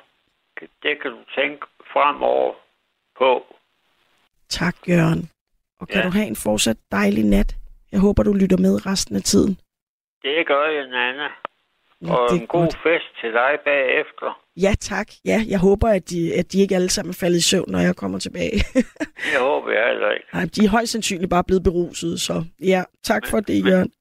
det 0.83 1.03
kan 1.03 1.11
du 1.11 1.19
tænke 1.35 1.67
fremover 1.93 2.55
på. 3.19 3.57
tak 4.49 4.77
Jørgen. 4.89 5.31
Og 5.81 5.89
kan 5.89 5.97
Ja. 6.01 6.07
du 6.07 6.11
have 6.11 6.27
en 6.27 6.37
fortsat 6.37 6.77
dejlig 6.93 7.25
nat? 7.25 7.55
Jeg 7.93 8.01
håber, 8.01 8.23
du 8.23 8.33
lytter 8.33 8.57
med 8.57 8.87
resten 8.87 9.17
af 9.17 9.23
tiden. 9.23 9.59
Det 10.23 10.47
gør 10.47 10.67
jeg, 10.69 10.87
Nana. 10.89 11.29
Ja, 12.07 12.15
Og 12.15 12.35
en 12.37 12.47
god 12.47 12.61
godt. 12.61 12.79
fest 12.83 13.09
til 13.21 13.33
dig 13.33 13.53
bagefter. 13.65 14.41
Ja, 14.57 14.73
tak. 14.81 15.09
Ja, 15.25 15.39
jeg 15.49 15.59
håber, 15.59 15.89
at 15.89 16.11
de, 16.11 16.35
at 16.39 16.53
de 16.53 16.61
ikke 16.61 16.75
alle 16.75 16.89
sammen 16.91 17.11
er 17.11 17.19
faldet 17.21 17.39
i 17.39 17.43
søvn, 17.51 17.71
når 17.71 17.79
jeg 17.79 17.97
kommer 17.97 18.19
tilbage. 18.19 18.59
Det 19.33 19.39
håber 19.41 19.71
jeg 19.71 19.87
heller 19.89 20.11
ikke. 20.11 20.27
Nej, 20.33 20.45
de 20.57 20.65
er 20.65 20.69
højst 20.69 20.93
sandsynligt 20.93 21.31
bare 21.31 21.45
blevet 21.45 21.63
beruset, 21.63 22.21
så 22.21 22.45
ja, 22.63 22.83
tak 23.03 23.27
for 23.27 23.41
det, 23.41 23.65
men- 23.65 23.73
Jørgen. 23.73 23.93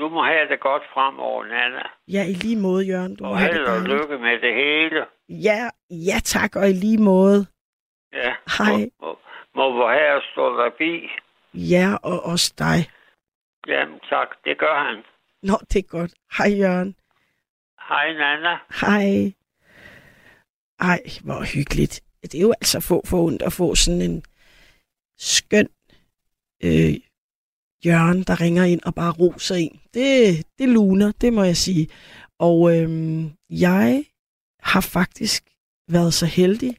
Du 0.00 0.08
må 0.08 0.22
have 0.24 0.48
det 0.48 0.60
godt 0.60 0.82
fremover, 0.94 1.44
Nana. 1.44 1.82
Ja, 2.08 2.22
i 2.30 2.32
lige 2.32 2.56
måde, 2.56 2.86
Jørgen. 2.86 3.16
Du 3.16 3.24
må 3.24 3.30
Og 3.30 3.38
have 3.38 3.52
det 3.52 3.58
held 3.60 3.66
og 3.68 3.80
lykke 3.82 4.18
med 4.18 4.40
det 4.40 4.54
hele. 4.54 5.04
Ja, 5.28 5.68
ja 5.90 6.18
tak, 6.24 6.56
og 6.56 6.68
i 6.68 6.72
lige 6.72 6.98
måde. 6.98 7.46
Ja. 8.12 8.34
Hej. 8.58 8.90
Må, 9.00 9.18
må, 9.54 9.70
må 9.78 9.88
herre 9.90 10.22
stå 10.32 10.56
der 10.56 10.70
bi. 10.78 11.08
Ja, 11.54 11.88
og 12.02 12.22
også 12.24 12.54
dig. 12.58 12.78
Jamen 13.68 14.00
tak, 14.10 14.28
det 14.44 14.58
gør 14.58 14.76
han. 14.88 15.02
Nå, 15.42 15.54
det 15.72 15.78
er 15.78 15.88
godt. 15.88 16.12
Hej, 16.38 16.58
Jørgen. 16.58 16.94
Hej, 17.88 18.12
Nana. 18.12 18.58
Hej. 18.80 19.34
Ej, 20.80 21.00
hvor 21.24 21.44
hyggeligt. 21.54 22.00
Det 22.22 22.34
er 22.34 22.40
jo 22.40 22.52
altså 22.60 22.80
få 22.80 23.02
for 23.06 23.22
ondt 23.22 23.42
at 23.42 23.52
få 23.52 23.74
sådan 23.74 24.00
en 24.00 24.22
skøn 25.18 25.68
øh, 26.64 26.94
Jørgen, 27.86 28.22
der 28.22 28.40
ringer 28.40 28.64
ind 28.64 28.82
og 28.82 28.94
bare 28.94 29.12
roser 29.12 29.54
en. 29.54 29.80
Det, 29.94 30.46
det 30.58 30.68
luner, 30.68 31.12
det 31.12 31.32
må 31.32 31.42
jeg 31.42 31.56
sige. 31.56 31.88
Og 32.38 32.76
øhm, 32.76 33.32
jeg 33.50 34.04
har 34.60 34.80
faktisk 34.80 35.50
været 35.88 36.14
så 36.14 36.26
heldig, 36.26 36.76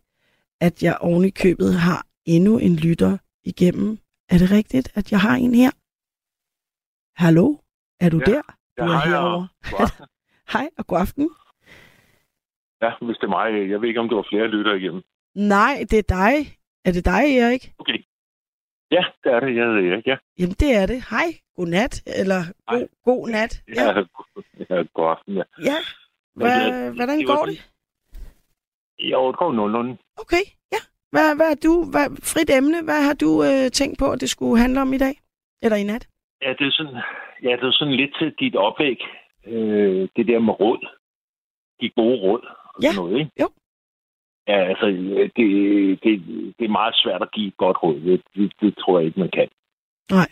at 0.61 0.83
jeg 0.83 0.97
oven 0.97 1.25
i 1.25 1.29
købet 1.29 1.73
har 1.73 2.05
endnu 2.25 2.57
en 2.57 2.75
lytter 2.75 3.17
igennem. 3.43 3.99
Er 4.29 4.37
det 4.37 4.51
rigtigt, 4.51 4.91
at 4.95 5.11
jeg 5.11 5.21
har 5.21 5.35
en 5.35 5.55
her? 5.55 5.71
Hallo? 7.23 7.57
Er 7.99 8.09
du 8.09 8.19
Ja, 8.19 8.31
der? 8.31 8.41
Du 8.77 8.83
er 8.83 9.09
herovre. 9.09 9.47
Hej 10.53 10.69
og 10.77 10.87
god 10.87 10.99
aften. 10.99 11.29
Ja, 12.81 12.91
hvis 13.01 13.17
det 13.17 13.23
er 13.23 13.35
mig. 13.37 13.69
Jeg 13.71 13.81
ved 13.81 13.87
ikke, 13.87 13.99
om 13.99 14.09
du 14.09 14.15
har 14.15 14.25
flere 14.29 14.47
lytter 14.47 14.73
igennem. 14.73 15.01
Nej, 15.35 15.75
det 15.91 15.99
er 15.99 16.07
dig. 16.21 16.35
Er 16.85 16.91
det 16.91 17.05
dig, 17.05 17.37
Erik? 17.37 17.63
Okay. 17.79 17.97
Ja, 18.91 19.03
det 19.23 19.31
er 19.31 19.39
det. 19.39 19.55
Jeg 19.55 19.65
hedder 19.65 19.91
Erik, 19.93 20.07
ja. 20.07 20.17
Jamen, 20.39 20.55
det 20.59 20.75
er 20.75 20.85
det. 20.85 20.99
Hej. 21.09 21.27
God 21.55 21.67
nat. 21.67 22.03
Eller 22.19 22.39
Hej. 22.69 22.79
god, 22.79 22.87
god 23.03 23.29
nat. 23.29 23.63
Ja. 23.75 23.83
Ja, 23.83 24.03
ja 24.69 24.83
god 24.93 25.09
aften, 25.09 25.33
ja. 25.35 25.43
ja. 25.69 25.77
Hva, 26.35 26.47
det- 26.47 26.95
hvordan 26.95 27.19
det 27.19 27.27
var 27.27 27.35
går 27.35 27.45
det? 27.45 27.71
Jo, 28.99 29.27
det 29.31 29.37
går 29.37 29.53
nogenlunde. 29.53 29.97
Okay, 30.17 30.43
ja. 30.71 30.77
Hvad, 31.11 31.35
hvad 31.35 31.49
er 31.51 31.59
du? 31.63 31.73
Hvad, 31.91 32.07
frit 32.33 32.49
emne. 32.57 32.83
Hvad 32.83 33.01
har 33.07 33.13
du 33.13 33.43
øh, 33.43 33.71
tænkt 33.71 33.99
på, 33.99 34.11
at 34.11 34.21
det 34.21 34.29
skulle 34.29 34.61
handle 34.61 34.81
om 34.81 34.93
i 34.93 34.97
dag? 34.97 35.15
Eller 35.63 35.77
i 35.77 35.83
nat? 35.83 36.07
Ja, 36.41 36.49
det 36.59 36.67
er 36.67 36.71
sådan, 36.71 36.95
ja, 37.43 37.51
det 37.59 37.63
er 37.67 37.71
sådan 37.71 37.95
lidt 37.95 38.13
til 38.19 38.33
dit 38.39 38.55
oplæg. 38.55 38.97
Øh, 39.47 40.09
det 40.15 40.27
der 40.27 40.39
med 40.39 40.53
råd. 40.59 40.87
De 41.81 41.89
gode 41.89 42.17
råd. 42.21 42.41
og 42.75 42.83
Ja, 42.83 42.91
Noget, 42.95 43.19
ikke? 43.19 43.31
jo. 43.41 43.49
Ja, 44.47 44.57
altså, 44.71 44.85
det, 45.35 45.45
det, 46.03 46.11
det 46.59 46.65
er 46.65 46.77
meget 46.79 46.95
svært 46.95 47.21
at 47.21 47.31
give 47.31 47.47
et 47.47 47.57
godt 47.57 47.83
råd. 47.83 47.99
Det, 47.99 48.21
det, 48.35 48.53
det 48.61 48.77
tror 48.77 48.99
jeg 48.99 49.05
ikke, 49.07 49.19
man 49.19 49.29
kan. 49.29 49.49
Nej. 50.11 50.29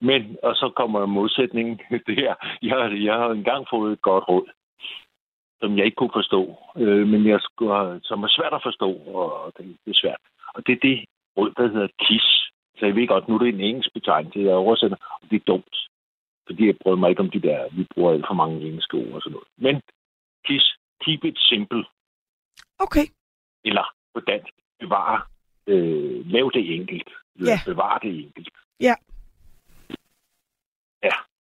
Men, 0.00 0.36
og 0.42 0.54
så 0.54 0.72
kommer 0.76 1.06
modsætningen. 1.06 1.80
Det 2.06 2.14
her. 2.16 2.34
Jeg, 2.62 3.02
jeg 3.04 3.14
har 3.14 3.30
engang 3.30 3.66
fået 3.70 3.92
et 3.92 4.02
godt 4.02 4.24
råd, 4.28 4.46
som 5.60 5.76
jeg 5.76 5.84
ikke 5.84 5.96
kunne 5.96 6.16
forstå. 6.20 6.56
Øh, 6.76 7.06
men 7.06 7.26
jeg 7.26 7.40
skulle, 7.42 8.00
som 8.02 8.22
er 8.22 8.28
svært 8.28 8.54
at 8.54 8.62
forstå, 8.62 8.90
og 8.92 9.52
det, 9.58 9.66
det 9.84 9.90
er 9.90 10.00
svært. 10.02 10.22
Og 10.54 10.66
det 10.66 10.72
er 10.72 10.80
det 10.88 11.04
råd, 11.38 11.50
der 11.56 11.68
hedder 11.72 11.88
KISS. 12.00 12.28
Så 12.78 12.86
jeg 12.86 12.96
ved 12.96 13.06
godt, 13.06 13.28
nu 13.28 13.34
er 13.34 13.38
det 13.38 13.48
en 13.48 13.60
engelsk 13.60 13.92
betegnelse, 13.94 14.38
jeg 14.38 14.54
oversætter, 14.54 14.96
og 15.22 15.30
det 15.30 15.36
er 15.36 15.44
dumt. 15.46 15.76
Fordi 16.46 16.66
jeg 16.66 16.76
prøver 16.82 16.96
mig 16.96 17.10
ikke 17.10 17.20
om 17.22 17.30
de 17.30 17.42
der, 17.42 17.68
vi 17.76 17.86
bruger 17.94 18.12
alt 18.12 18.24
for 18.28 18.34
mange 18.34 18.60
engelske 18.66 18.96
ord 18.96 19.12
og 19.12 19.22
sådan 19.22 19.32
noget. 19.32 19.48
Men 19.58 19.82
KISS, 20.46 20.66
keep 21.04 21.24
it 21.24 21.38
simple, 21.38 21.84
Okay. 22.78 23.06
eller 23.64 23.86
på 24.14 24.20
dansk, 24.20 24.52
bevare, 24.80 25.20
øh, 25.66 26.26
lav 26.26 26.50
det 26.54 26.74
enkelt. 26.74 27.10
Eller 27.36 27.52
Ja. 27.52 27.60
Bevare 27.66 27.98
det 28.02 28.24
enkelt. 28.24 28.48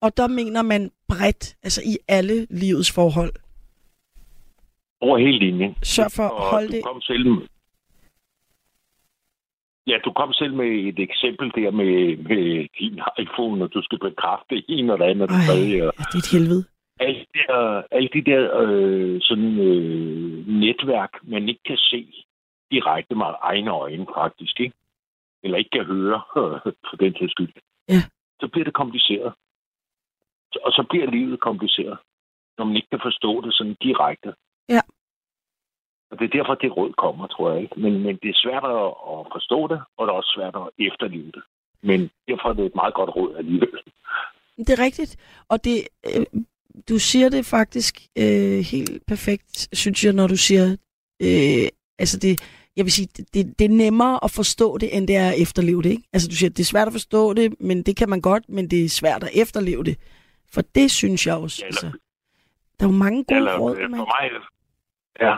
Og 0.01 0.17
der 0.17 0.27
mener 0.27 0.61
man 0.61 0.91
bredt, 1.07 1.57
altså 1.63 1.81
i 1.85 1.97
alle 2.07 2.47
livets 2.49 2.91
forhold. 2.91 3.33
Over 5.01 5.17
hele 5.17 5.39
linjen. 5.39 5.75
Sørg 5.83 6.11
for 6.11 6.23
at 6.23 6.49
holde 6.51 6.71
det... 6.71 6.83
kom 6.83 7.01
selv 7.01 7.25
med... 7.25 7.47
Ja, 9.87 9.97
du 10.05 10.11
kom 10.11 10.33
selv 10.33 10.53
med 10.53 10.65
et 10.89 10.99
eksempel 10.99 11.51
der 11.55 11.71
med, 11.71 12.17
med 12.17 12.67
din 12.79 12.99
iPhone, 13.19 13.63
og 13.63 13.73
du 13.73 13.81
skal 13.83 13.99
bekræfte 13.99 14.63
en 14.69 14.89
og 14.89 14.99
det 14.99 15.05
andet 15.05 15.21
og 15.21 15.29
det 15.29 15.41
tredje. 15.47 15.77
ja, 15.77 15.85
det 16.09 16.15
er 16.17 16.23
et 16.25 16.31
helvede. 16.31 16.63
Alle 16.99 17.19
de 17.19 17.25
der, 17.47 17.83
alle 17.91 18.09
de 18.13 18.21
der 18.31 18.61
øh, 18.61 19.17
sådan, 19.21 19.59
øh, 19.59 20.47
netværk, 20.47 21.11
man 21.23 21.49
ikke 21.49 21.63
kan 21.65 21.77
se 21.77 22.13
direkte 22.71 23.15
med 23.15 23.25
egne 23.41 23.71
øjne, 23.71 24.05
faktisk. 24.17 24.59
Ikke? 24.59 24.75
eller 25.43 25.57
ikke 25.57 25.69
kan 25.69 25.85
høre, 25.85 26.21
for 26.89 26.95
den 26.99 27.13
til 27.13 27.29
skyld, 27.29 27.53
Ja. 27.89 28.01
så 28.41 28.47
bliver 28.47 28.65
det 28.65 28.73
kompliceret. 28.73 29.33
Og 30.63 30.71
så 30.71 30.85
bliver 30.89 31.11
livet 31.11 31.39
kompliceret, 31.39 31.97
når 32.57 32.65
man 32.65 32.75
ikke 32.75 32.89
kan 32.89 32.99
forstå 33.03 33.41
det 33.41 33.53
sådan 33.53 33.75
direkte. 33.81 34.33
Ja. 34.69 34.81
Og 36.11 36.19
det 36.19 36.25
er 36.25 36.37
derfor, 36.37 36.53
det 36.55 36.77
råd 36.77 36.93
kommer, 36.93 37.27
tror 37.27 37.51
jeg 37.51 37.61
ikke. 37.61 37.79
Men, 37.79 37.93
men 38.03 38.15
det 38.21 38.29
er 38.29 38.41
svært 38.43 38.65
at, 38.65 38.89
forstå 39.35 39.67
det, 39.67 39.79
og 39.97 40.07
det 40.07 40.11
er 40.11 40.17
også 40.17 40.33
svært 40.37 40.55
at 40.55 40.85
efterlive 40.87 41.31
det. 41.31 41.43
Men 41.81 42.09
derfor 42.27 42.49
er 42.49 42.53
det 42.53 42.65
et 42.65 42.75
meget 42.75 42.93
godt 42.93 43.15
råd 43.15 43.35
alligevel. 43.35 43.79
Det 44.57 44.69
er 44.69 44.83
rigtigt. 44.83 45.17
Og 45.49 45.63
det, 45.63 45.87
øh, 46.05 46.25
du 46.89 46.99
siger 46.99 47.29
det 47.29 47.45
faktisk 47.45 47.95
øh, 48.17 48.59
helt 48.71 49.05
perfekt, 49.07 49.67
synes 49.73 50.05
jeg, 50.05 50.13
når 50.13 50.27
du 50.27 50.37
siger, 50.37 50.65
øh, 51.21 51.67
altså 51.99 52.19
det, 52.19 52.41
jeg 52.77 52.85
vil 52.85 52.91
sige, 52.91 53.07
det, 53.33 53.59
det, 53.59 53.65
er 53.65 53.69
nemmere 53.69 54.19
at 54.23 54.31
forstå 54.31 54.77
det, 54.77 54.97
end 54.97 55.07
det 55.07 55.15
er 55.15 55.29
at 55.29 55.41
efterleve 55.41 55.83
det. 55.83 55.89
Ikke? 55.89 56.03
Altså 56.13 56.27
du 56.29 56.35
siger, 56.35 56.49
det 56.49 56.59
er 56.59 56.63
svært 56.73 56.87
at 56.87 56.93
forstå 56.93 57.33
det, 57.33 57.61
men 57.61 57.83
det 57.83 57.97
kan 57.97 58.09
man 58.09 58.21
godt, 58.21 58.49
men 58.49 58.69
det 58.71 58.85
er 58.85 58.89
svært 58.89 59.23
at 59.23 59.29
efterleve 59.33 59.83
det. 59.83 59.97
For 60.53 60.61
det 60.61 60.91
synes 60.91 61.27
jeg 61.27 61.35
også. 61.35 61.57
Ja, 61.61 61.65
altså, 61.65 61.85
der 62.79 62.85
er 62.85 62.89
jo 62.89 62.95
mange 62.95 63.23
gode 63.23 63.37
Eller, 63.37 63.57
råd, 63.57 63.77
øh, 63.77 63.89
man. 63.89 63.99
for 63.99 64.05
mig, 64.05 64.31
ja, 65.25 65.35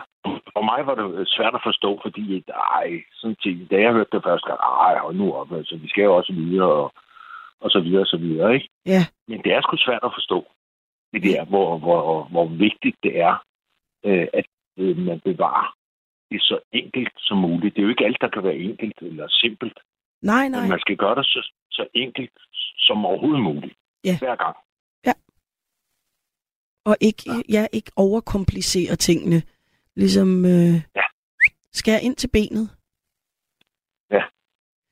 for 0.54 0.62
mig 0.70 0.86
var 0.86 0.94
det 0.94 1.28
svært 1.28 1.54
at 1.54 1.66
forstå, 1.68 2.00
fordi 2.02 2.44
ej, 2.78 3.02
sådan 3.12 3.36
ting, 3.36 3.70
da 3.70 3.76
jeg 3.80 3.92
hørte 3.92 4.10
det 4.12 4.24
første 4.24 4.46
gang, 4.48 4.60
ej, 4.60 4.98
hold 4.98 5.16
nu 5.16 5.32
op, 5.32 5.52
altså, 5.52 5.76
vi 5.76 5.88
skal 5.88 6.04
jo 6.04 6.16
også 6.16 6.32
videre, 6.32 6.72
og, 6.82 6.92
og 7.60 7.70
så 7.70 7.80
videre, 7.80 8.00
og 8.00 8.06
så 8.06 8.16
videre, 8.16 8.54
ikke? 8.54 8.68
Ja, 8.86 9.02
Men 9.28 9.42
det 9.44 9.52
er 9.52 9.60
sgu 9.62 9.76
svært 9.76 10.04
at 10.04 10.14
forstå, 10.14 10.46
det 11.12 11.22
der, 11.22 11.44
hvor, 11.44 11.78
hvor, 11.78 12.24
hvor 12.24 12.46
vigtigt 12.48 12.96
det 13.02 13.20
er, 13.20 13.44
øh, 14.04 14.26
at 14.32 14.46
øh, 14.78 14.96
man 14.96 15.20
bevarer 15.20 15.74
det 16.30 16.42
så 16.42 16.58
enkelt 16.72 17.12
som 17.18 17.38
muligt. 17.38 17.74
Det 17.74 17.80
er 17.80 17.86
jo 17.86 17.94
ikke 17.94 18.04
alt, 18.04 18.20
der 18.20 18.28
kan 18.28 18.42
være 18.42 18.56
enkelt 18.56 18.98
eller 19.02 19.26
simpelt, 19.28 19.78
nej, 20.22 20.42
men 20.42 20.50
nej. 20.50 20.68
man 20.68 20.80
skal 20.80 20.96
gøre 20.96 21.14
det 21.14 21.26
så, 21.26 21.50
så 21.70 21.86
enkelt 21.94 22.38
som 22.76 23.06
overhovedet 23.06 23.42
muligt. 23.42 23.74
Ja. 24.04 24.18
Hver 24.18 24.36
gang. 24.36 24.56
Og 26.84 26.96
ikke, 27.00 27.22
ja, 27.48 27.66
ikke 27.72 27.92
overkomplicere 27.96 28.96
tingene. 28.96 29.42
Ligesom 29.96 30.44
øh, 30.44 30.74
Ja. 30.96 31.02
skære 31.72 32.02
ind 32.02 32.16
til 32.16 32.30
benet. 32.32 32.70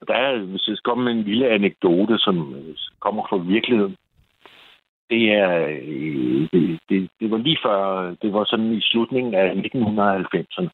Der 0.08 0.14
er, 0.14 0.38
hvis 0.38 0.68
jeg 0.68 0.76
skal 0.76 0.90
komme 0.90 1.04
med 1.04 1.12
en 1.12 1.22
lille 1.22 1.48
anekdote, 1.48 2.18
som 2.18 2.54
øh, 2.54 2.76
kommer 3.00 3.22
fra 3.28 3.36
virkeligheden. 3.36 3.96
Det 5.10 5.32
er, 5.32 5.66
øh, 5.66 6.48
det, 6.52 6.80
det, 6.88 7.10
det 7.20 7.30
var 7.30 7.36
lige 7.38 7.58
før, 7.64 8.10
det 8.22 8.32
var 8.32 8.44
sådan 8.44 8.72
i 8.72 8.80
slutningen 8.80 9.34
af 9.34 9.46
1990'erne. 9.54 10.70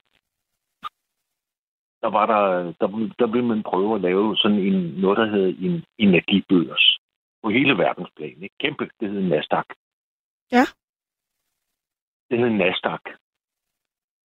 Der 2.02 2.10
var 2.10 2.26
der, 2.26 2.72
der, 2.80 2.86
der 3.18 3.26
ville 3.26 3.46
man 3.46 3.62
prøve 3.62 3.94
at 3.94 4.00
lave 4.00 4.36
sådan 4.36 4.58
en, 4.58 5.00
noget, 5.00 5.18
der 5.18 5.26
hedder 5.26 5.54
en 5.58 5.84
energibørs. 5.98 6.98
På 7.42 7.50
hele 7.50 7.78
verdensplan. 7.78 8.42
Ikke? 8.42 8.54
Kæmpe, 8.60 8.90
det 9.00 9.10
hed 9.10 9.22
Nasdaq. 9.22 9.66
Ja. 10.52 10.64
Det 12.30 12.38
hed 12.38 12.50
Nasdaq. 12.50 13.00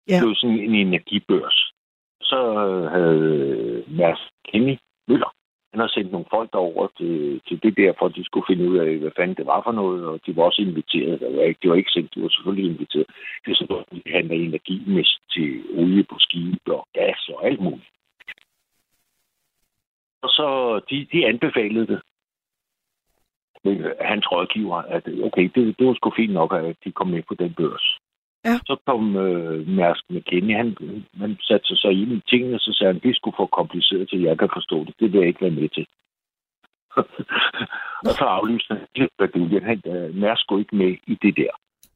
Ja. 0.09 0.19
Det 0.21 0.29
var 0.29 0.35
sådan 0.35 0.59
en 0.59 0.75
energibørs. 0.75 1.73
Så 2.21 2.41
øh, 2.67 2.91
havde 2.91 3.21
øh, 3.21 3.97
Mads 3.97 4.21
Kenny 4.49 4.77
Møller, 5.09 5.33
han 5.73 5.81
har 5.81 5.89
sendt 5.89 6.13
nogle 6.13 6.27
folk 6.31 6.53
derover 6.53 6.89
til, 6.99 7.41
til 7.49 7.63
det 7.63 7.77
der, 7.77 7.93
for 7.99 8.07
at 8.07 8.17
de 8.17 8.25
skulle 8.25 8.47
finde 8.49 8.71
ud 8.71 8.79
af, 8.79 8.97
hvad 8.97 9.11
fanden 9.17 9.37
det 9.37 9.47
var 9.47 9.61
for 9.63 9.73
noget, 9.73 10.07
og 10.07 10.21
de 10.27 10.37
var 10.37 10.43
også 10.43 10.63
inviteret. 10.63 11.21
Det 11.21 11.37
var 11.37 11.43
ikke, 11.43 11.61
de 11.63 11.69
var 11.71 11.75
ikke 11.75 11.91
sendt, 11.91 12.15
de 12.15 12.23
var 12.23 12.29
selvfølgelig 12.29 12.71
inviteret. 12.71 13.07
Det 13.45 13.51
er 13.51 13.55
sådan 13.55 13.67
noget, 13.71 13.87
de 13.93 14.13
handler 14.17 14.35
energi 14.35 14.83
med 14.87 15.05
til 15.35 15.49
olie 15.79 16.05
på 16.05 16.17
skib 16.19 16.69
og 16.69 16.87
gas 16.93 17.29
og 17.35 17.47
alt 17.47 17.61
muligt. 17.61 17.91
Og 20.23 20.29
så, 20.29 20.81
de, 20.91 21.07
de 21.13 21.27
anbefalede 21.27 21.87
det. 21.87 22.01
Men, 23.65 23.77
øh, 23.85 23.95
hans 24.01 24.33
rådgiver, 24.33 24.77
at 24.77 25.09
okay, 25.23 25.51
det, 25.55 25.79
det 25.79 25.87
var 25.87 25.95
sgu 25.95 26.11
fint 26.17 26.33
nok, 26.33 26.53
at 26.55 26.77
de 26.85 26.93
kom 26.93 27.07
med 27.07 27.23
på 27.23 27.35
den 27.35 27.55
børs. 27.55 27.99
Ja. 28.45 28.59
Så 28.67 28.77
kom 28.87 29.17
øh, 29.17 29.69
Mærsk 29.69 30.05
McKinney, 30.11 30.55
han, 30.57 30.77
han 31.19 31.37
satte 31.41 31.67
sig 31.67 31.79
så 31.79 31.89
ind 31.89 32.13
i 32.13 32.21
tingene, 32.29 32.59
så 32.59 32.73
sagde 32.79 32.93
han, 32.93 33.03
det 33.03 33.17
skulle 33.17 33.35
for 33.39 33.47
kompliceret, 33.47 34.09
til 34.09 34.21
jeg 34.21 34.39
kan 34.39 34.49
forstå 34.57 34.85
det. 34.85 34.95
Det 35.01 35.13
vil 35.13 35.19
jeg 35.19 35.29
ikke 35.29 35.41
være 35.41 35.51
med 35.61 35.69
til. 35.69 35.87
og 38.09 38.13
så 38.19 38.25
aflyste 38.25 38.75
han 38.97 39.09
baduljen. 39.19 39.63
Han, 39.63 39.83
øh, 39.87 40.15
Mærsk 40.15 40.41
skulle 40.43 40.61
ikke 40.63 40.77
med 40.77 40.97
i 41.07 41.15
det 41.23 41.37
der. 41.37 41.53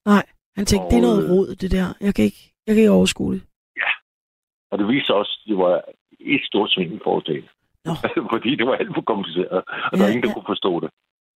Nej, 0.07 0.25
han 0.57 0.67
tænkte, 0.67 0.89
det 0.91 0.97
er 0.99 1.03
noget 1.09 1.25
Og, 1.25 1.25
øh, 1.25 1.31
rod, 1.31 1.47
det 1.57 1.71
der. 1.73 1.87
Jeg 2.01 2.15
kan 2.15 2.25
ikke, 2.25 2.53
jeg 2.67 2.75
kan 2.75 2.81
ikke 2.83 2.91
overskue 3.01 3.35
det. 3.35 3.43
Og 4.71 4.79
det 4.79 4.89
viste 4.89 5.15
også, 5.15 5.41
at 5.45 5.49
det 5.51 5.59
var 5.59 5.83
et 6.21 6.41
stort 6.45 6.71
svingeforetagende. 6.71 7.49
Nå. 7.85 7.93
Fordi 8.33 8.57
det 8.57 8.67
var 8.67 8.75
alt 8.75 8.95
for 8.95 9.01
kompliceret, 9.03 9.49
og 9.49 9.65
der 9.93 9.99
Ja, 9.99 10.03
var 10.03 10.09
ingen, 10.09 10.23
der 10.23 10.29
ja. 10.29 10.35
kunne 10.35 10.51
forstå 10.55 10.81
det. 10.81 10.91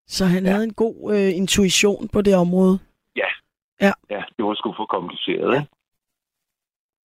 Så 0.07 0.25
han 0.25 0.45
Ja. 0.45 0.51
havde 0.51 0.65
en 0.65 0.75
god 0.75 0.97
øh, 1.15 1.37
intuition 1.37 2.09
på 2.09 2.23
det 2.23 2.35
område. 2.37 2.79
Ja, 3.17 3.29
det 4.37 4.45
var 4.45 4.55
sgu 4.55 4.75
for 4.77 4.87
kompliceret, 4.87 5.51
ikke? 5.57 5.69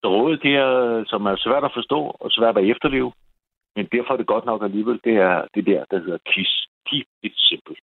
Så 0.02 0.06
rådet, 0.14 0.42
det 0.42 0.54
er, 0.56 1.04
som 1.06 1.26
er 1.26 1.36
svært 1.36 1.64
at 1.64 1.76
forstå 1.78 2.00
og 2.20 2.30
svært 2.30 2.58
at 2.58 2.70
efterleve, 2.72 3.12
men 3.76 3.84
derfor 3.92 4.12
er 4.12 4.16
det 4.16 4.26
godt 4.26 4.44
nok 4.44 4.62
alligevel, 4.62 5.00
det 5.04 5.16
er 5.16 5.46
det 5.54 5.66
der, 5.66 5.84
der 5.90 5.98
hedder 5.98 6.18
KISS. 6.18 6.66
Keep 6.86 7.06
it 7.22 7.32
simple. 7.36 7.76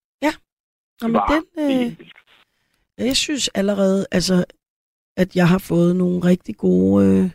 Og 1.03 1.11
med 1.11 1.21
Bevar 1.21 1.43
den, 1.57 1.97
øh, 2.99 3.07
jeg 3.07 3.17
synes 3.17 3.49
allerede, 3.49 4.07
altså, 4.13 4.45
at 5.17 5.37
jeg 5.37 5.49
har 5.49 5.59
fået 5.59 5.97
nogle 5.97 6.25
rigtig 6.25 6.57
gode, 6.57 7.07
øh, 7.07 7.31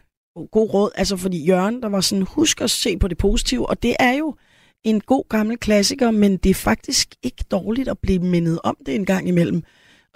gode 0.52 0.72
råd. 0.74 0.92
Altså, 0.96 1.18
fordi 1.18 1.46
Jørgen, 1.48 1.82
der 1.82 1.90
var 1.90 2.02
sådan, 2.02 2.28
husk 2.36 2.62
at 2.62 2.70
se 2.70 2.98
på 2.98 3.08
det 3.08 3.18
positive, 3.18 3.70
og 3.70 3.84
det 3.84 3.96
er 4.00 4.14
jo 4.18 4.36
en 4.84 5.02
god 5.02 5.24
gammel 5.30 5.58
klassiker, 5.58 6.12
men 6.12 6.38
det 6.38 6.50
er 6.50 6.64
faktisk 6.70 7.16
ikke 7.24 7.44
dårligt 7.52 7.90
at 7.90 8.00
blive 8.00 8.20
mindet 8.20 8.60
om 8.64 8.78
det 8.86 8.96
en 8.96 9.06
gang 9.06 9.28
imellem. 9.28 9.64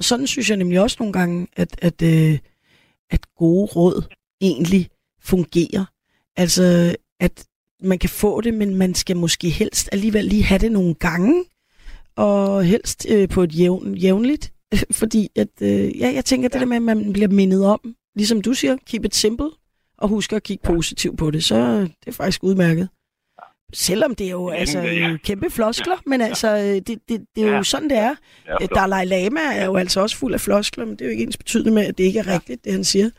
Og 0.04 0.08
sådan 0.08 0.28
synes 0.28 0.50
jeg 0.50 0.58
nemlig 0.58 0.82
også 0.82 0.98
nogle 1.00 1.14
gange, 1.14 1.48
at, 1.56 1.76
at, 1.82 2.02
øh, 2.02 2.40
at 3.10 3.20
gode 3.38 3.66
råd 3.66 4.04
egentlig 4.42 4.90
fungerer. 5.22 5.86
Altså, 6.36 6.96
at 7.20 7.46
man 7.84 8.00
kan 8.00 8.10
få 8.10 8.42
det, 8.42 8.54
men 8.54 8.76
man 8.76 8.96
skal 8.96 9.18
måske 9.18 9.50
helst 9.50 9.90
alligevel 9.92 10.26
lige 10.26 10.44
have 10.44 10.60
det 10.60 10.72
nogle 10.72 10.94
gange, 10.94 11.46
og 12.16 12.64
helst 12.64 13.06
øh, 13.10 13.30
på 13.30 13.44
et 13.44 13.60
jævn, 13.60 13.96
jævnligt, 13.96 14.54
fordi 15.00 15.30
at, 15.36 15.62
øh, 15.62 16.00
ja, 16.00 16.12
jeg 16.14 16.26
tænker, 16.26 16.50
ja. 16.52 16.54
det 16.54 16.60
der 16.60 16.68
med, 16.68 16.78
at 16.78 16.82
man 16.82 17.14
bliver 17.14 17.30
mindet 17.30 17.66
om, 17.66 17.96
ligesom 18.16 18.42
du 18.42 18.54
siger, 18.54 18.78
keep 18.88 19.06
it 19.06 19.16
simple, 19.16 19.50
og 19.98 20.10
husk 20.10 20.34
at 20.34 20.44
kigge 20.44 20.64
positivt 20.64 21.18
på 21.18 21.32
det, 21.32 21.44
så 21.44 21.56
øh, 21.56 21.82
det 21.82 22.08
er 22.08 22.12
faktisk 22.12 22.44
udmærket. 22.44 22.90
Selvom 23.74 24.16
det 24.16 24.28
er 24.28 24.32
jo 24.32 24.50
Ja, 24.52 24.56
altså 24.56 24.80
ja. 24.80 25.18
kæmpe 25.24 25.50
floskler, 25.50 25.96
men 26.06 26.22
altså, 26.22 26.48
øh, 26.58 26.64
det, 26.64 26.88
det, 26.88 27.26
det 27.36 27.44
er 27.44 27.48
jo 27.48 27.54
Ja. 27.56 27.64
sådan, 27.64 27.90
det 27.90 27.98
er. 27.98 28.16
Ja, 28.48 28.54
Øh, 28.62 28.68
Dalai 28.76 29.06
Lama 29.06 29.40
er 29.56 29.66
jo 29.66 29.76
altså 29.76 30.02
også 30.02 30.18
fuld 30.18 30.34
af 30.34 30.42
floskler, 30.42 30.86
men 30.86 30.94
det 30.94 31.02
er 31.02 31.06
jo 31.06 31.12
ikke 31.12 31.24
ens 31.24 31.38
betydende 31.38 31.72
med, 31.72 31.86
at 31.86 31.98
det 31.98 32.04
ikke 32.04 32.20
er 32.20 32.34
rigtigt, 32.34 32.66
det 32.66 32.72
han 32.74 32.84
siger. 32.84 33.10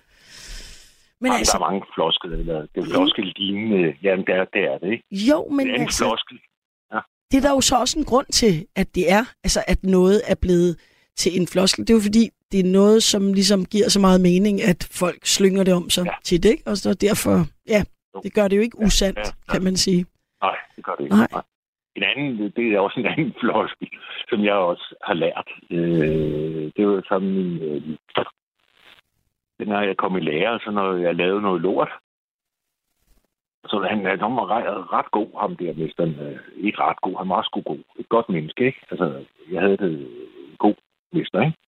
Men 1.21 1.27
Jamen, 1.29 1.39
altså, 1.39 1.59
Der 1.59 1.65
er 1.65 1.71
mange 1.71 1.87
floskel, 1.95 2.33
eller 2.33 2.61
det 2.75 2.81
er 2.83 2.85
floskel 2.85 3.33
lignende. 3.37 3.95
Jamen, 4.03 4.25
det 4.27 4.35
er 4.35 4.45
det, 4.55 4.63
er 4.73 4.79
det 4.79 4.93
ikke? 4.93 5.05
jo, 5.31 5.49
men 5.51 5.67
det 5.67 5.77
er 5.77 5.81
altså, 5.83 6.05
floskel. 6.05 6.39
det 7.31 7.37
er 7.37 7.41
der 7.41 7.51
jo 7.51 7.61
så 7.61 7.77
også 7.77 7.99
en 7.99 8.05
grund 8.05 8.27
til, 8.33 8.67
at 8.77 8.95
det 8.95 9.13
er, 9.13 9.25
altså 9.45 9.65
at 9.67 9.85
noget 9.85 10.23
er 10.27 10.35
blevet 10.35 10.77
til 11.17 11.41
en 11.41 11.47
floskel. 11.49 11.81
Det 11.87 11.91
er 11.91 11.95
jo 11.95 12.01
fordi, 12.01 12.31
det 12.53 12.61
er 12.61 12.65
noget, 12.65 13.03
som 13.03 13.33
ligesom 13.33 13.65
giver 13.65 13.89
så 13.89 14.01
meget 14.01 14.21
mening, 14.21 14.63
at 14.63 14.89
folk 14.91 15.27
slynger 15.27 15.63
det 15.63 15.75
om 15.75 15.91
sig 15.91 16.05
ja. 16.05 16.11
Ja. 16.11 16.17
tit, 16.25 16.45
ikke? 16.45 16.63
Og 16.67 16.77
så 16.77 16.95
derfor, 16.95 17.47
ja, 17.69 17.83
det 18.23 18.35
gør 18.35 18.49
det 18.49 18.57
jo 18.57 18.63
ikke 18.63 18.79
usandt, 18.79 19.19
ja, 19.19 19.23
ja, 19.23 19.31
ja. 19.49 19.53
kan 19.53 19.65
man 19.65 19.77
sige. 19.77 20.07
Nej, 20.45 20.57
det 20.77 20.85
gør 20.85 20.95
det 20.95 21.05
ikke. 21.05 21.17
Nej. 21.17 21.29
Nej. 21.33 21.43
En 21.97 22.03
anden, 22.03 22.53
det 22.57 22.65
er 22.73 22.81
også 22.81 23.01
en 23.01 23.07
anden 23.07 23.35
floskel, 23.41 23.89
som 24.29 24.45
jeg 24.45 24.55
også 24.55 24.87
har 25.03 25.15
lært. 25.15 25.49
Øh, 25.71 26.73
det 26.77 26.83
var 26.89 27.03
sådan 27.09 27.29
min... 27.29 27.63
Øh, 27.63 27.83
når 29.59 29.81
jeg 29.81 29.97
kom 29.97 30.17
i 30.17 30.21
lære, 30.21 30.61
så 30.61 30.71
når 30.71 30.97
jeg 30.97 31.15
lavede 31.15 31.43
noget 31.43 31.61
lort, 31.61 31.93
så 33.67 33.87
han, 33.91 34.05
han 34.05 34.21
var 34.21 34.47
ret, 34.51 34.93
ret 34.93 35.11
god, 35.11 35.41
ham 35.41 35.57
der 35.57 35.75
mesteren. 35.75 36.15
Øh, 36.21 36.39
ikke 36.57 36.79
ret 36.79 37.01
god, 37.01 37.19
han 37.19 37.29
var 37.29 37.43
sgu 37.43 37.61
god. 37.61 37.83
Et 37.99 38.09
godt 38.09 38.29
menneske, 38.29 38.67
ikke? 38.67 38.81
Altså, 38.91 39.25
jeg 39.51 39.61
havde 39.61 39.77
det 39.77 39.93
en 39.93 40.57
god 40.59 40.75
mester, 41.13 41.41
ikke? 41.41 41.59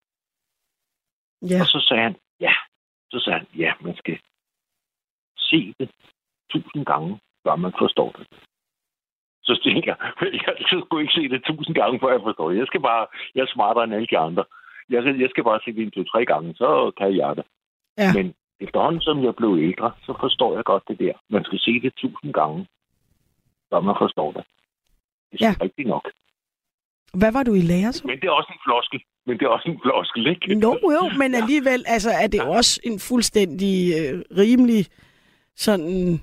Ja, 1.43 1.61
Og 1.61 1.67
så 1.67 1.81
sagde 1.89 2.03
han, 2.03 2.17
ja. 2.41 2.53
Så 3.11 3.21
sagde 3.21 3.39
han, 3.39 3.47
ja, 3.59 3.73
man 3.81 3.97
skal 3.97 4.19
se 5.39 5.75
det 5.79 5.91
tusind 6.51 6.87
gange, 6.87 7.21
før 7.47 7.57
man 7.57 7.73
forstår 7.79 8.11
det. 8.19 8.27
Så 9.47 9.61
tænker 9.65 9.95
jeg, 9.95 10.33
jeg 10.47 10.55
skal 10.67 10.81
sgu 10.83 10.99
ikke 10.99 11.13
se 11.19 11.29
det 11.29 11.43
tusind 11.45 11.75
gange, 11.81 12.01
før 12.03 12.11
jeg 12.13 12.21
forstår 12.27 12.51
det. 12.51 12.59
Jeg 12.59 12.67
skal 12.67 12.81
bare, 12.81 13.07
jeg 13.35 13.43
er 13.43 13.47
smartere 13.55 13.85
end 13.85 13.95
alle 13.95 14.07
de 14.11 14.19
andre. 14.19 14.45
Jeg, 14.91 15.03
skal- 15.03 15.21
jeg 15.21 15.31
skal 15.31 15.45
bare 15.45 15.61
se 15.65 15.73
det 15.73 15.83
en, 15.83 15.91
to, 15.91 16.05
tre 16.05 16.25
gange, 16.27 16.55
så 16.55 16.69
kan 16.99 17.17
jeg 17.17 17.37
det. 17.37 17.45
Ja. 17.99 18.13
Men 18.13 18.35
efterhånden, 18.61 19.01
som 19.01 19.25
jeg 19.25 19.35
blev 19.37 19.53
ældre, 19.69 19.93
så 20.07 20.13
forstår 20.21 20.55
jeg 20.57 20.65
godt 20.65 20.83
det 20.89 20.99
der. 20.99 21.13
Man 21.31 21.45
skal 21.45 21.59
se 21.59 21.73
det 21.85 21.93
tusind 22.03 22.33
gange, 22.35 22.67
før 23.71 23.81
man 23.81 23.95
forstår 24.01 24.33
det. 24.33 24.45
Det 25.33 25.41
er 25.43 25.47
Ja. 25.47 25.55
ja. 25.59 25.65
rigtigt 25.65 25.89
nok. 25.89 26.07
hvad 27.21 27.33
var 27.33 27.43
du 27.43 27.55
i 27.55 27.61
lære 27.61 27.93
så? 27.93 28.07
Men 28.07 28.21
det 28.21 28.27
er 28.27 28.31
også 28.41 28.53
en 28.57 28.61
floskel. 28.67 29.01
Men 29.27 29.39
det 29.39 29.45
er 29.45 29.49
også 29.49 29.69
en 29.71 29.81
floskel, 29.85 30.27
ikke? 30.27 30.59
Jo, 30.63 30.73
jo, 30.99 31.03
men 31.19 31.35
alligevel 31.35 31.85
altså, 31.87 32.11
er 32.23 32.27
det 32.27 32.39
jo 32.39 32.51
også 32.51 32.81
en 32.85 32.99
fuldstændig 33.11 33.75
øh, 33.99 34.23
rimelig 34.43 34.87
sådan 35.57 36.21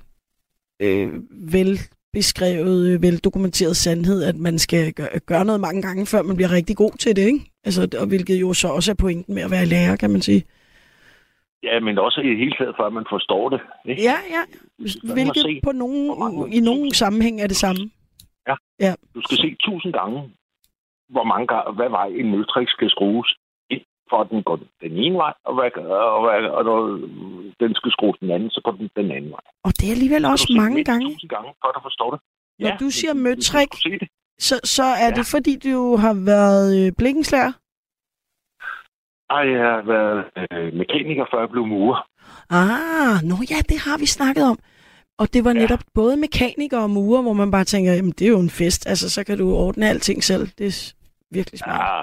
øh, 0.82 1.08
vel 1.56 1.78
beskrevet, 2.18 2.80
øh, 2.90 3.02
veldokumenteret 3.02 3.76
sandhed, 3.76 4.18
at 4.30 4.36
man 4.36 4.58
skal 4.58 4.92
gøre, 5.30 5.44
noget 5.44 5.60
mange 5.60 5.82
gange, 5.82 6.06
før 6.06 6.22
man 6.22 6.36
bliver 6.36 6.52
rigtig 6.58 6.76
god 6.76 6.94
til 6.98 7.16
det, 7.16 7.26
ikke? 7.32 7.50
Altså, 7.66 7.82
og 8.00 8.06
hvilket 8.06 8.40
jo 8.40 8.52
så 8.52 8.68
også 8.68 8.90
er 8.92 8.98
pointen 9.04 9.34
med 9.34 9.42
at 9.42 9.50
være 9.50 9.66
lærer, 9.66 9.96
kan 9.96 10.10
man 10.10 10.22
sige. 10.28 10.42
Ja, 11.62 11.80
men 11.80 11.98
også 11.98 12.20
i 12.20 12.28
det 12.28 12.38
hele 12.38 12.54
taget, 12.58 12.74
før 12.80 12.88
man 12.98 13.06
forstår 13.14 13.48
det. 13.48 13.60
Ikke? 13.88 14.02
Ja, 14.02 14.16
ja. 14.36 14.42
Hvilket 15.14 15.60
på 15.64 15.72
nogen, 15.72 16.52
i 16.52 16.60
nogen 16.60 16.90
sammenhæng 17.02 17.40
er 17.40 17.46
det 17.46 17.56
samme. 17.56 17.82
Du 19.14 19.20
skal 19.26 19.38
se 19.44 19.56
tusind 19.60 19.92
gange, 19.92 20.18
hvor 21.08 21.24
mange 21.24 21.46
gange, 21.46 21.72
hvad 21.78 21.90
vej 21.90 22.08
en 22.20 22.30
møtrik 22.30 22.68
skal 22.68 22.90
skrues 22.90 23.30
for 24.10 24.18
at 24.22 24.28
den 24.30 24.42
går 24.48 24.56
den 24.84 24.92
ene 25.04 25.16
vej, 25.24 25.32
og, 25.48 25.52
hvad, 25.54 25.70
og, 26.14 26.20
hvad, 26.24 26.50
og 26.58 26.62
når 26.64 26.78
den 27.62 27.70
skal 27.78 27.90
skrues 27.96 28.16
den 28.20 28.30
anden, 28.30 28.50
så 28.50 28.60
går 28.64 28.72
den 28.72 28.88
den 28.96 29.10
anden 29.16 29.30
vej. 29.30 29.44
Og 29.66 29.70
det 29.78 29.84
er 29.88 29.92
alligevel 29.92 30.22
Så 30.22 30.30
også 30.30 30.46
du 30.50 30.60
mange 30.62 30.84
gange. 30.84 31.06
Tusind 31.12 31.30
gange, 31.34 31.50
før 31.62 31.70
du 31.76 31.80
forstår 31.88 32.10
det. 32.14 32.20
Når 32.58 32.76
du 32.82 32.90
siger 32.90 33.14
møtrik, 33.14 33.68
så, 34.38 34.54
så 34.76 34.82
er 35.04 35.08
Ja. 35.08 35.16
det 35.18 35.26
fordi, 35.34 35.52
du 35.70 35.96
har 35.96 36.14
været 36.32 36.86
øh, 36.86 36.92
blikkenslærer? 36.98 37.52
Ej, 39.30 39.44
jeg 39.50 39.68
har 39.74 39.82
været 39.94 40.24
øh, 40.52 40.74
mekaniker, 40.74 41.24
før 41.32 41.40
jeg 41.40 41.50
blev 41.50 41.66
murer. 41.66 42.00
Ah, 42.50 43.16
nå 43.30 43.36
ja, 43.50 43.58
det 43.68 43.78
har 43.86 43.98
vi 43.98 44.06
snakket 44.06 44.44
om. 44.44 44.58
Og 45.18 45.34
det 45.34 45.44
var 45.44 45.52
Ja. 45.54 45.60
netop 45.60 45.78
både 45.94 46.16
mekaniker 46.16 46.78
og 46.78 46.90
murer, 46.90 47.22
hvor 47.22 47.32
man 47.32 47.50
bare 47.50 47.64
tænker, 47.64 47.92
jamen 47.92 48.10
det 48.18 48.24
er 48.26 48.28
jo 48.30 48.40
en 48.40 48.50
fest. 48.50 48.86
Altså, 48.86 49.10
så 49.10 49.24
kan 49.24 49.38
du 49.38 49.54
ordne 49.54 49.88
alting 49.88 50.24
selv. 50.24 50.48
Det 50.58 50.66
er 50.66 50.92
virkelig 51.30 51.58
smart. 51.58 51.80
Ja, 51.80 52.00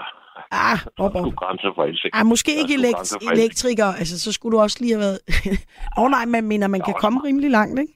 Ah, 0.51 0.79
op, 1.05 1.15
op. 1.15 1.33
grænser 1.41 1.71
for 1.75 1.83
alting. 1.83 2.11
Ah, 2.17 2.25
måske 2.25 2.51
ikke 2.61 2.73
elekt- 2.79 3.17
elektriker. 3.33 3.89
Altså, 4.01 4.15
så 4.19 4.29
skulle 4.35 4.53
du 4.57 4.61
også 4.61 4.77
lige 4.81 4.93
have 4.95 5.05
været... 5.07 5.19
Åh 5.97 6.03
oh, 6.03 6.09
nej, 6.17 6.25
man 6.25 6.43
mener, 6.51 6.67
man 6.67 6.79
Der 6.79 6.85
kan 6.85 6.95
komme 7.03 7.15
mange. 7.17 7.27
rimelig 7.27 7.51
langt, 7.51 7.79
ikke? 7.79 7.93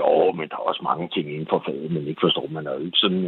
Jo, 0.00 0.32
men 0.38 0.48
der 0.48 0.56
er 0.56 0.66
også 0.70 0.82
mange 0.90 1.08
ting 1.14 1.26
inden 1.34 1.46
for 1.52 1.62
faget, 1.66 1.90
man 1.96 2.06
ikke 2.10 2.20
forstår. 2.26 2.46
Man 2.56 2.66
er 2.66 2.72
jo 2.72 2.78
ikke 2.86 2.98
sådan 3.04 3.16
en 3.16 3.26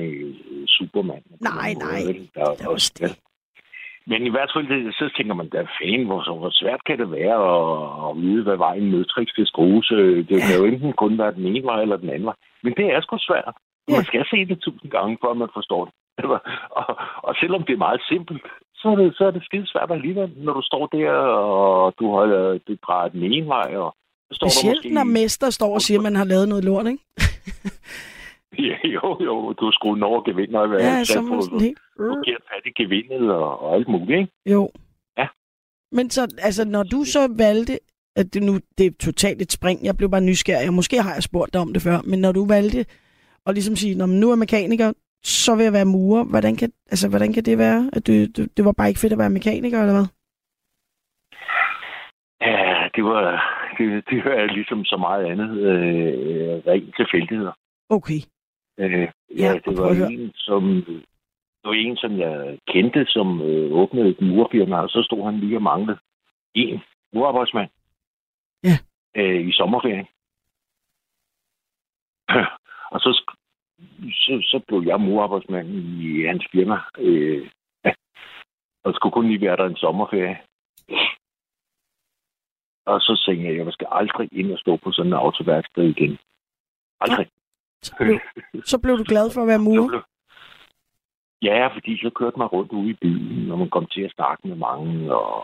øh, 0.50 0.66
supermand. 0.78 1.22
Nej, 1.40 1.70
måde, 1.74 1.84
nej. 1.86 2.00
vel? 2.08 2.30
Der 2.34 2.40
er 2.40 2.54
Det 2.54 2.64
er 2.64 2.68
også 2.68 2.92
det. 2.98 3.18
Men 4.10 4.20
i 4.26 4.32
hvert 4.34 4.50
fald, 4.54 4.66
det, 4.72 4.94
så 4.94 5.04
tænker 5.16 5.34
man, 5.34 5.48
der 5.54 5.66
fan, 5.80 6.02
hvor, 6.08 6.20
hvor 6.38 6.50
svært 6.60 6.82
kan 6.88 6.98
det 6.98 7.08
være 7.20 7.36
at, 7.54 7.64
at 8.10 8.12
vide, 8.22 8.42
hvad 8.42 8.56
vejen 8.56 8.90
mødtrik 8.90 9.28
skal 9.28 9.46
skrues. 9.46 9.90
Øh, 9.98 10.18
Det 10.28 10.36
kan 10.42 10.56
jo 10.58 10.64
enten 10.64 10.92
kun 10.92 11.18
være 11.18 11.34
den 11.38 11.44
ene 11.46 11.62
vej 11.70 11.80
eller 11.82 11.96
den 11.96 12.10
anden 12.10 12.26
vej. 12.30 12.38
Men 12.64 12.72
det 12.78 12.86
er 12.94 13.00
sgu 13.00 13.16
svært. 13.20 13.54
Man 13.96 14.04
skal 14.04 14.24
se 14.32 14.38
det 14.50 14.58
tusind 14.60 14.90
gange, 14.90 15.18
før 15.24 15.32
man 15.34 15.48
forstår 15.58 15.84
det. 15.84 15.94
Og, 16.78 16.86
og 17.22 17.34
selvom 17.40 17.62
det 17.62 17.72
er 17.72 17.84
meget 17.88 18.02
simpelt, 18.08 18.42
så 18.74 18.88
er 18.88 18.96
det, 18.96 19.16
så 19.16 19.24
er 19.24 19.30
det 19.30 19.44
skide 19.44 19.66
svært 19.66 19.90
alligevel, 19.90 20.32
når 20.36 20.52
du 20.52 20.62
står 20.62 20.86
der, 20.86 21.10
og 21.10 21.94
du 21.98 22.14
har 22.14 22.24
du 22.68 22.76
drejer 22.86 23.08
den 23.08 23.22
ene 23.22 23.46
vej, 23.46 23.76
og 23.76 23.94
så 24.30 24.34
står 24.34 24.48
Specielt 24.48 24.84
måske... 24.84 24.94
når 24.94 25.04
mester 25.04 25.50
står 25.50 25.74
og 25.74 25.80
siger, 25.80 25.98
at 25.98 26.02
man 26.02 26.16
har 26.16 26.24
lavet 26.24 26.48
noget 26.48 26.64
lort, 26.64 26.86
ikke? 26.86 27.04
Ja, 28.58 28.88
jo, 28.88 29.18
jo, 29.24 29.52
du 29.52 29.64
har 29.64 29.72
skruet 29.72 30.02
over 30.02 30.22
gevind, 30.22 30.54
og 30.54 30.80
Ja, 30.80 31.04
så 31.04 31.18
er 31.18 31.40
sådan 31.42 31.60
helt... 31.60 31.78
forkert 31.96 32.42
fat 32.50 32.64
i 32.66 32.82
gevindet 32.82 33.30
og, 33.30 33.62
og 33.62 33.74
alt 33.74 33.88
muligt, 33.88 34.20
ikke? 34.20 34.32
Jo. 34.46 34.70
Ja. 35.18 35.26
Men 35.92 36.10
så, 36.10 36.22
altså, 36.38 36.64
når 36.64 36.82
du 36.82 37.04
så 37.04 37.28
valgte, 37.38 37.78
at 38.16 38.34
det 38.34 38.42
nu, 38.42 38.58
det 38.78 38.86
er 38.86 38.90
totalt 39.00 39.42
et 39.42 39.52
spring, 39.52 39.84
jeg 39.84 39.96
blev 39.96 40.10
bare 40.10 40.20
nysgerrig, 40.20 40.68
og 40.68 40.74
måske 40.74 41.02
har 41.02 41.14
jeg 41.14 41.22
spurgt 41.22 41.52
dig 41.52 41.60
om 41.60 41.72
det 41.72 41.82
før, 41.82 41.98
men 42.04 42.18
når 42.20 42.32
du 42.32 42.46
valgte 42.46 42.86
at 43.46 43.54
ligesom 43.54 43.76
sige, 43.76 43.94
når 43.94 44.06
nu 44.06 44.30
er 44.30 44.36
mekaniker, 44.36 44.92
så 45.22 45.56
vil 45.56 45.64
jeg 45.64 45.72
være 45.72 45.84
murer, 45.84 46.24
hvordan 46.24 46.56
kan, 46.56 46.72
altså, 46.90 47.08
hvordan 47.08 47.32
kan 47.32 47.42
det 47.44 47.58
være? 47.58 47.90
At 47.92 48.06
du, 48.06 48.12
du, 48.36 48.42
det 48.56 48.64
var 48.64 48.72
bare 48.72 48.88
ikke 48.88 49.00
fedt 49.00 49.12
at 49.12 49.18
være 49.18 49.30
mekaniker, 49.30 49.80
eller 49.80 49.92
hvad? 49.98 50.08
Ja, 52.40 52.88
det 52.96 53.04
var, 53.04 53.24
det, 53.78 54.04
det 54.10 54.24
var 54.24 54.46
ligesom 54.46 54.84
så 54.84 54.96
meget 54.96 55.24
andet 55.26 55.50
øh, 55.58 56.62
rent 56.66 56.96
tilfældigheder. 56.96 57.52
Okay. 57.88 58.20
Øh, 58.78 59.08
Ja, 59.38 59.44
ja, 59.44 59.52
det 59.64 59.78
var 59.78 60.06
en, 60.10 60.32
som, 60.34 60.62
det 61.60 61.64
var 61.64 61.72
en, 61.72 61.96
som 61.96 62.18
jeg 62.18 62.58
kendte, 62.68 63.06
som 63.06 63.42
øh, 63.42 63.72
åbnede 63.72 64.08
et 64.08 64.20
murfirma, 64.20 64.76
og 64.82 64.88
så 64.88 65.02
stod 65.02 65.24
han 65.24 65.40
lige 65.40 65.56
og 65.56 65.62
manglede 65.62 65.98
en 66.54 66.80
murarbejdsmand 67.14 67.70
Ja. 68.64 68.76
øh, 69.16 69.48
i 69.48 69.52
sommerferien. 69.52 70.06
og 72.94 73.00
så, 73.00 73.32
så, 74.12 74.32
så 74.42 74.60
blev 74.68 74.82
jeg 74.86 75.00
murarbejdsmand 75.00 75.68
i 75.68 76.24
hans 76.26 76.44
firma. 76.52 76.78
Øh, 76.98 77.50
og 78.84 78.94
skulle 78.94 79.12
kun 79.12 79.26
lige 79.28 79.40
være 79.40 79.56
der 79.56 79.66
en 79.66 79.76
sommerferie. 79.76 80.40
Og 82.86 83.00
så 83.00 83.22
tænkte 83.26 83.44
jeg, 83.48 83.60
at 83.60 83.64
jeg 83.66 83.72
skal 83.72 83.86
aldrig 83.90 84.28
ind 84.32 84.52
og 84.52 84.58
stå 84.58 84.76
på 84.76 84.92
sådan 84.92 85.12
en 85.12 85.18
autoværksted 85.18 85.84
igen. 85.84 86.18
Aldrig. 87.00 87.26
Så 87.82 87.94
blev, 87.98 88.18
så 88.64 88.78
blev 88.78 88.98
du 88.98 89.04
glad 89.08 89.30
for 89.34 89.40
at 89.42 89.48
være 89.48 89.58
murer? 89.58 89.88
blev- 89.88 90.02
Ja, 91.42 91.66
fordi 91.74 91.98
så 91.98 92.10
kørte 92.10 92.38
man 92.38 92.46
rundt 92.46 92.72
ude 92.72 92.90
i 92.90 92.98
byen, 93.02 93.50
og 93.50 93.58
man 93.58 93.70
kom 93.70 93.86
til 93.86 94.02
at 94.02 94.12
snakke 94.12 94.48
med 94.48 94.56
mange 94.56 95.14
og, 95.14 95.34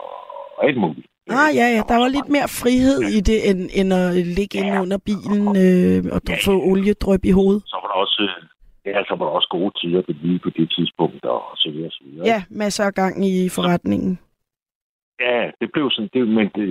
og 0.59 0.65
alt 0.69 0.79
muligt. 0.81 1.07
Ah, 1.31 1.51
ja, 1.61 1.67
ja. 1.77 1.83
Der 1.91 1.97
var 2.03 2.09
lidt 2.17 2.29
mere 2.37 2.49
frihed 2.63 2.99
i 3.17 3.21
det, 3.29 3.39
end, 3.51 3.61
end 3.79 3.89
at 4.01 4.15
ligge 4.39 4.55
inde 4.59 4.73
Ja. 4.77 4.83
under 4.85 4.99
bilen 5.11 5.43
øh, 5.65 5.99
og 6.15 6.21
Ja, 6.29 6.37
få 6.49 6.53
oliedrøb 6.71 7.23
i 7.25 7.31
hovedet. 7.39 7.63
Så 7.67 7.77
var 7.83 7.89
der 7.93 7.99
også, 8.05 8.19
øh, 8.29 8.43
ja, 8.91 8.99
så 9.09 9.15
var 9.19 9.25
der 9.27 9.33
også 9.39 9.49
gode 9.57 9.71
tider 9.81 10.03
på 10.03 10.13
lige 10.23 10.39
på 10.45 10.51
det 10.51 10.67
tidspunkt, 10.77 11.25
og 11.25 11.43
så 11.63 11.69
videre, 11.75 11.91
så 11.91 12.03
videre. 12.07 12.27
Ja, 12.33 12.39
masser 12.51 12.85
af 12.85 12.95
gang 12.95 13.15
i 13.27 13.49
forretningen. 13.49 14.19
Ja, 15.21 15.51
det 15.61 15.69
blev 15.73 15.91
sådan, 15.91 16.11
det, 16.15 16.29
men 16.29 16.47
det, 16.55 16.69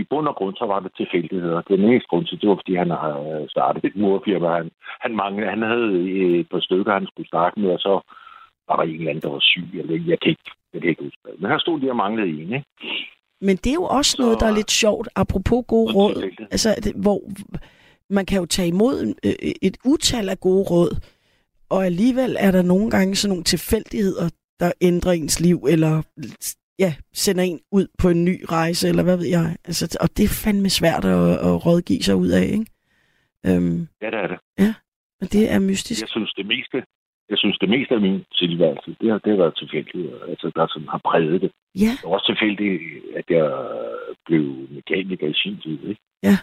i 0.00 0.04
bund 0.10 0.28
og 0.28 0.36
grund, 0.36 0.56
så 0.56 0.66
var 0.66 0.80
det 0.80 0.92
tilfældigheder. 0.96 1.60
Den 1.62 1.80
eneste 1.84 2.08
grund 2.10 2.26
til, 2.26 2.40
det 2.40 2.48
var, 2.48 2.54
fordi 2.54 2.74
han 2.74 2.90
har 2.90 3.46
startet 3.48 3.84
et 3.84 3.96
murfirma. 3.96 4.48
Han, 4.58 4.70
han, 5.00 5.16
manglede, 5.16 5.50
han 5.50 5.62
havde 5.62 5.88
et 6.40 6.48
par 6.50 6.60
stykker, 6.60 6.92
han 6.92 7.06
skulle 7.06 7.26
starte 7.28 7.60
med, 7.60 7.70
og 7.70 7.78
så 7.78 7.94
var 8.68 8.76
der 8.76 8.82
en 8.82 8.94
eller 8.94 9.10
anden, 9.10 9.22
der 9.22 9.30
var 9.30 9.40
syg. 9.52 9.68
Eller, 9.80 9.94
jeg, 10.10 10.18
kan 10.20 10.30
ikke, 10.30 10.50
jeg 10.72 10.80
kan 10.80 10.90
ikke 10.90 11.04
huske. 11.04 11.18
Men 11.38 11.50
han 11.50 11.60
stod 11.60 11.80
lige 11.80 11.90
og 11.92 11.96
manglede 11.96 12.28
en, 12.28 12.52
ikke? 12.58 12.64
Men 13.42 13.56
det 13.56 13.70
er 13.70 13.74
jo 13.74 13.84
også 13.84 14.10
Så- 14.10 14.22
noget, 14.22 14.40
der 14.40 14.46
er 14.46 14.54
lidt 14.54 14.70
sjovt, 14.70 15.08
apropos 15.14 15.64
gode 15.68 15.92
råd. 15.92 16.30
Altså, 16.50 16.74
det, 16.84 16.92
hvor 16.96 17.30
man 18.10 18.26
kan 18.26 18.38
jo 18.38 18.46
tage 18.46 18.68
imod 18.68 19.14
øh, 19.24 19.32
et 19.62 19.76
utal 19.84 20.28
af 20.28 20.40
gode 20.40 20.62
råd, 20.70 20.96
og 21.70 21.86
alligevel 21.86 22.36
er 22.38 22.50
der 22.50 22.62
nogle 22.62 22.90
gange 22.90 23.16
sådan 23.16 23.28
nogle 23.30 23.44
tilfældigheder, 23.44 24.28
der 24.60 24.72
ændrer 24.80 25.12
ens 25.12 25.40
liv, 25.40 25.66
eller 25.68 26.02
ja, 26.78 26.94
sender 27.14 27.44
en 27.44 27.60
ud 27.72 27.86
på 27.98 28.08
en 28.08 28.24
ny 28.24 28.44
rejse, 28.48 28.88
eller 28.88 29.02
hvad 29.02 29.16
ved 29.16 29.26
jeg. 29.26 29.56
Altså, 29.64 29.96
og 30.00 30.16
det 30.16 30.24
er 30.24 30.28
fandme 30.28 30.70
svært 30.70 31.04
at, 31.04 31.30
at 31.38 31.66
rådgive 31.66 32.02
sig 32.02 32.16
ud 32.16 32.28
af, 32.28 32.42
ikke? 32.44 32.66
Øhm, 33.46 33.88
Ja, 34.02 34.06
det 34.06 34.18
er 34.24 34.26
det. 34.26 34.74
og 35.20 35.32
det 35.32 35.50
er 35.50 35.58
mystisk. 35.58 36.00
Jeg 36.00 36.08
synes, 36.08 36.32
det 36.32 36.46
meste, 36.46 36.76
jeg 37.30 37.38
synes, 37.38 37.58
det 37.58 37.68
meste 37.68 37.94
af 37.94 38.00
min 38.00 38.24
tilværelse, 38.40 38.96
det 39.00 39.10
har, 39.10 39.18
det 39.18 39.30
har 39.32 39.36
været 39.44 39.56
tilfældigt. 39.56 40.14
Altså, 40.28 40.52
der 40.56 40.66
sådan 40.66 40.88
har 40.88 41.00
præget 41.10 41.40
det. 41.40 41.50
Ja, 41.84 41.92
Det 41.98 42.04
var 42.04 42.14
også 42.16 42.26
tilfældigt, 42.32 42.82
at 43.18 43.24
jeg 43.36 43.48
blev 44.26 44.44
mekaniker 44.76 45.26
i 45.28 45.34
sin 45.42 45.56
tid, 45.64 45.78
ikke? 45.90 46.00
Ja. 46.22 46.36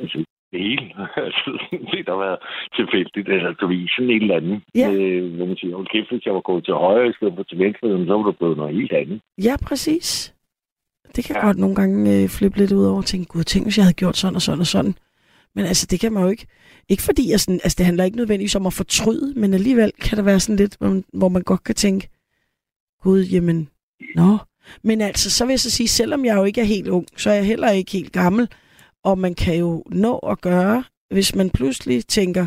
Altså, 0.00 0.18
det 0.52 0.60
hele. 0.68 0.84
altså, 1.26 1.50
det 1.70 2.06
der 2.06 2.12
har 2.16 2.22
været 2.28 2.40
tilfældigt. 2.78 3.28
Eller 3.28 3.52
du 3.52 3.66
ved, 3.66 3.88
sådan 3.96 4.10
et 4.10 4.22
eller 4.22 4.36
andet. 4.36 4.58
Ja. 4.74 4.88
Øh, 4.92 5.34
hvor 5.36 5.46
man 5.46 5.56
siger, 5.56 5.76
hold 5.76 5.86
kæft, 5.94 6.10
hvis 6.10 6.26
jeg 6.26 6.34
var 6.34 6.40
gået 6.50 6.64
til 6.64 6.74
højre 6.74 7.08
i 7.08 7.12
stedet 7.16 7.34
for 7.36 7.42
til 7.42 7.58
venstre, 7.58 8.06
så 8.06 8.14
var 8.16 8.26
det 8.30 8.38
blevet 8.38 8.56
noget 8.56 8.74
helt 8.74 8.92
andet. 8.92 9.20
ja 9.46 9.54
præcis. 9.68 10.34
Det 11.16 11.24
kan. 11.24 11.36
Ja. 11.36 11.46
godt 11.46 11.58
nogle 11.58 11.74
gange 11.74 11.98
øh, 12.22 12.28
flippe 12.28 12.58
lidt 12.58 12.72
ud 12.72 12.84
over 12.86 12.96
og 12.98 13.04
tænke, 13.04 13.26
gud, 13.32 13.42
tænk, 13.44 13.64
hvis 13.66 13.78
jeg 13.78 13.84
havde 13.84 14.00
gjort 14.02 14.16
sådan 14.16 14.34
og 14.36 14.42
sådan 14.42 14.60
og 14.60 14.66
sådan. 14.66 14.94
Men 15.54 15.64
altså, 15.64 15.86
det 15.86 16.00
kan 16.00 16.12
man 16.12 16.22
jo 16.22 16.28
ikke. 16.28 16.46
Ikke 16.88 17.02
fordi, 17.02 17.30
jeg 17.30 17.40
sådan, 17.40 17.60
altså, 17.64 17.76
det 17.78 17.86
handler 17.86 18.04
ikke 18.04 18.16
nødvendigvis 18.16 18.54
om 18.54 18.66
at 18.66 18.72
fortryde, 18.72 19.34
men 19.36 19.54
alligevel 19.54 19.92
kan 20.00 20.18
der 20.18 20.24
være 20.24 20.40
sådan 20.40 20.56
lidt, 20.56 20.76
hvor 20.78 20.88
man, 20.88 21.04
hvor 21.12 21.28
man 21.28 21.42
godt 21.42 21.64
kan 21.64 21.74
tænke, 21.74 22.08
gud, 23.02 23.24
jamen, 23.24 23.68
nå. 24.14 24.38
Men 24.84 25.00
altså, 25.00 25.30
så 25.30 25.44
vil 25.44 25.52
jeg 25.52 25.60
så 25.60 25.70
sige, 25.70 25.88
selvom 25.88 26.24
jeg 26.24 26.36
jo 26.36 26.44
ikke 26.44 26.60
er 26.60 26.64
helt 26.64 26.88
ung, 26.88 27.06
så 27.16 27.30
er 27.30 27.34
jeg 27.34 27.44
heller 27.44 27.70
ikke 27.70 27.92
helt 27.92 28.12
gammel. 28.12 28.48
Og 29.04 29.18
man 29.18 29.34
kan 29.34 29.56
jo 29.56 29.84
nå 29.90 30.18
at 30.18 30.40
gøre, 30.40 30.84
hvis 31.10 31.34
man 31.34 31.50
pludselig 31.50 32.06
tænker, 32.06 32.46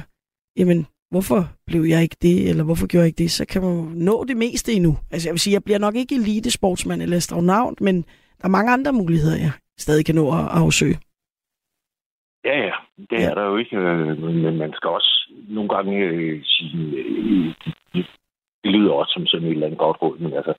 jamen, 0.58 0.86
hvorfor 1.10 1.51
blev 1.68 1.84
jeg 1.84 2.04
ikke 2.04 2.16
det, 2.22 2.49
eller 2.49 2.64
hvorfor 2.64 2.88
gjorde 2.88 3.01
jeg 3.01 3.08
ikke 3.08 3.18
det, 3.18 3.32
så 3.32 3.45
kan 3.45 3.62
man 3.62 3.72
jo 3.72 3.89
nå 3.95 4.24
det 4.24 4.38
meste 4.38 4.74
endnu. 4.74 4.97
Altså, 5.12 5.28
jeg 5.28 5.34
vil 5.34 5.39
sige, 5.39 5.54
jeg 5.54 5.64
bliver 5.64 5.80
nok 5.80 5.95
ikke 5.95 6.16
elite 6.16 6.51
sportsmand 6.51 7.01
eller 7.01 7.18
astronaut, 7.18 7.82
men 7.82 7.95
der 8.41 8.43
er 8.43 8.47
mange 8.47 8.72
andre 8.72 8.93
muligheder, 8.93 9.38
jeg 9.38 9.51
stadig 9.80 10.06
kan 10.06 10.16
nå 10.16 10.32
at 10.32 10.47
afsøge. 10.47 10.99
Ja, 12.46 12.58
ja, 12.58 12.74
det 13.10 13.20
Ja. 13.20 13.30
er 13.30 13.36
der 13.36 13.46
jo 13.46 13.58
ikke. 13.58 13.78
øh, 13.78 14.18
Men 14.18 14.58
man 14.58 14.74
skal 14.74 14.89
også 14.89 15.30
nogle 15.48 15.70
gange 15.70 15.98
øh, 16.00 16.41
sige, 16.46 16.98
øh, 16.98 17.54
det, 17.94 18.06
lyder 18.64 18.91
også 18.94 19.14
som 19.14 19.26
sådan 19.28 19.48
et 19.48 19.52
eller 19.52 19.66
andet 19.66 19.80
godt 19.80 20.02
råd, 20.02 20.18
men 20.20 20.34
altså, 20.34 20.54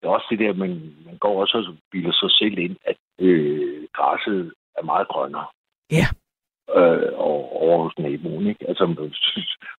det 0.00 0.04
er 0.08 0.08
også 0.08 0.26
det 0.30 0.38
der, 0.38 0.52
man, 0.52 0.70
man 1.06 1.16
går 1.18 1.40
også 1.40 1.58
og 1.58 1.74
bilder 1.92 2.12
sig 2.12 2.30
selv 2.30 2.58
ind, 2.58 2.76
at 2.84 2.96
øh, 3.18 3.86
græsset 3.92 4.52
er 4.78 4.82
meget 4.84 5.08
grønnere. 5.08 5.46
Ja. 5.92 6.06
Øh, 6.80 7.08
og 7.28 7.36
over 7.62 7.82
hos 7.84 7.98
naboen, 7.98 8.46
ikke? 8.46 8.64
Altså, 8.68 8.84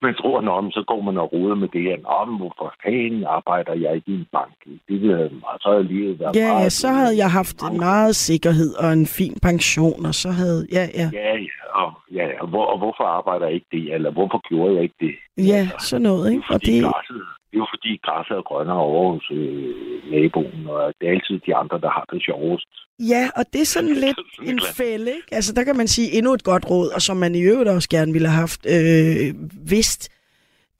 man 0.03 0.14
tror, 0.14 0.40
nå, 0.40 0.61
men 0.61 0.72
så 0.72 0.82
går 0.86 1.01
man 1.01 1.18
og 1.18 1.32
roder 1.32 1.55
med 1.55 1.68
det 1.68 1.82
her. 1.82 1.97
Nå, 2.07 2.30
men 2.30 2.38
hvorfor 2.40 2.74
fanden 2.84 3.24
arbejder 3.24 3.74
jeg 3.74 3.95
ikke 3.95 4.11
i 4.11 4.14
en 4.14 4.26
bank? 4.32 4.55
Det 4.88 4.97
vil 5.03 5.11
jeg, 5.11 5.30
så 5.61 5.68
har 5.68 5.74
jeg 5.74 5.84
lige 5.84 6.18
været 6.20 6.36
Ja, 6.36 6.40
ja, 6.47 6.53
meget- 6.53 6.72
så 6.72 6.88
havde 6.88 7.16
jeg 7.16 7.30
haft 7.30 7.62
mange- 7.62 7.78
meget 7.78 8.16
sikkerhed 8.16 8.70
og 8.84 8.93
en 8.93 9.07
fin 9.07 9.34
pension, 9.43 10.07
og 10.07 10.14
så 10.14 10.30
havde, 10.30 10.61
ja, 10.72 10.84
ja. 11.01 11.07
Ja, 11.12 11.32
ja, 11.49 11.57
og, 11.82 11.93
ja, 12.18 12.24
ja, 12.34 12.47
hvor, 12.53 12.64
og 12.72 12.78
hvorfor 12.78 13.05
arbejder 13.05 13.47
jeg 13.47 13.55
ikke 13.55 13.70
det, 13.72 13.95
eller 13.95 14.11
hvorfor 14.11 14.38
gjorde 14.49 14.74
jeg 14.74 14.82
ikke 14.82 15.01
det? 15.01 15.14
Ja, 15.53 15.68
sådan 15.78 16.03
noget, 16.03 16.30
ikke? 16.30 16.43
Og 16.49 16.53
Fordi 16.55 16.76
det, 16.76 16.84
græsset, 16.84 17.22
det 17.53 17.59
er 17.59 17.64
jo 17.64 17.72
fordi 17.76 18.00
græsset 18.07 18.36
er 18.36 18.42
grønnere 18.42 18.76
over 18.76 19.12
hos 19.12 19.26
øh, 19.32 20.11
naboen, 20.12 20.66
og 20.66 20.92
det 20.98 21.09
er 21.09 21.12
altid 21.12 21.38
de 21.46 21.55
andre, 21.55 21.80
der 21.80 21.90
har 21.90 22.05
det 22.12 22.22
sjovest. 22.24 22.68
ja, 23.12 23.30
og 23.36 23.44
det 23.53 23.61
er 23.61 23.64
sådan 23.76 23.94
lidt 23.94 24.18
Sådan 24.36 24.53
en 24.53 24.61
fælde, 24.76 25.11
ikke? 25.11 25.34
Altså, 25.38 25.53
der 25.53 25.64
kan 25.64 25.76
man 25.76 25.88
sige 25.88 26.12
endnu 26.18 26.32
et 26.32 26.44
godt 26.44 26.70
råd, 26.70 26.88
og 26.88 27.03
som 27.03 27.16
man 27.16 27.34
i 27.34 27.42
øvrigt 27.42 27.70
også 27.70 27.88
gerne 27.88 28.12
ville 28.12 28.28
have 28.28 28.40
haft 28.40 28.66
øh, 28.76 29.34
vidst, 29.70 30.03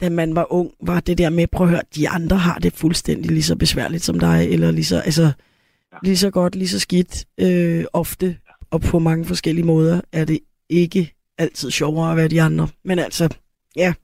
da 0.01 0.11
man 0.11 0.35
var 0.35 0.53
ung, 0.53 0.71
var 0.81 1.01
det 1.01 1.19
der 1.19 1.31
med, 1.31 1.47
prøv 1.47 1.67
at 1.67 1.71
høre, 1.71 1.83
de 1.97 2.09
andre 2.09 2.37
har 2.37 2.59
det 2.59 2.73
fuldstændig 2.73 3.31
lige 3.31 3.43
så 3.43 3.57
besværligt 3.57 4.03
som 4.03 4.19
dig, 4.19 4.47
eller 4.53 4.71
lige 4.71 4.85
så, 4.85 4.97
altså, 4.97 5.33
lige 6.03 6.17
så 6.17 6.31
godt, 6.31 6.57
lige 6.57 6.69
så 6.69 6.81
skidt, 6.81 7.25
øh, 7.41 7.85
ofte, 7.93 8.37
og 8.71 8.81
på 8.81 8.99
mange 8.99 9.25
forskellige 9.25 9.67
måder, 9.67 10.01
er 10.13 10.25
det 10.25 10.39
ikke 10.69 11.13
altid 11.39 11.71
sjovere 11.71 12.11
at 12.11 12.17
være 12.17 12.29
de 12.29 12.43
andre. 12.43 12.69
Men 12.85 12.99
altså, 12.99 13.37
ja, 13.77 13.95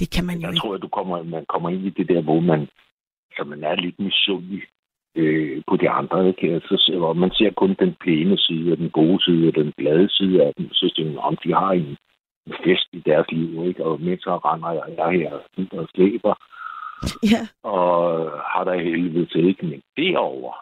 det 0.00 0.10
kan 0.14 0.24
man 0.26 0.36
jo 0.36 0.46
Jeg 0.46 0.50
ikke. 0.50 0.60
tror, 0.60 0.74
at 0.74 0.82
du 0.82 0.88
kommer, 0.88 1.22
man 1.22 1.44
kommer 1.48 1.68
ind 1.70 1.84
i 1.86 1.90
det 1.90 2.08
der, 2.08 2.22
hvor 2.22 2.40
man, 2.40 2.68
så 3.36 3.44
man 3.44 3.64
er 3.64 3.74
lidt 3.74 3.98
misundelig 4.00 4.62
øh, 5.16 5.62
på 5.68 5.76
de 5.76 5.90
andre. 5.90 6.28
Ikke? 6.28 6.54
Altså, 6.54 6.74
så, 6.78 6.98
og 7.08 7.16
man 7.16 7.30
ser 7.30 7.50
kun 7.50 7.76
den 7.78 7.94
pæne 8.04 8.38
side, 8.38 8.72
og 8.72 8.78
den 8.78 8.90
gode 8.90 9.24
side, 9.24 9.48
og 9.48 9.54
den 9.54 9.72
glade 9.78 10.08
side 10.10 10.42
af 10.44 10.52
dem. 10.58 10.68
Så 10.72 11.02
man, 11.04 11.18
om 11.18 11.36
de 11.44 11.54
har 11.54 11.72
en, 11.72 11.96
en 12.46 12.54
fest 12.64 12.88
i 12.92 13.02
deres 13.06 13.26
liv, 13.30 13.66
ikke? 13.68 13.84
og 13.84 14.00
mens 14.00 14.22
så 14.22 14.36
render 14.36 14.70
jeg, 14.72 14.84
jeg 14.98 15.10
her 15.20 15.32
og 15.80 15.88
slæber, 15.94 16.34
Ja, 17.32 17.42
og 17.62 18.30
har 18.52 18.64
der 18.64 18.74
helvede 18.74 19.26
til 19.26 19.48
ikke. 19.48 19.66
Men 19.66 19.82
derovre, 19.96 20.54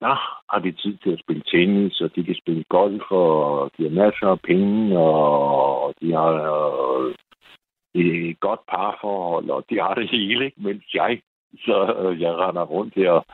der 0.00 0.14
har 0.52 0.58
de 0.58 0.72
tid 0.72 0.96
til 0.96 1.10
at 1.10 1.20
spille 1.20 1.42
tennis, 1.52 2.00
og 2.00 2.10
de 2.16 2.24
kan 2.24 2.34
spille 2.42 2.64
golf, 2.68 3.02
og 3.10 3.70
de 3.78 3.82
har 3.82 3.90
masser 3.90 4.26
af 4.26 4.40
penge, 4.40 4.98
og 4.98 5.94
de 6.00 6.12
har 6.12 6.34
øh, 7.94 8.30
et 8.30 8.40
godt 8.40 8.60
parforhold, 8.68 9.50
og 9.50 9.64
de 9.70 9.80
har 9.80 9.94
det 9.94 10.10
hele, 10.10 10.44
ikke? 10.44 10.62
mens 10.62 10.84
jeg, 10.94 11.20
så 11.58 11.94
øh, 12.00 12.20
jeg 12.20 12.32
render 12.34 12.62
rundt 12.62 12.94
her 12.96 13.24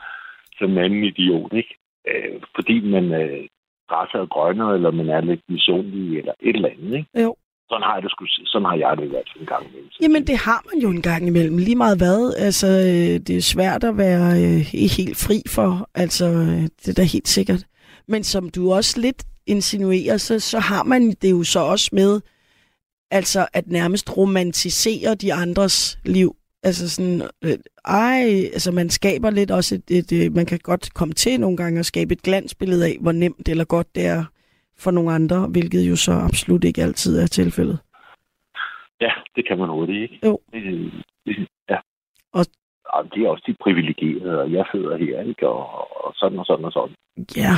som 0.57 0.71
en 0.71 0.77
anden 0.77 1.03
idiot, 1.03 1.53
ikke? 1.53 1.75
Øh, 2.07 2.41
fordi 2.55 2.89
man 2.89 3.05
øh, 3.21 3.47
græsser 3.89 4.19
er 4.19 4.25
grønnere, 4.25 4.75
eller 4.75 4.91
man 4.91 5.09
er 5.09 5.21
lidt 5.21 5.41
misundelig, 5.49 6.19
eller 6.19 6.33
et 6.39 6.55
eller 6.55 6.69
andet, 6.69 6.97
ikke? 6.97 7.21
jo. 7.23 7.35
Sådan 7.69 7.83
har 7.83 7.93
jeg 7.93 8.03
det, 8.03 8.11
sgu, 8.11 8.25
sådan 8.27 8.65
har 8.65 8.75
jeg 8.75 8.97
det 8.97 9.05
i 9.05 9.09
hvert 9.09 9.29
fald 9.31 9.41
en 9.41 9.47
gang 9.47 9.65
imellem. 9.67 9.89
Jamen, 10.01 10.27
det 10.27 10.37
har 10.37 10.61
man 10.69 10.81
jo 10.83 10.89
en 10.89 11.01
gang 11.01 11.27
imellem. 11.27 11.57
Lige 11.57 11.75
meget 11.75 11.97
hvad. 11.97 12.33
Altså, 12.37 12.67
øh, 12.67 13.13
det 13.27 13.35
er 13.37 13.51
svært 13.55 13.83
at 13.83 13.97
være 13.97 14.27
øh, 14.43 14.59
helt 14.97 15.17
fri 15.25 15.39
for. 15.55 15.89
Altså, 15.95 16.25
øh, 16.25 16.63
det 16.81 16.87
er 16.89 16.97
da 16.97 17.03
helt 17.15 17.27
sikkert. 17.27 17.63
Men 18.07 18.23
som 18.23 18.49
du 18.49 18.73
også 18.73 19.01
lidt 19.01 19.23
insinuerer, 19.47 20.17
så, 20.17 20.39
så 20.39 20.59
har 20.59 20.83
man 20.83 21.01
det 21.21 21.31
jo 21.31 21.43
så 21.43 21.59
også 21.59 21.89
med, 21.93 22.21
altså 23.11 23.47
at 23.53 23.67
nærmest 23.67 24.17
romantisere 24.17 25.15
de 25.15 25.33
andres 25.33 25.99
liv. 26.05 26.35
Altså 26.63 26.89
sådan, 26.89 27.21
øh, 27.43 27.57
ej, 27.85 28.23
altså 28.53 28.71
man 28.71 28.89
skaber 28.89 29.29
lidt 29.29 29.51
også 29.51 29.75
et, 29.75 29.91
et, 29.97 30.11
et, 30.11 30.31
man 30.35 30.45
kan 30.45 30.59
godt 30.63 30.93
komme 30.93 31.13
til 31.13 31.39
nogle 31.39 31.57
gange 31.57 31.79
at 31.79 31.85
skabe 31.85 32.13
et 32.13 32.21
glansbillede 32.21 32.85
af, 32.85 32.97
hvor 33.01 33.11
nemt 33.11 33.49
eller 33.49 33.65
godt 33.65 33.95
det 33.95 34.05
er 34.05 34.25
for 34.77 34.91
nogle 34.91 35.11
andre, 35.13 35.47
hvilket 35.47 35.89
jo 35.89 35.95
så 35.95 36.11
absolut 36.11 36.63
ikke 36.63 36.83
altid 36.83 37.19
er 37.19 37.27
tilfældet. 37.27 37.79
Ja, 39.01 39.11
det 39.35 39.47
kan 39.47 39.57
man 39.57 39.69
hurtigt, 39.69 40.01
ikke? 40.01 40.19
Jo. 40.27 40.39
Det, 40.53 40.91
det, 41.25 41.47
ja. 41.69 41.77
Og- 42.33 42.45
og 42.85 43.03
det 43.13 43.23
er 43.23 43.29
også 43.29 43.43
de 43.47 43.55
privilegerede, 43.63 44.39
og 44.41 44.51
jeg 44.51 44.65
sidder 44.71 44.97
her, 44.97 45.21
ikke? 45.21 45.47
Og, 45.47 45.65
og 46.05 46.13
sådan 46.15 46.39
og 46.39 46.45
sådan 46.45 46.65
og 46.65 46.71
sådan. 46.71 46.95
Ja, 47.35 47.53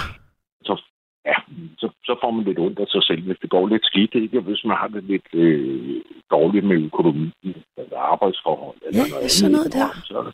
Så, 0.63 0.83
ja, 1.30 1.36
så, 1.82 1.88
så 2.07 2.13
får 2.21 2.32
man 2.32 2.45
lidt 2.45 2.59
ondt 2.65 2.80
af 2.80 2.88
sig 2.88 3.03
selv, 3.03 3.21
hvis 3.27 3.38
det 3.41 3.49
går 3.49 3.67
lidt 3.67 3.86
skidt, 3.86 4.13
ikke? 4.23 4.38
Og 4.38 4.43
hvis 4.43 4.61
man 4.65 4.77
har 4.82 4.88
det 4.88 5.03
lidt 5.03 5.27
øh, 5.34 6.01
dårligt 6.32 6.65
med 6.65 6.77
økonomi, 6.89 7.32
eller 7.77 7.97
arbejdsforhold, 8.13 8.77
eller 8.88 9.03
Ja, 9.05 9.09
noget 9.13 9.32
sådan 9.32 9.51
noget 9.51 9.73
der. 9.73 9.89
Så 10.05 10.17
er 10.17 10.23
det 10.23 10.34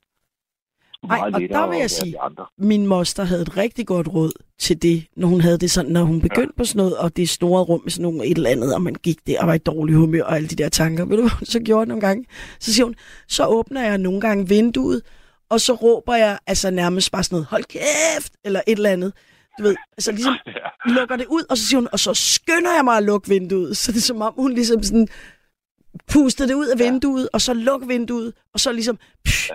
Ej, 1.12 1.18
meget 1.30 1.34
og 1.36 1.42
der 1.58 1.68
vil 1.70 1.78
jeg 1.80 1.90
sige- 1.90 2.18
min 2.58 2.88
moster 2.88 3.24
havde 3.24 3.42
et 3.42 3.58
rigtig 3.58 3.88
godt 3.88 4.08
råd 4.14 4.32
til 4.60 4.82
det, 4.82 5.08
når 5.16 5.28
hun 5.28 5.42
havde 5.42 5.58
det 5.58 5.72
sådan, 5.72 5.92
når 5.92 6.04
hun 6.04 6.22
begyndte 6.22 6.54
ja. 6.58 6.58
på 6.58 6.64
sådan 6.66 6.78
noget, 6.80 6.98
og 6.98 7.18
det 7.18 7.30
store 7.30 7.64
rum 7.64 7.82
med 7.84 7.92
sådan 7.92 8.04
nogle 8.04 8.26
et 8.26 8.38
eller 8.38 8.50
andet, 8.50 8.76
og 8.76 8.82
man 8.82 8.96
gik 8.96 9.28
der 9.28 9.42
og 9.42 9.48
var 9.48 9.54
i 9.54 9.58
dårlig 9.58 9.96
humør 9.96 10.24
og 10.24 10.36
alle 10.36 10.48
de 10.48 10.56
der 10.56 10.70
tanker. 10.70 11.06
Ved 11.06 11.18
du, 11.18 11.24
hvad 11.24 11.32
hun 11.40 11.46
så 11.46 11.60
gjorde 11.60 11.86
nogle 11.90 12.02
gange? 12.02 12.26
Så 12.60 12.74
siger 12.74 12.86
hun, 12.86 12.96
så 13.28 13.46
åbner 13.48 13.82
jeg 13.82 13.98
nogle 13.98 14.22
gange 14.22 14.48
vinduet, 14.50 15.02
og 15.50 15.60
så 15.60 15.74
råber 15.74 16.16
jeg 16.16 16.38
altså 16.48 16.72
nærmest 16.72 17.12
bare 17.12 17.24
sådan 17.24 17.36
noget, 17.36 17.48
hold 17.48 17.64
kæft, 17.64 18.34
eller 18.46 18.62
et 18.68 18.78
eller 18.78 18.90
andet. 18.90 19.14
Du 19.60 19.64
ved, 19.64 19.76
altså 19.98 20.12
ligesom 20.18 20.34
Ja. 20.46 20.94
lukker 20.94 21.16
det 21.16 21.26
ud, 21.26 21.44
og 21.50 21.58
så 21.58 21.68
siger 21.68 21.80
hun, 21.80 21.88
og 21.92 22.00
så 22.00 22.14
skynder 22.14 22.74
jeg 22.76 22.84
mig 22.84 22.98
at 22.98 23.04
lukke 23.04 23.30
vinduet. 23.30 23.78
Så 23.78 23.92
det 23.92 23.98
er 23.98 24.02
som 24.02 24.22
om, 24.22 24.34
hun 24.38 24.54
ligesom 24.54 24.84
sådan 24.84 25.08
puster 26.08 26.46
det 26.46 26.54
ud 26.54 26.68
af 26.68 26.80
vinduet, 26.80 27.30
og 27.34 27.42
så 27.42 27.54
lukker 27.54 27.88
vinduet, 27.88 28.34
og 28.54 28.60
så 28.60 28.72
ligesom 28.72 28.98
pff, 29.26 29.50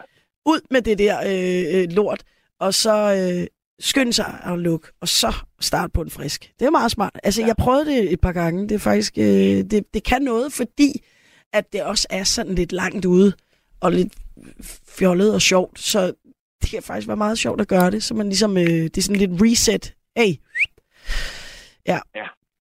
ud 0.46 0.60
med 0.70 0.82
det 0.82 0.98
der 0.98 1.18
øh, 1.26 1.80
øh, 1.82 1.88
lort, 1.90 2.22
og 2.60 2.74
så 2.74 2.94
øh, 3.40 3.46
skynde 3.80 4.12
sig 4.12 4.40
at 4.44 4.58
lukke, 4.58 4.88
og 5.00 5.08
så 5.08 5.34
starte 5.60 5.90
på 5.92 6.02
en 6.02 6.10
frisk. 6.10 6.52
Det 6.58 6.66
er 6.66 6.70
meget 6.70 6.90
smart. 6.90 7.20
Altså, 7.24 7.40
ja. 7.40 7.46
jeg 7.46 7.56
prøvede 7.56 7.84
det 7.86 8.12
et 8.12 8.20
par 8.20 8.32
gange. 8.32 8.62
Det 8.68 8.74
er 8.74 8.78
faktisk, 8.78 9.18
øh, 9.18 9.24
det, 9.70 9.84
det 9.94 10.04
kan 10.04 10.22
noget, 10.22 10.52
fordi 10.52 11.04
at 11.52 11.72
det 11.72 11.82
også 11.82 12.06
er 12.10 12.24
sådan 12.24 12.54
lidt 12.54 12.72
langt 12.72 13.04
ude, 13.04 13.32
og 13.80 13.92
lidt 13.92 14.12
fjollet 14.88 15.34
og 15.34 15.42
sjovt, 15.42 15.80
så 15.80 16.12
det 16.62 16.70
kan 16.70 16.82
faktisk 16.82 17.08
være 17.08 17.16
meget 17.16 17.38
sjovt 17.38 17.60
at 17.60 17.68
gøre 17.68 17.90
det, 17.90 18.02
så 18.02 18.14
man 18.14 18.26
ligesom, 18.26 18.56
øh, 18.56 18.64
det 18.92 18.98
er 18.98 19.02
sådan 19.02 19.20
lidt 19.20 19.42
reset. 19.42 19.94
Hey, 20.16 20.32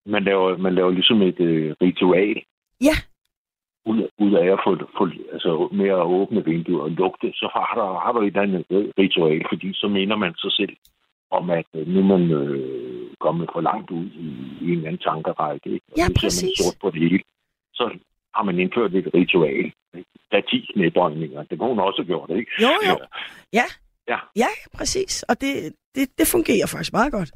Man 0.06 0.24
laver, 0.24 0.58
man 0.58 0.76
laver 0.76 0.92
ligesom 0.92 1.22
et 1.22 1.40
øh, 1.40 1.76
ritual. 1.82 2.36
Ja. 2.82 2.96
Ud, 3.86 4.08
ud 4.20 4.34
af 4.34 4.48
at 4.56 4.60
få, 4.66 4.72
få 4.98 5.10
altså 5.34 5.52
at 6.02 6.06
åbne 6.20 6.46
vinduet 6.46 6.82
og 6.82 6.92
lukke 6.92 7.18
det, 7.28 7.36
så 7.36 7.48
har 7.56 7.74
der, 7.80 8.00
har 8.04 8.12
du 8.12 8.20
et 8.22 8.28
eller 8.28 8.42
andet 8.42 8.66
ritual, 8.98 9.42
fordi 9.52 9.74
så 9.74 9.88
minder 9.88 10.16
man 10.16 10.34
sig 10.38 10.52
selv 10.52 10.76
om, 11.32 11.50
at 11.50 11.66
øh, 11.76 11.88
nu 11.88 12.00
er 12.00 12.18
man 12.18 12.32
øh, 12.32 13.08
kommet 13.20 13.50
for 13.54 13.62
langt 13.62 13.92
ud 13.92 14.06
i, 14.06 14.28
i 14.62 14.66
en 14.66 14.72
eller 14.78 14.88
anden 14.88 15.02
tankerække. 15.10 15.70
Ikke? 15.74 15.86
Og 15.92 15.98
Ja, 15.98 16.06
ser 16.08 16.14
præcis. 16.22 16.44
man 16.44 16.56
sort 16.64 16.78
på 16.82 16.90
det 16.92 17.00
hele. 17.02 17.24
Så 17.74 17.84
har 18.36 18.44
man 18.44 18.60
indført 18.60 18.96
et 18.96 19.08
ritual. 19.14 19.66
Ikke? 19.98 20.10
Der 20.32 20.38
er 20.38 20.42
10 20.42 20.66
knæbøjninger. 20.74 21.44
Det 21.44 21.60
kunne 21.60 21.70
hun 21.70 21.80
også 21.80 22.02
have 22.02 22.08
gjort, 22.14 22.30
ikke? 22.40 22.52
Jo, 22.62 22.72
jo. 22.90 22.96
Ja. 23.00 23.06
Ja. 23.60 23.68
Ja, 24.36 24.48
præcis. 24.74 25.24
Og 25.24 25.42
det, 25.42 25.74
det, 25.96 26.10
det 26.18 26.28
fungerer 26.28 26.68
faktisk 26.68 26.94
meget 26.94 27.12
godt. 27.12 27.32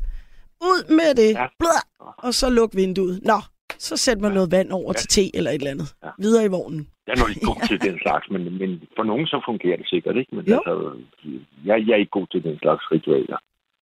Ud 0.62 0.80
med 1.00 1.16
det. 1.16 1.34
Ja. 1.34 1.42
Ja. 1.42 1.48
Blå, 1.60 1.70
og 2.18 2.34
så 2.34 2.50
luk 2.50 2.76
vinduet. 2.76 3.20
Nå, 3.24 3.38
så 3.78 3.98
sætter 3.98 4.22
man 4.22 4.32
noget 4.32 4.52
vand 4.52 4.72
over 4.72 4.94
Ja. 4.96 5.00
til 5.00 5.08
te 5.08 5.36
eller 5.38 5.52
et 5.52 5.56
eller 5.56 5.72
andet. 5.72 5.96
Ja. 6.04 6.10
Videre 6.20 6.46
i 6.46 6.48
vognen. 6.48 6.90
Jeg 7.08 7.14
er 7.14 7.18
nok 7.20 7.30
ikke 7.30 7.46
god 7.46 7.68
til 7.70 7.82
den 7.82 8.00
slags, 8.00 8.30
men, 8.30 8.58
men 8.58 8.70
for 8.96 9.04
nogen 9.04 9.28
så 9.28 9.42
fungerer 9.46 9.78
det 9.78 9.88
sikkert, 9.90 10.16
ikke? 10.18 10.36
Men 10.36 10.46
Jo. 10.46 10.56
altså, 10.56 10.98
jeg, 11.66 11.88
jeg 11.88 11.94
er 11.94 11.98
ikke 12.04 12.10
god 12.20 12.28
til 12.28 12.44
den 12.44 12.60
slags 12.60 12.84
ritualer. 12.92 13.38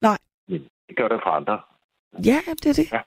Nej. 0.01 0.17
Men 0.47 0.61
det 0.87 0.97
gør 0.97 1.07
det 1.07 1.19
for 1.25 1.29
andre. 1.29 1.59
Ja, 2.25 2.39
det 2.63 2.65
er 2.65 2.73
det. 2.73 2.91
Ja. 2.91 3.01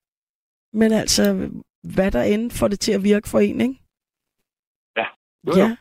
Men 0.73 0.93
altså, 0.93 1.51
hvad 1.83 2.11
der 2.11 2.23
end 2.23 2.51
får 2.51 2.69
det 2.69 2.81
til 2.81 2.93
at 2.93 3.05
virke 3.05 3.29
for 3.29 3.39
en, 3.39 3.61
ikke? 3.61 3.75
Jo, 5.47 5.53
ja. 5.57 5.77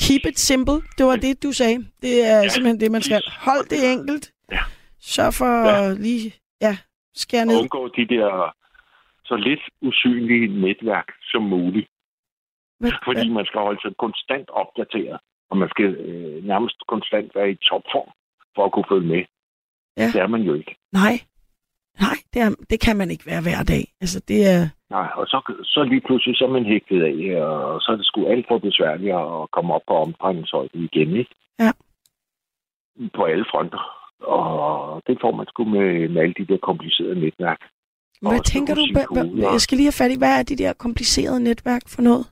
Keep 0.00 0.22
it 0.30 0.38
simple. 0.38 0.74
Det 0.98 1.06
var 1.06 1.16
det, 1.16 1.42
du 1.42 1.52
sagde. 1.52 1.78
Det 2.02 2.24
er 2.24 2.36
ja, 2.42 2.48
simpelthen 2.48 2.80
det, 2.80 2.90
man 2.92 3.02
skal. 3.02 3.22
Hold 3.40 3.64
det 3.72 3.92
enkelt. 3.92 4.32
Ja. 4.52 4.62
Sørg 5.00 5.34
for 5.34 5.68
Ja. 5.68 5.82
ja. 5.82 5.92
lige, 5.94 6.32
ja, 6.60 6.76
skære 7.14 7.42
Og 7.42 7.46
ned. 7.46 7.60
undgå 7.60 7.88
de 7.88 8.08
der 8.14 8.54
så 9.24 9.36
lidt 9.36 9.60
usynlige 9.82 10.60
netværk 10.60 11.08
som 11.22 11.42
muligt. 11.42 11.88
Hvad, 12.80 12.92
Fordi 13.04 13.28
man 13.28 13.46
skal 13.46 13.60
holde 13.60 13.80
sig 13.82 13.92
konstant 13.98 14.48
opdateret. 14.50 15.18
Og 15.50 15.56
man 15.56 15.68
skal 15.68 15.84
øh, 15.84 16.44
nærmest 16.44 16.76
konstant 16.88 17.34
være 17.34 17.50
i 17.50 17.54
topform 17.54 18.10
for 18.54 18.64
at 18.64 18.72
kunne 18.72 18.84
følge 18.90 19.06
med. 19.14 19.24
Ja. 19.96 20.06
Det 20.12 20.20
er 20.20 20.26
man 20.26 20.42
jo 20.42 20.54
ikke. 20.54 20.76
Nej. 20.92 21.20
Nej, 22.00 22.18
det, 22.34 22.42
er, 22.42 22.50
det 22.70 22.80
kan 22.80 22.96
man 22.96 23.10
ikke 23.10 23.26
være 23.26 23.42
hver 23.42 23.62
dag. 23.62 23.84
Altså, 24.00 24.20
det 24.28 24.40
er... 24.54 24.68
Nej, 24.90 25.08
og 25.14 25.26
så, 25.26 25.38
så 25.64 25.82
lige 25.82 26.00
pludselig 26.06 26.36
så 26.36 26.44
er 26.44 26.48
man 26.58 26.64
hægtet 26.64 27.02
af, 27.02 27.18
og 27.42 27.80
så 27.80 27.92
er 27.92 27.96
det 27.96 28.06
sgu 28.06 28.26
alt 28.26 28.46
for 28.48 28.58
besværligt 28.58 29.14
at 29.14 29.50
komme 29.52 29.74
op 29.74 29.80
på 29.88 29.94
omdrejningshøjde 29.94 30.78
igen, 30.88 31.16
ikke? 31.16 31.34
Ja. 31.58 31.70
På 33.16 33.24
alle 33.24 33.44
fronter. 33.50 33.82
Og 34.20 35.02
det 35.06 35.18
får 35.20 35.32
man 35.38 35.46
sgu 35.46 35.64
med, 35.64 36.08
med 36.08 36.22
alle 36.22 36.34
de 36.38 36.46
der 36.46 36.58
komplicerede 36.58 37.20
netværk. 37.20 37.60
Hvad 38.22 38.38
Og 38.38 38.44
tænker 38.44 38.74
du? 38.74 38.86
hvad, 38.92 39.04
koder. 39.06 39.52
jeg 39.52 39.60
skal 39.60 39.76
lige 39.76 39.86
have 39.86 40.00
fat 40.02 40.12
i, 40.14 40.18
hvad 40.18 40.38
er 40.38 40.42
de 40.42 40.56
der 40.56 40.72
komplicerede 40.72 41.40
netværk 41.44 41.82
for 41.88 42.02
noget? 42.02 42.26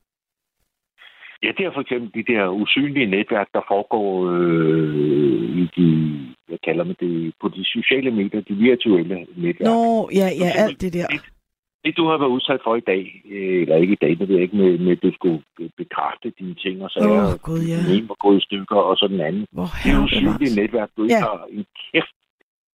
Ja, 1.45 1.51
det 1.57 1.63
er 1.67 1.73
for 1.75 1.81
eksempel 1.81 2.09
de 2.19 2.33
der 2.33 2.49
usynlige 2.49 3.07
netværk, 3.17 3.49
der 3.57 3.63
foregår 3.73 4.11
øh, 4.31 5.59
i 5.63 5.65
de, 5.77 5.87
jeg 6.53 6.59
kalder 6.65 6.85
man 6.85 6.97
det, 7.01 7.35
på 7.41 7.49
de 7.49 7.65
sociale 7.65 8.11
medier, 8.11 8.41
de 8.41 8.55
virtuelle 8.55 9.27
netværk. 9.37 9.69
Nå, 9.71 10.09
ja, 10.21 10.29
ja, 10.43 10.51
alt 10.65 10.81
det 10.81 10.93
der. 10.93 11.07
Det, 11.07 11.21
det, 11.85 11.97
du 11.97 12.05
har 12.11 12.19
været 12.19 12.35
udsat 12.37 12.61
for 12.65 12.77
i 12.77 12.81
dag, 12.93 13.23
øh, 13.31 13.63
eller 13.63 13.77
ikke 13.77 13.93
i 13.93 14.03
dag, 14.05 14.11
det 14.19 14.29
ved 14.29 14.35
jeg 14.37 14.43
ikke, 14.43 14.57
med, 14.57 14.79
med 14.79 14.93
at 14.93 15.03
du 15.03 15.11
skulle 15.15 15.41
bekræfte 15.77 16.33
dine 16.39 16.55
ting, 16.55 16.83
og 16.85 16.91
så 16.91 16.99
Åh, 17.01 17.17
er 17.17 17.37
Gud, 17.49 17.61
ja. 17.73 17.77
den 17.83 17.97
ene 17.97 18.09
var 18.09 18.19
gået 18.27 18.39
i 18.43 18.45
stykker, 18.45 18.77
og 18.77 18.97
så 18.97 19.07
den 19.09 19.21
anden. 19.21 19.47
Hvor 19.53 19.69
Det 19.85 19.93
er 19.93 20.03
usynlige 20.05 20.55
netværk, 20.63 20.91
du 20.97 21.03
ikke 21.03 21.15
Ja. 21.15 21.21
har 21.21 21.47
en 21.51 21.65
kæft. 21.93 22.15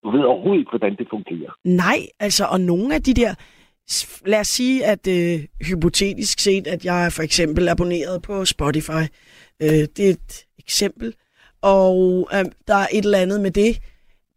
Du 0.03 0.09
ved 0.11 0.24
overhovedet 0.24 0.59
ikke, 0.59 0.70
hvordan 0.70 0.95
det 0.95 1.07
fungerer. 1.09 1.51
Nej, 1.63 1.99
altså, 2.20 2.43
og 2.53 2.59
nogle 2.72 2.95
af 2.95 3.01
de 3.01 3.13
der 3.22 3.32
lad 4.26 4.40
os 4.40 4.48
sige, 4.48 4.86
at 4.86 5.08
øh, 5.08 5.46
hypotetisk 5.62 6.40
set, 6.40 6.68
at 6.68 6.86
jeg 6.86 7.06
er 7.06 7.10
for 7.10 7.24
eksempel 7.24 7.70
abonneret 7.70 8.22
på 8.22 8.46
Spotify. 8.46 9.04
Øh, 9.62 9.70
det 9.70 10.00
er 10.00 10.10
et 10.10 10.46
eksempel. 10.60 11.14
Og 11.62 12.30
øh, 12.34 12.46
der 12.68 12.76
er 12.76 12.88
et 12.94 13.06
eller 13.06 13.18
andet 13.20 13.42
med 13.42 13.52
det. 13.52 13.80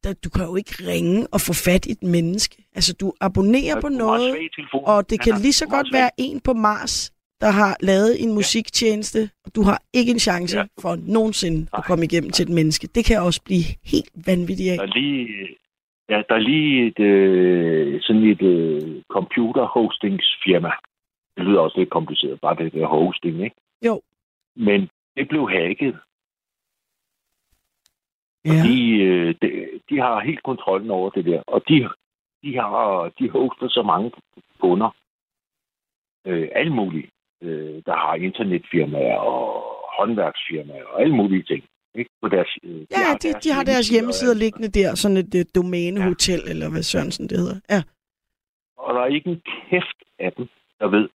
Der, 0.04 0.12
du 0.12 0.30
kan 0.30 0.44
jo 0.44 0.56
ikke 0.56 0.74
ringe 0.86 1.26
og 1.26 1.40
få 1.40 1.52
fat 1.52 1.86
i 1.86 1.90
et 1.90 2.02
menneske. 2.02 2.64
Altså, 2.74 2.92
du 2.92 3.12
abonnerer 3.20 3.80
på 3.80 3.88
noget, 3.88 4.36
og 4.72 5.10
det 5.10 5.20
kan 5.20 5.32
ja, 5.32 5.38
lige 5.38 5.52
så 5.52 5.66
godt 5.66 5.92
være 5.92 6.10
en 6.18 6.40
på 6.40 6.52
Mars, 6.52 7.12
der 7.40 7.50
har 7.50 7.76
lavet 7.80 8.22
en 8.22 8.32
musiktjeneste, 8.32 9.30
og 9.44 9.54
du 9.54 9.62
har 9.62 9.82
ikke 9.92 10.12
en 10.12 10.18
chance 10.18 10.58
for 10.80 10.96
nogensinde 10.96 11.66
at 11.78 11.84
komme 11.84 12.04
igennem 12.04 12.30
til 12.30 12.42
et 12.42 12.48
menneske. 12.48 12.86
Det 12.94 13.04
kan 13.04 13.22
også 13.22 13.42
blive 13.42 13.64
helt 13.84 14.10
vanvittigt 14.26 14.72
af. 14.72 14.76
Er 14.76 14.86
lige, 14.86 15.28
ja, 16.08 16.22
der 16.28 16.34
er 16.34 16.38
lige 16.38 16.86
et, 16.86 17.00
øh, 17.00 18.00
sådan 18.02 18.22
et 18.22 18.42
øh, 18.42 19.02
computer-hostingsfirma. 19.08 20.70
Det 21.36 21.44
lyder 21.44 21.60
også 21.60 21.78
lidt 21.78 21.90
kompliceret, 21.90 22.40
bare 22.40 22.56
det 22.56 22.72
der 22.72 22.86
hosting, 22.86 23.44
ikke? 23.44 23.56
Jo. 23.86 24.02
Men 24.56 24.88
det 25.16 25.28
blev 25.28 25.50
hacket. 25.50 25.98
Ja. 28.44 28.62
De, 28.66 29.02
øh, 29.02 29.34
de, 29.42 29.80
de 29.90 29.98
har 29.98 30.20
helt 30.20 30.42
kontrollen 30.42 30.90
over 30.90 31.10
det 31.10 31.24
der, 31.24 31.42
og 31.46 31.68
de, 31.68 31.88
de 32.42 32.54
har 32.56 33.12
de 33.18 33.30
hoster 33.30 33.68
så 33.68 33.82
mange 33.82 34.12
kunder. 34.60 34.96
Øh, 36.26 36.48
alle 36.52 36.72
mulige, 36.72 37.10
øh, 37.42 37.82
der 37.86 37.96
har 37.96 38.14
internetfirmaer 38.14 39.16
og 39.16 39.64
håndværksfirmaer 39.98 40.84
og 40.84 41.00
alle 41.00 41.16
mulige 41.16 41.42
ting. 41.42 41.64
Ikke? 41.94 42.10
På 42.22 42.28
deres, 42.28 42.50
øh, 42.64 42.70
de 42.70 42.86
Ja, 42.90 43.08
de, 43.22 43.28
de 43.44 43.50
har 43.56 43.64
deres 43.64 43.88
hjemmesider 43.88 44.34
liggende 44.34 44.68
der, 44.68 44.94
sådan 44.94 45.16
et 45.16 45.34
uh, 45.34 45.40
domænehotel, 45.54 46.42
ja. 46.44 46.50
eller 46.50 46.70
hvad 46.70 46.82
Sørensen 46.82 47.28
det 47.28 47.38
hedder. 47.38 47.58
Ja. 47.70 47.82
Og 48.78 48.94
der 48.94 49.00
er 49.00 49.06
ikke 49.16 49.30
en 49.30 49.42
kæft 49.70 49.98
af 50.18 50.32
dem, 50.32 50.46
der 50.80 50.88
ved, 50.88 51.08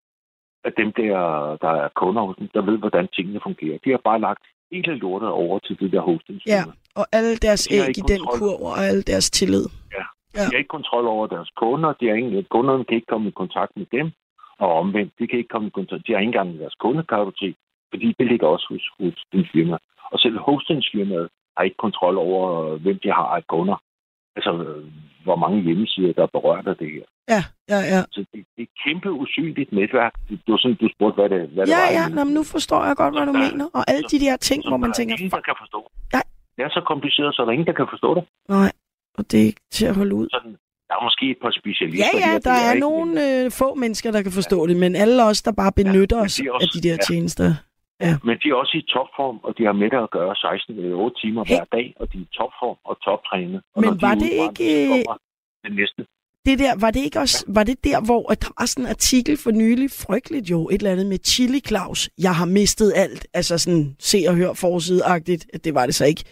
at 0.68 0.74
dem 0.78 0.90
der, 0.94 1.18
der 1.64 1.72
er 1.84 1.90
kunder 1.96 2.22
hos 2.22 2.36
dem, 2.40 2.48
der 2.54 2.62
ved, 2.62 2.78
hvordan 2.78 3.08
tingene 3.08 3.40
fungerer. 3.44 3.78
De 3.86 3.90
har 3.92 4.02
bare 4.10 4.22
lagt 4.22 4.44
hele 4.72 4.96
lortet 4.96 5.30
over 5.30 5.60
til 5.60 5.80
det 5.80 5.92
der 5.92 6.02
hosting. 6.02 6.42
ja, 6.48 6.64
og 6.96 7.06
alle 7.12 7.36
deres 7.38 7.64
De 7.68 7.78
har 7.78 7.88
æg 7.88 7.98
i 7.98 8.04
den 8.14 8.22
kurv, 8.38 8.62
og 8.70 8.78
alle 8.88 9.02
deres 9.02 9.32
tillid. 9.32 9.66
Ja. 9.98 10.06
De 10.36 10.52
har 10.52 10.58
ikke 10.58 10.76
kontrol 10.78 11.06
over 11.08 11.28
deres 11.28 11.50
kunder. 11.62 11.94
De 12.00 12.08
har 12.08 12.16
ingen, 12.16 12.46
kunderne 12.56 12.86
kan 12.86 12.96
ikke 12.96 13.12
komme 13.14 13.28
i 13.30 13.32
kontakt 13.42 13.72
med 13.78 13.86
dem. 13.92 14.12
Og 14.60 14.70
omvendt, 14.82 15.14
de 15.20 15.28
kan 15.28 15.38
ikke 15.40 15.54
komme 15.56 15.68
i 15.68 15.78
kontakt. 15.80 16.08
De 16.08 16.12
har 16.12 16.20
ikke 16.20 16.30
engang 16.34 16.60
deres 16.60 16.76
kundekartotek, 16.84 17.56
fordi 17.92 18.16
det 18.20 18.28
ligger 18.32 18.48
også 18.48 18.66
hos, 18.70 18.86
hos 19.00 19.24
den 19.34 19.46
firma. 19.54 19.78
Og 20.12 20.18
selv 20.20 20.38
hostingsfirmaet 20.48 21.28
har 21.58 21.64
ikke 21.64 21.80
kontrol 21.86 22.16
over, 22.18 22.42
øh, 22.64 22.82
hvem 22.84 22.98
de 23.04 23.10
har 23.20 23.28
af 23.38 23.44
kunder. 23.54 23.78
Altså, 24.38 24.52
øh, 24.64 24.84
hvor 25.26 25.36
mange 25.44 25.58
hjemmesider, 25.68 26.14
der 26.18 26.24
er 26.24 26.32
berørt 26.38 26.68
af 26.68 26.76
det 26.82 26.90
her. 26.96 27.06
Ja, 27.34 27.42
ja, 27.74 27.80
ja. 27.94 28.02
Så 28.16 28.20
det, 28.34 28.40
det 28.56 28.62
er 28.64 28.68
et 28.70 28.76
kæmpe 28.86 29.10
usynligt 29.12 29.72
netværk. 29.72 30.14
Det 30.30 30.40
var 30.54 30.58
sådan, 30.58 30.78
du 30.82 30.90
spurgte, 30.96 31.16
hvad 31.20 31.30
det, 31.34 31.42
hvad 31.56 31.66
det 31.66 31.72
Ja, 31.72 31.82
var. 31.86 31.92
ja, 32.00 32.04
nå, 32.16 32.24
men 32.24 32.34
nu 32.40 32.44
forstår 32.56 32.82
jeg 32.90 32.96
godt, 32.96 33.14
hvad 33.16 33.26
du 33.30 33.34
der- 33.34 33.46
mener. 33.52 33.66
Og 33.78 33.84
alle 33.92 34.04
de 34.14 34.20
der 34.26 34.36
ting, 34.50 34.60
Så 34.64 34.70
hvor 34.70 34.78
man 34.78 34.88
der 34.90 34.94
er 34.94 35.00
tænker, 35.00 35.16
ingen, 35.16 35.32
der 35.38 35.42
kan 35.50 35.56
forstå. 35.64 35.80
Nej. 36.14 36.24
Det 36.58 36.64
er 36.68 36.70
så 36.70 36.82
kompliceret, 36.92 37.36
så 37.36 37.42
der 37.42 37.48
er 37.48 37.52
ingen, 37.58 37.68
der 37.72 37.78
kan 37.82 37.88
forstå 37.94 38.10
det. 38.18 38.24
nej, 38.50 38.72
og 39.18 39.24
det 39.32 39.38
er 39.42 39.46
ikke 39.52 39.62
til 39.72 39.86
at 39.86 39.96
holde 39.96 40.16
ud. 40.16 40.28
Sådan, 40.36 40.52
der 40.88 40.94
er 41.00 41.04
måske 41.08 41.26
et 41.32 41.38
par 41.44 41.52
specialister. 41.62 42.06
Ja, 42.14 42.28
ja, 42.28 42.34
der 42.34 42.40
det 42.40 42.66
er 42.68 42.72
ikke, 42.74 42.80
nogle 42.88 43.12
øh, 43.46 43.52
få 43.52 43.76
mennesker, 43.76 44.12
der 44.12 44.22
kan 44.22 44.32
forstå 44.32 44.68
det, 44.68 44.78
men 44.78 44.96
alle 44.96 45.24
os, 45.24 45.42
der 45.42 45.52
bare 45.62 45.72
benytter 45.76 46.18
men 46.18 46.26
os 46.26 46.40
er 46.40 46.44
af 46.44 46.56
også- 46.56 46.72
de 46.76 46.88
der 46.88 46.96
ja. 47.00 47.06
tjenester. 47.08 47.50
Men 48.28 48.36
de 48.42 48.46
er 48.50 48.56
også 48.64 48.76
i 48.82 48.84
topform, 48.94 49.38
og 49.44 49.52
de 49.58 49.64
har 49.66 49.72
med 49.72 49.90
at 50.06 50.12
gøre 50.18 50.36
16 50.36 50.76
eller 50.76 50.96
8 50.96 51.22
timer 51.22 51.44
Hey. 51.46 51.56
hver 51.56 51.66
dag, 51.78 51.88
og 52.00 52.14
de 52.14 52.18
er 52.18 52.22
i 52.22 52.30
topform 52.38 52.78
og 52.90 52.96
toptrænet. 53.06 53.62
Og 53.76 53.82
Men 53.82 53.94
de 53.94 54.02
var 54.02 54.12
er 54.12 54.16
det 54.16 54.32
ikke, 54.46 54.88
kommer 54.88 55.18
Den 55.66 55.76
næste. 55.76 56.02
Det 56.46 56.60
der, 56.60 56.74
var 56.80 56.92
det 56.92 57.00
ikke 57.00 57.20
også, 57.20 57.46
var 57.48 57.64
det 57.64 57.84
der, 57.84 58.06
hvor 58.06 58.32
at 58.32 58.42
der 58.42 58.48
var 58.60 58.66
sådan 58.66 58.86
en 58.86 58.90
artikel 58.90 59.38
for 59.38 59.52
nylig, 59.52 59.92
frygteligt 59.92 60.50
jo, 60.50 60.70
et 60.70 60.74
eller 60.74 60.92
andet 60.92 61.06
med 61.06 61.18
Chili 61.26 61.60
Claus, 61.60 62.10
jeg 62.18 62.36
har 62.36 62.46
mistet 62.46 62.94
alt, 62.96 63.28
altså 63.34 63.58
sådan 63.58 63.96
se 64.00 64.26
og 64.28 64.36
hør 64.36 64.54
forsideagtigt, 64.54 65.48
det 65.64 65.74
var 65.74 65.86
det 65.86 65.96
så 65.96 66.06
ikke. 66.06 66.24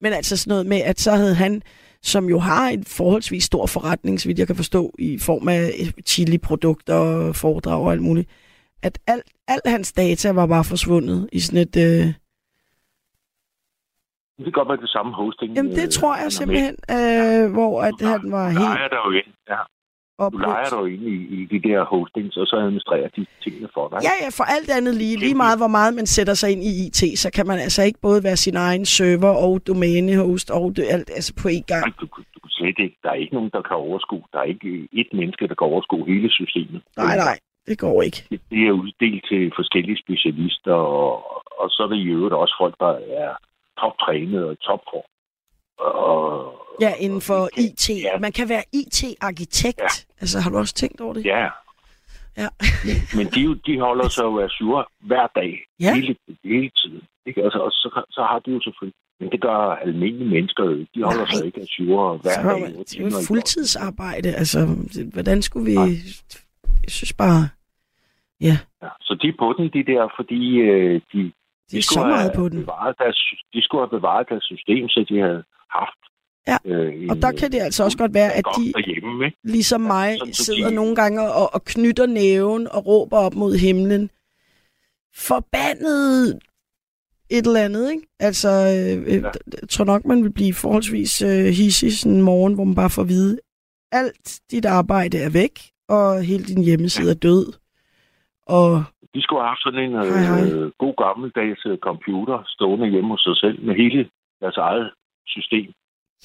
Men 0.00 0.12
altså 0.12 0.36
sådan 0.36 0.50
noget 0.50 0.66
med, 0.66 0.80
at 0.80 1.00
så 1.00 1.10
havde 1.10 1.34
han, 1.34 1.62
som 2.02 2.28
jo 2.28 2.38
har 2.38 2.68
en 2.68 2.84
forholdsvis 2.84 3.44
stor 3.44 3.66
forretning, 3.66 4.20
så 4.20 4.28
vidt 4.28 4.38
jeg 4.38 4.46
kan 4.46 4.56
forstå, 4.56 4.94
i 4.98 5.18
form 5.18 5.48
af 5.48 5.70
chili-produkter, 6.06 7.32
foredrag 7.32 7.80
og 7.84 7.92
alt 7.92 8.02
muligt, 8.02 8.28
at 8.82 8.98
alt, 9.06 9.26
alt 9.48 9.66
hans 9.66 9.92
data 9.92 10.32
var 10.32 10.46
bare 10.46 10.64
forsvundet 10.64 11.28
i 11.32 11.40
sådan 11.40 11.62
et... 11.62 11.76
Øh... 11.76 12.06
Det 14.36 14.44
kan 14.44 14.52
godt 14.52 14.68
være 14.68 14.80
det 14.86 14.90
samme 14.90 15.14
hosting. 15.14 15.56
Jamen 15.56 15.72
det 15.72 15.86
øh, 15.86 15.90
tror 15.90 16.16
jeg 16.16 16.32
simpelthen, 16.32 16.76
øh, 16.96 17.52
hvor 17.56 17.82
at 17.82 17.94
Du 18.00 18.06
han 18.06 18.32
var 18.32 18.48
helt 18.48 18.60
leger 18.60 18.88
dig 18.88 19.00
jo 19.06 19.10
ind. 19.10 19.30
Ja, 19.52 19.60
du 20.32 20.38
leger 20.38 20.68
dig 20.72 20.78
jo 20.82 20.86
ind 20.94 21.02
i, 21.14 21.16
i 21.36 21.38
de 21.52 21.68
der 21.68 21.84
hostings, 21.84 22.36
og 22.36 22.46
så 22.46 22.56
administrerer 22.56 23.08
de 23.08 23.26
tingene 23.44 23.68
for 23.74 23.88
dig. 23.88 23.98
Ja, 24.08 24.14
ja, 24.24 24.28
for 24.38 24.44
alt 24.44 24.70
andet 24.70 24.94
lige. 24.94 25.16
Lige 25.16 25.34
meget, 25.34 25.58
hvor 25.58 25.72
meget 25.78 25.94
man 25.94 26.06
sætter 26.06 26.34
sig 26.34 26.48
ind 26.52 26.62
i 26.70 26.72
IT, 26.86 27.18
så 27.18 27.28
kan 27.36 27.46
man 27.46 27.58
altså 27.58 27.82
ikke 27.82 28.00
både 28.00 28.24
være 28.24 28.36
sin 28.36 28.56
egen 28.56 28.84
server 28.84 29.34
og 29.46 29.66
domænehost 29.66 30.50
og 30.50 30.76
det, 30.76 30.84
alt 30.94 31.10
altså 31.18 31.32
på 31.42 31.48
én 31.48 31.64
gang. 31.72 31.84
Du, 32.00 32.06
du, 32.06 32.06
du 32.34 32.38
kan 32.44 32.50
slet 32.58 32.78
ikke. 32.78 32.96
Der 33.02 33.10
er 33.10 33.18
ikke 33.22 33.34
nogen, 33.34 33.50
der 33.56 33.62
kan 33.62 33.76
overskue. 33.76 34.24
Der 34.32 34.38
er 34.38 34.48
ikke 34.54 34.88
et 34.92 35.10
menneske, 35.12 35.48
der 35.48 35.54
kan 35.54 35.66
overskue 35.72 36.06
hele 36.06 36.30
systemet. 36.30 36.82
Nej, 36.96 37.16
nej, 37.16 37.38
det 37.68 37.78
går 37.78 38.02
ikke. 38.02 38.24
Det, 38.30 38.40
det 38.50 38.60
er 38.68 38.72
uddelt 38.72 39.24
til 39.30 39.52
forskellige 39.56 39.98
specialister, 40.04 40.72
og, 40.72 41.12
og 41.60 41.66
så 41.70 41.82
er 41.82 41.88
det 41.92 41.96
i 41.98 42.08
øvrigt 42.16 42.34
også 42.34 42.54
folk, 42.62 42.74
der 42.80 42.92
er 43.24 43.30
toptrænet 43.80 44.44
og 44.44 44.52
i 44.52 44.56
topform. 44.56 45.08
Og, 45.78 46.54
Ja, 46.80 46.92
inden 46.98 47.20
for 47.20 47.34
og- 47.34 47.50
IT. 47.58 47.88
Ja, 47.90 48.18
Man 48.20 48.32
kan 48.32 48.48
være 48.48 48.62
IT-arkitekt. 48.72 49.80
Ja. 49.80 49.88
Altså, 50.20 50.40
har 50.40 50.50
du 50.50 50.58
også 50.58 50.74
tænkt 50.74 51.00
over 51.00 51.14
det? 51.14 51.24
ja. 51.26 51.48
Ja. 52.42 52.48
men, 53.16 53.26
de, 53.26 53.60
de 53.66 53.80
holder 53.80 54.08
sig 54.08 54.22
jo 54.22 54.40
azure 54.40 54.84
hver 55.00 55.26
dag, 55.34 55.52
Ja. 55.80 55.94
hele, 55.94 56.16
hele 56.44 56.70
tiden. 56.70 57.02
Ikke? 57.26 57.42
Altså, 57.42 57.58
og 57.58 57.70
så, 57.70 58.02
så 58.10 58.20
har 58.30 58.38
de 58.38 58.50
jo 58.50 58.60
selvfølgelig... 58.60 58.94
Men 59.20 59.30
det 59.30 59.40
gør 59.40 59.56
almindelige 59.56 60.30
mennesker 60.30 60.64
jo. 60.64 60.70
De 60.94 61.02
holder 61.02 61.24
Nej. 61.24 61.34
sig 61.34 61.46
ikke 61.46 61.60
azure 61.60 62.16
hver 62.16 62.30
Så, 62.30 62.42
dag. 62.42 62.60
det 62.78 62.96
er 62.96 63.00
jo 63.00 63.06
et 63.06 63.26
fuldtidsarbejde. 63.28 64.34
Altså, 64.34 64.58
hvordan 65.12 65.42
skulle 65.42 65.66
vi... 65.70 65.74
Nej. 65.74 65.88
Jeg 66.84 66.90
synes 66.90 67.12
bare, 67.12 67.48
Ja. 68.40 68.56
Så 69.00 69.18
de 69.22 69.28
er 69.28 69.32
på 69.38 69.54
den, 69.58 69.66
de 69.76 69.92
der, 69.92 70.08
fordi 70.18 70.56
øh, 70.58 71.00
de, 71.12 71.20
er 71.78 71.82
så 71.82 71.90
skulle 71.94 72.18
have 72.18 72.32
på 72.34 72.48
den. 72.48 72.60
Bevaret 72.60 72.94
deres, 72.98 73.18
de 73.52 73.62
skulle 73.62 73.82
have 73.82 73.98
bevaret 73.98 74.26
deres 74.28 74.44
system, 74.44 74.88
så 74.88 75.04
de 75.08 75.18
havde 75.20 75.44
haft... 75.78 75.98
Ja, 76.50 76.56
øh, 76.64 77.06
Og 77.10 77.16
der 77.22 77.32
kan 77.32 77.52
det 77.52 77.60
altså 77.60 77.84
også 77.84 77.98
godt 77.98 78.14
være, 78.14 78.32
at 78.32 78.44
de, 78.58 78.72
Derhjemme, 78.72 79.24
ikke? 79.26 79.36
ligesom 79.44 79.80
mig, 79.80 80.18
så 80.32 80.44
sidder 80.44 80.68
de- 80.68 80.74
nogle 80.74 80.96
gange 80.96 81.20
og, 81.32 81.54
og 81.54 81.64
knytter 81.64 82.06
næven 82.06 82.68
og 82.70 82.86
råber 82.86 83.16
op 83.16 83.34
mod 83.34 83.56
himlen. 83.58 84.10
Forbandet 85.16 86.38
et 87.30 87.46
eller 87.46 87.60
andet, 87.64 87.90
ikke? 87.90 88.06
Altså, 88.20 88.48
øh, 88.48 89.02
øh, 89.14 89.22
Ja. 89.22 89.30
jeg 89.60 89.68
tror 89.68 89.84
nok, 89.84 90.04
man 90.04 90.22
vil 90.24 90.32
blive 90.32 90.54
forholdsvis 90.54 91.22
øh, 91.22 91.44
hissig 91.44 91.98
sådan 91.98 92.16
en 92.16 92.22
morgen, 92.22 92.54
hvor 92.54 92.64
man 92.64 92.74
bare 92.74 92.90
får 92.90 93.02
at 93.02 93.08
vide, 93.08 93.38
alt 93.92 94.40
dit 94.50 94.64
arbejde 94.64 95.18
er 95.18 95.30
væk, 95.30 95.60
og 95.88 96.22
hele 96.22 96.44
din 96.44 96.64
hjemmeside 96.64 97.10
er 97.10 97.14
død. 97.14 97.52
Og 98.48 98.84
De 99.14 99.22
skulle 99.22 99.40
have 99.42 99.48
haft 99.52 99.62
sådan 99.66 99.80
en 99.86 99.92
Hej, 99.92 100.06
hej. 100.30 100.50
øh, 100.52 100.70
god 100.84 100.94
gammeldags 101.04 101.62
øh, 101.70 101.78
computer 101.88 102.38
stående 102.46 102.86
hjemme 102.94 103.10
hos 103.10 103.20
sig 103.28 103.36
selv 103.36 103.56
med 103.66 103.74
hele 103.82 104.00
deres 104.42 104.56
eget 104.56 104.90
system 105.26 105.66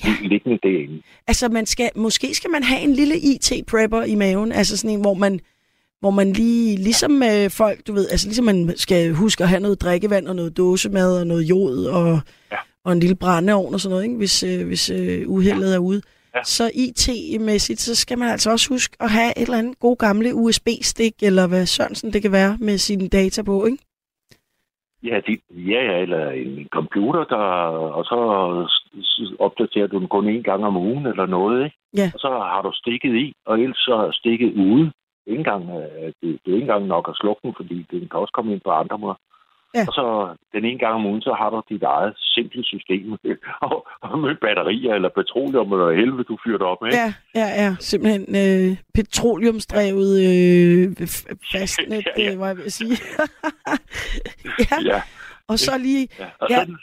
Ja. 0.03 0.09
liggende 0.27 0.59
derinde. 0.63 1.01
altså, 1.27 1.49
man 1.49 1.65
skal, 1.65 1.89
måske 1.95 2.33
skal 2.35 2.49
man 2.51 2.63
have 2.63 2.81
en 2.81 2.93
lille 2.93 3.15
IT-prepper 3.31 4.01
i 4.03 4.15
maven, 4.15 4.51
altså 4.51 4.77
sådan 4.77 4.95
en, 4.95 5.01
hvor 5.01 5.13
man, 5.13 5.39
hvor 5.99 6.09
man 6.09 6.33
lige, 6.33 6.77
ligesom 6.77 7.23
øh, 7.23 7.49
folk, 7.49 7.87
du 7.87 7.93
ved, 7.93 8.07
altså 8.11 8.27
ligesom 8.27 8.45
man 8.45 8.73
skal 8.77 9.13
huske 9.13 9.43
at 9.43 9.49
have 9.49 9.59
noget 9.61 9.81
drikkevand 9.81 10.27
og 10.27 10.35
noget 10.35 10.57
dåsemad 10.57 11.19
og 11.19 11.27
noget 11.27 11.43
jod 11.49 11.85
og, 11.85 12.19
Ja. 12.51 12.57
og 12.85 12.91
en 12.91 12.99
lille 12.99 13.15
brændeovn 13.15 13.73
og 13.73 13.79
sådan 13.79 13.91
noget, 13.93 14.03
ikke? 14.03 14.17
hvis, 14.17 14.43
øh, 14.43 14.67
hvis 14.67 14.89
øh, 14.89 15.23
uheldet 15.29 15.75
er 15.75 15.79
ude. 15.79 16.01
Ja. 16.35 16.43
Så 16.43 16.71
IT-mæssigt, 16.85 17.79
så 17.79 17.95
skal 17.95 18.17
man 18.17 18.29
altså 18.29 18.51
også 18.51 18.69
huske 18.69 18.97
at 18.99 19.09
have 19.09 19.31
et 19.37 19.41
eller 19.41 19.57
andet 19.57 19.79
god 19.79 19.97
gamle 19.97 20.35
USB-stik, 20.35 21.13
eller 21.23 21.47
hvad 21.47 21.65
Sørensen 21.65 22.13
det 22.13 22.21
kan 22.21 22.31
være, 22.31 22.57
med 22.59 22.77
sine 22.77 23.07
data 23.07 23.43
på, 23.43 23.65
ikke? 23.65 23.77
Ja, 25.03 25.19
de, 25.27 25.37
ja, 25.71 25.81
ja, 25.89 25.97
eller 26.01 26.29
en 26.29 26.67
computer, 26.71 27.23
der, 27.23 27.45
og 27.97 28.03
så 28.05 28.17
opdaterer 29.39 29.87
du 29.87 29.99
den 29.99 30.07
kun 30.07 30.29
en 30.29 30.43
gang 30.43 30.65
om 30.65 30.77
ugen 30.77 31.05
eller 31.05 31.25
noget, 31.25 31.65
ikke? 31.65 31.77
Ja. 31.97 32.11
Og 32.13 32.19
så 32.19 32.29
har 32.29 32.61
du 32.61 32.71
stikket 32.73 33.15
i, 33.15 33.33
og 33.45 33.59
ellers 33.59 33.77
så 33.77 34.09
stikket 34.11 34.53
ude. 34.53 34.91
Ikke 35.27 35.39
engang, 35.39 35.63
øh, 35.69 36.05
det, 36.21 36.39
det 36.45 36.49
er 36.51 36.55
ikke 36.55 36.61
engang 36.61 36.85
nok 36.85 37.05
at 37.09 37.15
slukke 37.15 37.41
den, 37.43 37.53
fordi 37.57 37.85
den 37.91 37.99
kan 37.99 38.19
også 38.19 38.33
komme 38.33 38.53
ind 38.53 38.61
på 38.61 38.71
andre 38.71 38.97
måder. 38.97 39.15
Ja. 39.75 39.85
Og 39.87 39.93
så 39.93 40.35
den 40.53 40.65
ene 40.65 40.79
gang 40.79 40.93
om 40.95 41.05
ugen, 41.05 41.21
så 41.21 41.33
har 41.39 41.49
du 41.49 41.61
dit 41.69 41.83
eget 41.83 42.13
simple 42.17 42.63
system 42.63 43.11
og, 43.67 43.87
og 44.01 44.19
med 44.19 44.35
batterier 44.41 44.93
eller 44.95 45.09
petroleum 45.09 45.71
eller 45.73 45.91
helvede, 45.91 46.23
du 46.23 46.37
fyrer 46.45 46.57
det 46.57 46.67
op 46.67 46.77
med. 46.81 46.89
ikke? 46.89 46.97
Ja, 47.03 47.13
ja, 47.35 47.47
ja. 47.63 47.75
Simpelthen 47.79 48.25
øh, 48.43 48.77
petroleumsdrevet 48.93 50.13
øh, 50.29 51.07
fastnet, 51.51 52.05
Ja, 52.17 52.21
ja. 52.23 52.33
øh, 52.33 52.39
var 52.39 52.47
jeg 52.47 52.57
ved 52.57 52.65
at 52.65 52.73
sige. 52.73 52.97
ja, 54.71 54.81
ja. 54.93 55.01
og 55.47 55.59
så 55.59 55.77
lige, 55.77 56.07
ja. 56.19 56.29
Og 56.39 56.47
Ja. 56.49 56.55
sådan, 56.59 56.77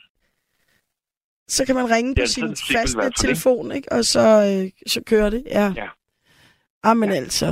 så 1.48 1.66
kan 1.66 1.74
man 1.74 1.90
ringe 1.90 2.14
Ja, 2.16 2.22
på 2.22 2.26
sin 2.26 2.42
fald, 2.44 2.56
fastnet-telefon, 2.76 3.72
ikke? 3.72 3.92
Og 3.92 4.04
så, 4.04 4.20
øh, 4.20 4.70
så 4.86 5.02
kører 5.06 5.30
det, 5.30 5.42
ja. 5.46 5.72
Ja. 5.76 5.88
Ah, 6.82 6.96
men 6.96 7.08
Ja. 7.08 7.14
altså, 7.16 7.46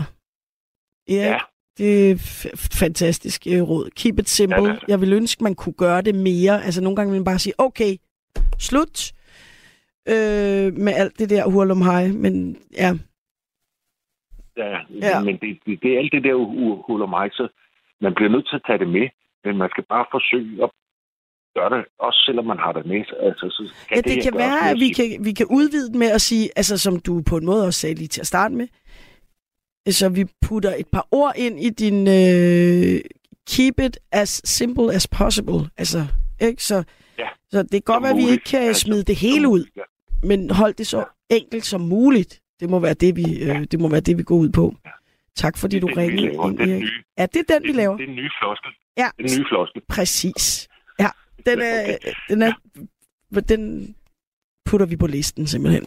Erik, 1.08 1.18
Ja. 1.18 1.38
Det 1.78 2.10
er 2.10 2.16
fantastisk 2.80 3.46
øh, 3.46 3.62
råd. 3.62 3.90
Keep 3.96 4.18
it 4.18 4.28
simple. 4.28 4.62
Ja, 4.62 4.72
det 4.72 4.80
det. 4.80 4.88
Jeg 4.88 5.00
vil 5.00 5.12
ønske, 5.12 5.44
man 5.44 5.54
kunne 5.54 5.72
gøre 5.72 6.02
det 6.02 6.14
mere. 6.14 6.64
Altså 6.64 6.82
nogle 6.82 6.96
gange 6.96 7.10
vil 7.12 7.20
man 7.20 7.24
bare 7.24 7.38
sige, 7.38 7.54
okay, 7.58 7.96
slut 8.58 9.12
øh, 10.08 10.74
med 10.84 10.92
alt 10.96 11.18
det 11.18 11.30
der 11.30 11.48
hurlum 11.50 11.82
hej. 11.82 12.08
Men 12.08 12.56
ja, 12.76 12.94
Ja, 14.56 14.78
Ja. 15.02 15.20
men 15.20 15.34
det, 15.42 15.58
det, 15.66 15.82
det 15.82 15.94
er 15.94 15.98
alt 15.98 16.12
det 16.12 16.24
der 16.24 16.34
og 16.34 17.10
mig, 17.10 17.28
så 17.32 17.48
man 18.00 18.14
bliver 18.14 18.30
nødt 18.30 18.48
til 18.48 18.56
at 18.56 18.62
tage 18.66 18.78
det 18.78 18.88
med, 18.88 19.06
men 19.44 19.56
man 19.56 19.68
skal 19.72 19.84
bare 19.88 20.06
forsøge 20.10 20.64
at 20.64 20.70
gøre 21.56 21.70
det, 21.78 21.84
også 21.98 22.18
selvom 22.26 22.44
man 22.44 22.58
har 22.58 22.72
det 22.72 22.86
med. 22.86 23.02
Altså, 23.28 23.46
så 23.56 23.62
kan 23.88 23.96
ja 23.96 24.00
det 24.00 24.12
her 24.14 24.22
kan 24.22 24.34
være, 24.38 24.70
at 24.70 24.76
vi 24.84 24.88
kan, 24.88 25.24
vi 25.24 25.32
kan 25.32 25.46
udvide 25.58 25.88
det 25.92 25.98
med 26.04 26.10
at 26.10 26.20
sige, 26.20 26.50
altså 26.56 26.78
som 26.78 27.00
du 27.00 27.22
på 27.30 27.36
en 27.36 27.46
måde 27.46 27.66
også 27.66 27.80
sagde 27.80 27.94
lige 27.94 28.08
til 28.08 28.20
at 28.20 28.26
starte 28.26 28.54
med, 28.54 28.68
så 29.90 30.08
vi 30.08 30.24
putter 30.42 30.74
et 30.78 30.86
par 30.92 31.06
ord 31.10 31.32
ind 31.36 31.60
i 31.60 31.70
din 31.70 32.06
øh, 32.08 33.00
keep 33.50 33.80
it 33.80 33.98
as 34.12 34.40
simple 34.44 34.94
as 34.94 35.06
possible. 35.08 35.70
Altså, 35.76 36.06
ikke? 36.40 36.64
Så, 36.64 36.82
Ja. 37.18 37.28
så 37.50 37.62
det 37.62 37.70
kan 37.70 37.80
godt 37.82 38.02
være, 38.02 38.12
at 38.12 38.16
vi 38.18 38.28
ikke 38.30 38.44
kan 38.44 38.62
Altså, 38.62 38.80
smide 38.80 39.02
det 39.02 39.16
hele 39.16 39.48
ud. 39.48 39.64
Ja. 39.76 39.82
men 40.22 40.50
hold 40.50 40.74
det 40.74 40.86
så 40.86 41.04
enkelt 41.30 41.66
som 41.66 41.80
muligt. 41.80 42.40
Det 42.60 42.70
må 42.70 42.78
være 42.78 42.94
det, 42.94 43.16
vi, 43.16 43.38
øh, 43.42 43.64
det 43.70 43.80
må 43.80 43.88
være 43.88 44.00
det, 44.00 44.18
vi 44.18 44.22
går 44.22 44.36
ud 44.36 44.48
på. 44.50 44.74
Tak 45.36 45.56
fordi 45.58 45.74
Det 45.76 45.82
du 45.82 45.86
den, 45.86 45.96
vi 45.96 46.00
ringede 46.02 46.22
ind, 46.32 46.40
Erik. 46.40 46.58
nye, 46.80 46.88
Ja, 47.18 47.26
det 47.26 47.36
er 47.50 47.54
den, 47.54 47.62
vi 47.62 47.68
det, 47.68 47.76
laver. 47.76 47.96
det 47.96 48.02
er 48.02 48.06
den 48.06 48.16
nye 48.16 48.30
floskel. 48.42 48.70
Ja, 48.96 49.08
Den 49.18 49.38
nye 49.38 49.44
floskel. 49.50 49.82
præcis. 49.88 50.68
Ja, 51.00 51.08
den 51.46 51.60
er, 51.62 51.82
Okay. 51.82 52.12
den 52.28 52.42
er, 52.42 52.52
den 53.40 53.94
putter 54.64 54.86
vi 54.86 54.96
på 54.96 55.06
listen 55.06 55.46
simpelthen. 55.46 55.86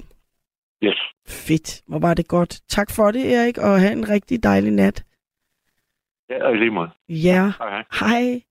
Yes. 0.83 0.97
Fedt. 1.27 1.81
Hvor 1.87 1.99
var 1.99 2.13
det 2.13 2.27
godt. 2.27 2.59
Tak 2.69 2.91
for 2.91 3.11
det, 3.11 3.33
Erik, 3.35 3.57
og 3.57 3.79
have 3.79 3.91
en 3.91 4.09
rigtig 4.09 4.43
dejlig 4.43 4.71
nat. 4.71 5.03
Ja, 6.29 6.45
og 6.45 6.53
i 6.53 6.57
lige 6.57 6.71
måde. 6.71 6.89
Ja. 7.09 7.51
Hej, 7.59 7.83
hej. 7.99 8.41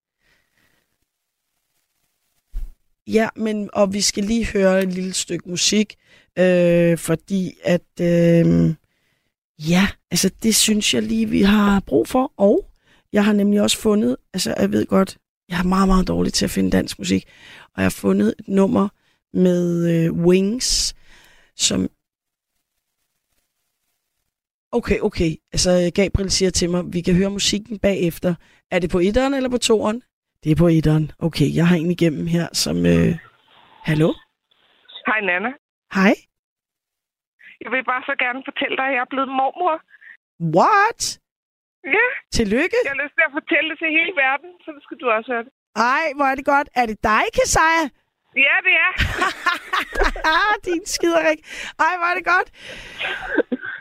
Ja, 3.07 3.28
men 3.37 3.70
og 3.72 3.93
vi 3.93 4.01
skal 4.01 4.24
lige 4.24 4.47
høre 4.53 4.83
et 4.83 4.93
lille 4.93 5.12
stykke 5.12 5.49
musik, 5.51 5.95
øh, 6.39 6.99
fordi 6.99 7.53
at 7.64 7.91
øh, 8.01 8.74
ja, 9.70 9.89
altså 10.11 10.31
det 10.43 10.55
synes 10.55 10.95
jeg 10.95 11.03
lige 11.03 11.28
vi 11.28 11.43
har 11.43 11.81
brug 11.81 12.09
for, 12.09 12.33
og 12.37 12.70
jeg 13.12 13.24
har 13.24 13.33
nemlig 13.33 13.62
også 13.62 13.78
fundet, 13.78 14.16
altså 14.35 14.55
jeg 14.59 14.72
ved 14.72 14.87
godt, 14.87 15.18
jeg 15.49 15.59
er 15.59 15.64
meget 15.64 15.89
meget 15.89 16.09
dårlig 16.09 16.33
til 16.33 16.45
at 16.45 16.51
finde 16.51 16.70
dansk 16.70 16.99
musik, 16.99 17.24
og 17.64 17.83
jeg 17.83 17.85
har 17.85 17.91
fundet 18.01 18.35
et 18.39 18.49
nummer 18.49 18.89
med 19.33 19.91
øh, 19.95 20.12
Wings, 20.12 20.95
som 21.57 21.89
Okay, 24.73 24.99
okay. 25.09 25.31
Altså, 25.55 25.71
Gabriel 25.95 26.31
siger 26.31 26.51
til 26.51 26.71
mig, 26.71 26.83
vi 26.93 27.01
kan 27.01 27.14
høre 27.21 27.31
musikken 27.31 27.79
bagefter. 27.79 28.35
Er 28.71 28.79
det 28.79 28.91
på 28.91 28.99
etteren 28.99 29.35
eller 29.35 29.51
på 29.51 29.59
toeren? 29.59 30.03
Det 30.45 30.53
er 30.53 30.57
på 30.57 30.68
etteren. 30.68 31.11
Okay, 31.18 31.49
jeg 31.59 31.66
har 31.68 31.77
en 31.77 31.91
igennem 31.91 32.27
her, 32.27 32.47
som... 32.53 32.77
Øh... 32.95 33.11
Hallo? 33.89 34.09
Hej 35.09 35.21
Nana. 35.29 35.51
Hej? 35.99 36.14
Jeg 37.62 37.71
vil 37.73 37.85
bare 37.93 38.03
så 38.11 38.14
gerne 38.25 38.41
fortælle 38.49 38.77
dig, 38.81 38.87
at 38.91 38.95
jeg 38.97 39.03
er 39.07 39.12
blevet 39.14 39.31
mormor. 39.41 39.75
What? 40.57 41.01
Ja, 41.97 42.07
Tillykke? 42.37 42.77
jeg 42.85 42.93
har 42.95 43.01
lyst 43.05 43.14
til 43.18 43.25
at 43.29 43.35
fortælle 43.39 43.66
det 43.71 43.79
til 43.83 43.91
hele 43.99 44.12
verden, 44.25 44.51
så 44.64 44.71
skal 44.85 44.97
du 45.01 45.07
også 45.16 45.29
høre 45.33 45.45
det. 45.47 45.53
Ej, 45.95 46.05
hvor 46.16 46.27
er 46.33 46.35
det 46.39 46.47
godt. 46.55 46.68
Er 46.81 46.87
det 46.91 46.99
dig, 47.11 47.25
Kesaja? 47.37 47.85
Ja, 48.37 48.57
det 48.66 48.74
er. 48.87 48.93
din 50.68 50.87
skiderik. 50.87 51.39
Ej, 51.78 51.95
hvor 51.99 52.07
er 52.12 52.14
det 52.14 52.24
godt. 52.24 52.49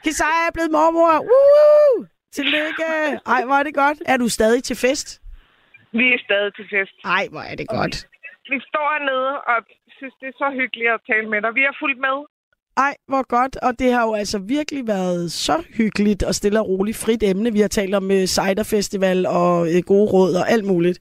Kesaja 0.04 0.48
er 0.48 0.54
blevet 0.54 0.72
mormor. 0.72 1.14
Woo! 1.30 2.06
Tillykke. 2.32 2.90
Ej, 3.26 3.46
hvor 3.46 3.56
er 3.56 3.64
det 3.64 3.74
godt. 3.74 3.98
Er 4.06 4.18
du 4.18 4.30
stadig 4.30 4.64
til 4.64 4.76
fest? 4.76 5.22
Vi 5.92 6.14
er 6.14 6.20
stadig 6.26 6.56
til 6.56 6.66
fest. 6.74 6.96
Ej, 7.06 7.28
hvor 7.32 7.42
er 7.42 7.56
det 7.56 7.68
godt. 7.68 7.96
Vi 8.50 8.60
står 8.70 8.88
hernede 8.94 9.32
og 9.52 9.58
synes, 9.98 10.14
det 10.22 10.28
er 10.28 10.38
så 10.38 10.50
hyggeligt 10.60 10.90
at 10.90 11.00
tale 11.12 11.30
med 11.30 11.42
dig. 11.42 11.56
Vi 11.56 11.62
har 11.62 11.76
fulgt 11.82 12.00
med. 12.00 12.18
Ej, 12.78 12.96
hvor 13.08 13.24
godt. 13.28 13.56
Og 13.56 13.80
det 13.80 13.94
har 13.94 14.04
jo 14.04 14.14
altså 14.14 14.40
virkelig 14.40 14.88
været 14.88 15.32
så 15.32 15.64
hyggeligt 15.78 16.24
og 16.24 16.36
stille 16.36 16.60
og 16.60 16.68
roligt 16.68 16.98
frit 16.98 17.24
emne. 17.24 17.54
Vi 17.54 17.60
har 17.60 17.68
talt 17.68 17.96
om 17.96 18.04
uh, 18.04 18.24
ciderfestival 18.26 19.26
og 19.26 19.62
uh, 19.62 19.82
gode 19.86 20.12
råd 20.12 20.34
og 20.34 20.50
alt 20.50 20.66
muligt. 20.66 21.00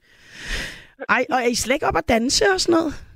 Ej, 1.09 1.25
og 1.31 1.39
er 1.39 1.47
I 1.47 1.55
slet 1.55 1.75
ikke 1.75 1.87
op 1.87 1.97
at 1.97 2.09
danse 2.09 2.45
og 2.55 2.61
sådan 2.61 2.79
noget? 2.79 3.08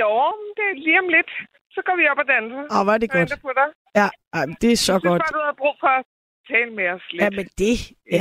Jo, 0.00 0.10
det 0.56 0.64
er 0.72 0.76
lige 0.86 0.98
om 1.04 1.08
lidt. 1.16 1.30
Så 1.74 1.80
går 1.86 1.96
vi 2.00 2.04
op 2.12 2.18
og 2.22 2.26
danser. 2.34 2.62
Åh, 2.74 2.82
hvor 2.84 2.92
er 2.96 2.98
det 2.98 3.10
godt. 3.10 3.42
på 3.48 3.52
dig. 3.60 3.68
Ja, 4.00 4.08
ej, 4.38 4.44
det 4.62 4.70
er 4.72 4.76
så 4.86 4.92
Jeg 4.92 5.00
synes 5.00 5.10
godt. 5.10 5.22
bare, 5.22 5.34
du 5.38 5.42
har 5.48 5.54
brug 5.62 5.74
for 5.84 5.92
at 6.00 6.04
tale 6.50 6.70
med 6.78 6.86
os 6.96 7.04
lidt. 7.12 7.22
Ja, 7.22 7.28
men 7.38 7.46
det 7.62 7.74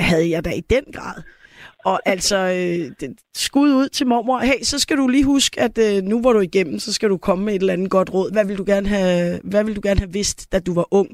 havde 0.08 0.28
jeg 0.34 0.46
da 0.46 0.52
i 0.62 0.64
den 0.76 0.86
grad. 0.98 1.18
Og 1.90 1.98
altså, 2.14 2.38
øh, 2.38 2.84
det, 3.00 3.08
skud 3.36 3.70
ud 3.80 3.90
til 3.90 4.08
mormor. 4.08 4.40
Hey, 4.40 4.60
så 4.72 4.80
skal 4.80 4.98
du 4.98 5.08
lige 5.08 5.26
huske, 5.26 5.62
at 5.62 5.76
øh, 5.88 5.96
nu 6.12 6.16
hvor 6.22 6.32
du 6.34 6.40
er 6.40 6.50
igennem, 6.54 6.80
så 6.80 6.94
skal 6.94 7.10
du 7.10 7.18
komme 7.18 7.46
med 7.46 7.54
et 7.56 7.60
eller 7.60 7.74
andet 7.74 7.92
godt 7.92 8.10
råd. 8.14 8.30
Hvad 8.36 8.46
vil 8.50 8.58
du 8.62 8.66
gerne 8.74 8.88
have, 8.96 9.40
hvad 9.52 9.64
vil 9.66 9.76
du 9.76 9.82
gerne 9.88 10.00
have 10.04 10.14
vidst, 10.20 10.52
da 10.52 10.58
du 10.68 10.74
var 10.80 10.88
ung? 11.00 11.10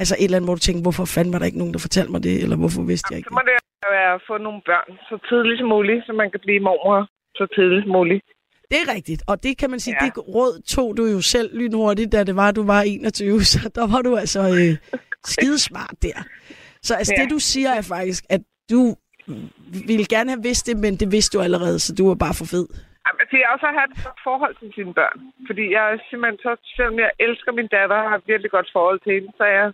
Altså 0.00 0.14
et 0.18 0.24
eller 0.24 0.36
andet, 0.36 0.48
hvor 0.48 0.54
du 0.58 0.64
tænkte, 0.66 0.82
hvorfor 0.86 1.04
fanden 1.14 1.32
var 1.32 1.38
der 1.38 1.46
ikke 1.50 1.58
nogen, 1.62 1.74
der 1.74 1.82
fortalte 1.86 2.12
mig 2.12 2.22
det? 2.28 2.34
Eller 2.42 2.56
hvorfor 2.62 2.82
vidste 2.92 3.06
jeg 3.10 3.16
ikke 3.18 3.28
Så 3.30 3.34
må 3.38 3.42
det? 3.48 3.56
det 3.82 3.90
være 3.98 4.14
at 4.18 4.22
få 4.30 4.34
nogle 4.46 4.60
børn 4.70 4.88
så 5.10 5.16
tidligt 5.28 5.58
som 5.60 5.68
muligt, 5.74 6.00
så 6.06 6.12
man 6.22 6.28
kan 6.32 6.40
blive 6.46 6.60
mormor 6.68 6.98
så 7.38 7.44
tidligt 7.56 7.84
som 7.84 7.92
muligt. 7.98 8.22
Det 8.70 8.78
er 8.84 8.94
rigtigt. 8.94 9.22
Og 9.26 9.42
det 9.42 9.58
kan 9.58 9.70
man 9.70 9.80
sige, 9.80 9.96
Ja. 10.00 10.06
det 10.06 10.28
råd 10.34 10.62
tog 10.74 10.96
du 10.96 11.04
jo 11.06 11.20
selv 11.20 11.58
lynhurtigt, 11.58 12.12
da 12.12 12.24
det 12.24 12.36
var, 12.36 12.50
du 12.52 12.62
var 12.66 12.80
21. 12.82 13.40
Så 13.52 13.70
der 13.74 13.86
var 13.92 14.02
du 14.02 14.16
altså 14.16 14.40
øh, 14.40 14.76
skidesmart 15.24 15.94
der. 16.02 16.18
Så 16.82 16.94
altså 16.94 17.14
Ja. 17.16 17.22
det, 17.22 17.30
du 17.30 17.38
siger 17.38 17.70
er 17.70 17.82
faktisk, 17.82 18.24
at 18.30 18.40
du 18.70 18.96
ville 19.90 20.06
gerne 20.14 20.30
have 20.30 20.42
vidst 20.42 20.66
det, 20.66 20.76
men 20.84 20.92
det 20.96 21.08
vidste 21.12 21.38
du 21.38 21.42
allerede, 21.42 21.78
så 21.78 21.94
du 21.98 22.08
var 22.08 22.14
bare 22.14 22.34
for 22.40 22.44
fed. 22.54 22.66
Jamen, 23.04 23.20
altså, 23.22 23.36
jeg 23.42 23.48
også 23.54 23.66
har 23.70 23.76
haft 23.82 23.94
et 23.98 24.20
forhold 24.28 24.54
til 24.60 24.68
sine 24.76 24.92
børn. 25.00 25.18
Fordi 25.48 25.64
jeg 25.76 25.82
er 25.92 25.96
simpelthen 26.10 26.38
så, 26.46 26.52
selvom 26.76 26.96
jeg 27.04 27.10
elsker 27.26 27.50
min 27.58 27.68
datter 27.76 27.96
og 28.02 28.08
har 28.10 28.16
et 28.22 28.26
virkelig 28.32 28.50
godt 28.56 28.68
forhold 28.76 29.00
til 29.04 29.12
hende, 29.16 29.30
så 29.38 29.42
er 29.50 29.54
jeg 29.62 29.68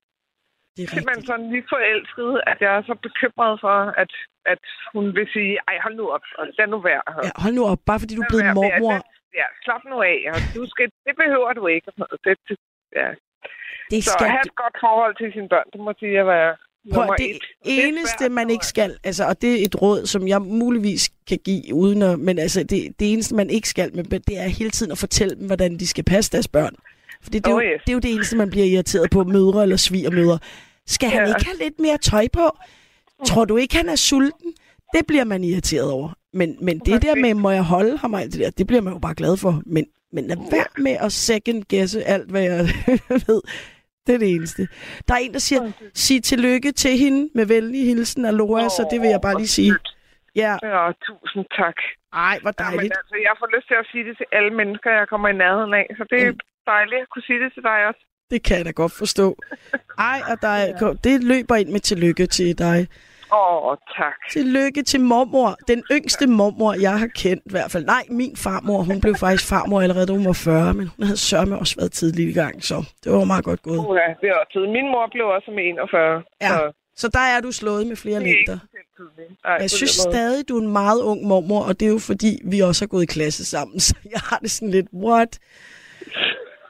Det 0.76 0.82
er 0.84 0.90
simpelthen 0.96 1.24
sådan 1.30 1.48
lige 1.54 1.66
forelsket, 1.74 2.30
at 2.50 2.58
jeg 2.64 2.72
er 2.78 2.82
så 2.90 2.94
bekymret 3.06 3.54
for, 3.64 3.76
at, 4.02 4.12
at 4.52 4.62
hun 4.94 5.04
vil 5.16 5.26
sige, 5.36 5.52
ej, 5.68 5.76
hold 5.84 5.96
nu 6.00 6.04
op, 6.16 6.24
og 6.38 6.44
lad 6.58 6.66
nu 6.74 6.78
være. 6.90 7.02
Ja, 7.26 7.30
hold 7.44 7.54
nu 7.58 7.64
op, 7.72 7.80
bare 7.90 8.00
fordi 8.02 8.12
du 8.18 8.22
er 8.24 8.30
blevet 8.32 8.54
mormor. 8.60 8.92
at- 8.98 9.08
Ja, 9.40 9.46
slap 9.64 9.82
nu 9.92 9.96
af, 10.12 10.18
og 10.32 10.38
du 10.56 10.62
skal, 10.72 10.86
det 11.06 11.14
behøver 11.22 11.52
du 11.58 11.66
ikke. 11.66 11.88
og. 12.00 12.18
Det, 12.24 12.34
det, 12.48 12.56
ja. 13.00 13.08
Det 13.90 14.04
Så 14.04 14.10
skal 14.12 14.24
at 14.26 14.30
have 14.30 14.46
et 14.50 14.56
godt 14.62 14.76
forhold 14.86 15.14
til 15.20 15.28
sine 15.32 15.48
børn, 15.48 15.66
det 15.72 15.80
må 15.86 15.92
sige 16.02 16.20
at 16.20 16.26
være 16.26 16.56
Prøv, 16.94 17.14
det 17.18 17.30
et. 17.36 17.42
eneste, 17.64 18.28
man 18.28 18.50
ikke 18.50 18.66
skal, 18.66 18.90
altså, 19.04 19.24
og 19.30 19.42
det 19.42 19.50
er 19.60 19.64
et 19.68 19.82
råd, 19.82 20.06
som 20.06 20.28
jeg 20.28 20.40
muligvis 20.42 21.02
kan 21.28 21.38
give 21.44 21.74
uden 21.74 22.02
at, 22.02 22.18
men 22.20 22.38
altså, 22.38 22.60
det, 22.62 22.80
det 23.00 23.12
eneste, 23.12 23.34
man 23.34 23.50
ikke 23.50 23.68
skal, 23.68 23.96
men 23.96 24.04
det 24.04 24.34
er 24.44 24.48
hele 24.58 24.70
tiden 24.70 24.92
at 24.92 24.98
fortælle 24.98 25.34
dem, 25.38 25.46
hvordan 25.46 25.70
de 25.78 25.86
skal 25.88 26.04
passe 26.04 26.32
deres 26.32 26.48
børn. 26.48 26.74
For 27.22 27.30
det, 27.30 27.46
er 27.46 27.50
jo, 27.50 27.56
Oh, 27.56 27.62
yes. 27.62 27.80
det 27.86 27.88
er 27.88 27.94
jo 27.94 27.98
det 27.98 28.14
eneste, 28.14 28.36
man 28.36 28.50
bliver 28.50 28.66
irriteret 28.66 29.10
på, 29.10 29.24
mødre 29.24 29.62
eller 29.62 29.76
svigermødre. 29.76 30.38
Skal 30.86 31.08
han 31.08 31.22
Ja. 31.22 31.28
ikke 31.28 31.44
have 31.46 31.58
lidt 31.58 31.78
mere 31.80 31.98
tøj 31.98 32.26
på? 32.32 32.56
Tror 33.26 33.44
du 33.44 33.56
ikke, 33.56 33.76
han 33.76 33.88
er 33.88 33.96
sulten? 33.96 34.52
Det 34.94 35.06
bliver 35.06 35.24
man 35.24 35.44
irriteret 35.44 35.90
over. 35.90 36.08
Men, 36.32 36.56
men 36.60 36.78
det 36.78 37.02
der 37.02 37.14
med, 37.14 37.34
må 37.34 37.50
jeg 37.50 37.62
holde 37.62 37.98
ham 37.98 38.12
det 38.12 38.32
der, 38.32 38.50
det 38.50 38.66
bliver 38.66 38.82
man 38.82 38.92
jo 38.92 38.98
bare 38.98 39.14
glad 39.14 39.36
for. 39.36 39.62
Men, 39.66 39.84
men 40.12 40.26
lad 40.26 40.36
være 40.50 40.66
med 40.78 40.96
at 41.00 41.12
second 41.12 41.62
guesse 41.70 42.04
alt, 42.04 42.30
hvad 42.30 42.42
jeg 42.42 42.58
ved. 43.28 43.40
Det 44.06 44.14
er 44.14 44.18
det 44.18 44.30
eneste. 44.34 44.68
Der 45.08 45.14
er 45.14 45.18
en, 45.18 45.32
der 45.32 45.38
siger, 45.38 45.72
sig 45.94 46.22
tillykke 46.24 46.72
til 46.72 46.98
hende 46.98 47.30
med 47.34 47.46
venlig 47.46 47.86
hilsen 47.86 48.24
Aloha, 48.24 48.68
så 48.68 48.88
det 48.90 49.00
vil 49.00 49.08
jeg 49.08 49.20
bare 49.22 49.36
lige 49.36 49.48
sige. 49.48 49.74
Ja, 50.36 50.52
Ja, 50.62 50.90
tusind 51.06 51.44
tak. 51.60 51.74
ej, 52.12 52.38
hvor 52.42 52.50
dejligt. 52.50 52.92
altså, 53.00 53.16
jeg 53.28 53.34
får 53.40 53.48
lyst 53.56 53.66
til 53.68 53.74
at 53.82 53.86
sige 53.92 54.04
det 54.08 54.16
til 54.16 54.26
alle 54.32 54.50
mennesker, 54.60 54.90
jeg 55.00 55.06
kommer 55.12 55.28
i 55.28 55.36
nærheden 55.44 55.74
af. 55.74 55.86
Så 55.98 56.04
det 56.10 56.20
Mm. 56.26 56.38
Dejligt 56.66 57.02
at 57.02 57.08
kunne 57.12 57.22
sige 57.22 57.40
det 57.44 57.52
til 57.54 57.62
dig 57.62 57.86
også. 57.88 58.02
Det 58.30 58.42
kan 58.44 58.56
jeg 58.56 58.64
da 58.64 58.70
godt 58.70 58.92
forstå. 58.92 59.36
Ej, 59.98 60.18
og 60.30 60.36
der 60.42 60.48
er, 60.48 60.66
det 61.06 61.24
løber 61.24 61.56
ind 61.56 61.68
med 61.68 61.80
tillykke 61.80 62.26
til 62.26 62.58
dig. 62.58 62.88
Åh, 63.32 63.66
oh, 63.66 63.76
tak. 63.96 64.14
Tillykke 64.30 64.82
til 64.82 65.00
mormor. 65.00 65.56
Den 65.68 65.82
yngste 65.92 66.26
mormor, 66.26 66.72
jeg 66.80 66.98
har 66.98 67.06
kendt 67.06 67.42
i 67.46 67.50
hvert 67.50 67.70
fald. 67.70 67.84
Nej, 67.84 68.04
min 68.10 68.36
farmor, 68.36 68.82
hun 68.82 69.00
blev 69.00 69.14
faktisk 69.14 69.48
farmor 69.48 69.80
allerede, 69.80 70.06
da 70.06 70.12
hun 70.12 70.26
var 70.26 70.38
40, 70.44 70.74
men 70.74 70.86
hun 70.96 71.02
havde 71.06 71.16
sørme 71.16 71.58
også 71.58 71.76
været 71.78 71.92
tidligt 71.92 72.28
i 72.30 72.32
gang, 72.32 72.64
så 72.64 72.74
det 73.04 73.12
var 73.12 73.24
meget 73.24 73.44
godt 73.44 73.62
gået. 73.62 73.78
Uh, 73.78 73.96
det 74.20 74.28
er 74.28 74.34
også 74.40 74.52
tid. 74.52 74.64
Min 74.76 74.86
mor 74.92 75.08
blev 75.14 75.26
også 75.26 75.50
med 75.50 75.64
41. 75.64 76.22
Ja, 76.42 76.48
så 76.48 76.72
Så 76.96 77.08
der 77.08 77.24
er 77.34 77.40
du 77.40 77.52
slået 77.52 77.86
med 77.86 77.96
flere 77.96 78.20
det 78.20 78.28
er 78.28 78.32
længder. 78.32 78.58
Ej, 79.44 79.52
Jeg 79.60 79.70
synes 79.70 79.90
stadig, 79.90 80.48
du 80.48 80.56
er 80.58 80.62
en 80.62 80.72
meget 80.72 81.02
ung 81.02 81.26
mormor, 81.26 81.62
og 81.68 81.80
det 81.80 81.86
er 81.88 81.92
jo 81.92 81.98
fordi, 81.98 82.40
vi 82.44 82.60
også 82.60 82.84
har 82.84 82.88
gået 82.88 83.02
i 83.02 83.06
klasse 83.06 83.44
sammen, 83.44 83.80
så 83.86 83.94
jeg 84.04 84.20
har 84.30 84.38
det 84.38 84.50
sådan 84.50 84.70
lidt, 84.70 84.86
what? 84.94 85.38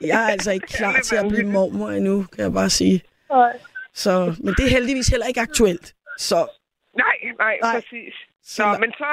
Jeg 0.06 0.24
er 0.24 0.28
altså 0.28 0.52
ikke 0.52 0.66
klar 0.66 0.96
til 1.04 1.16
at 1.16 1.28
blive 1.28 1.46
mormor 1.46 1.88
endnu, 1.88 2.26
kan 2.34 2.44
jeg 2.44 2.52
bare 2.52 2.70
sige. 2.70 3.00
Nej. 3.30 3.52
Så, 3.94 4.34
men 4.44 4.54
det 4.54 4.64
er 4.66 4.70
heldigvis 4.70 5.08
heller 5.08 5.26
ikke 5.26 5.40
aktuelt. 5.40 5.94
Så, 6.18 6.36
Nej, 6.96 7.16
nej, 7.38 7.58
Nej. 7.62 7.74
præcis. 7.74 8.14
så 8.44 8.62
Nå, 8.66 8.78
men 8.78 8.90
så 8.92 9.08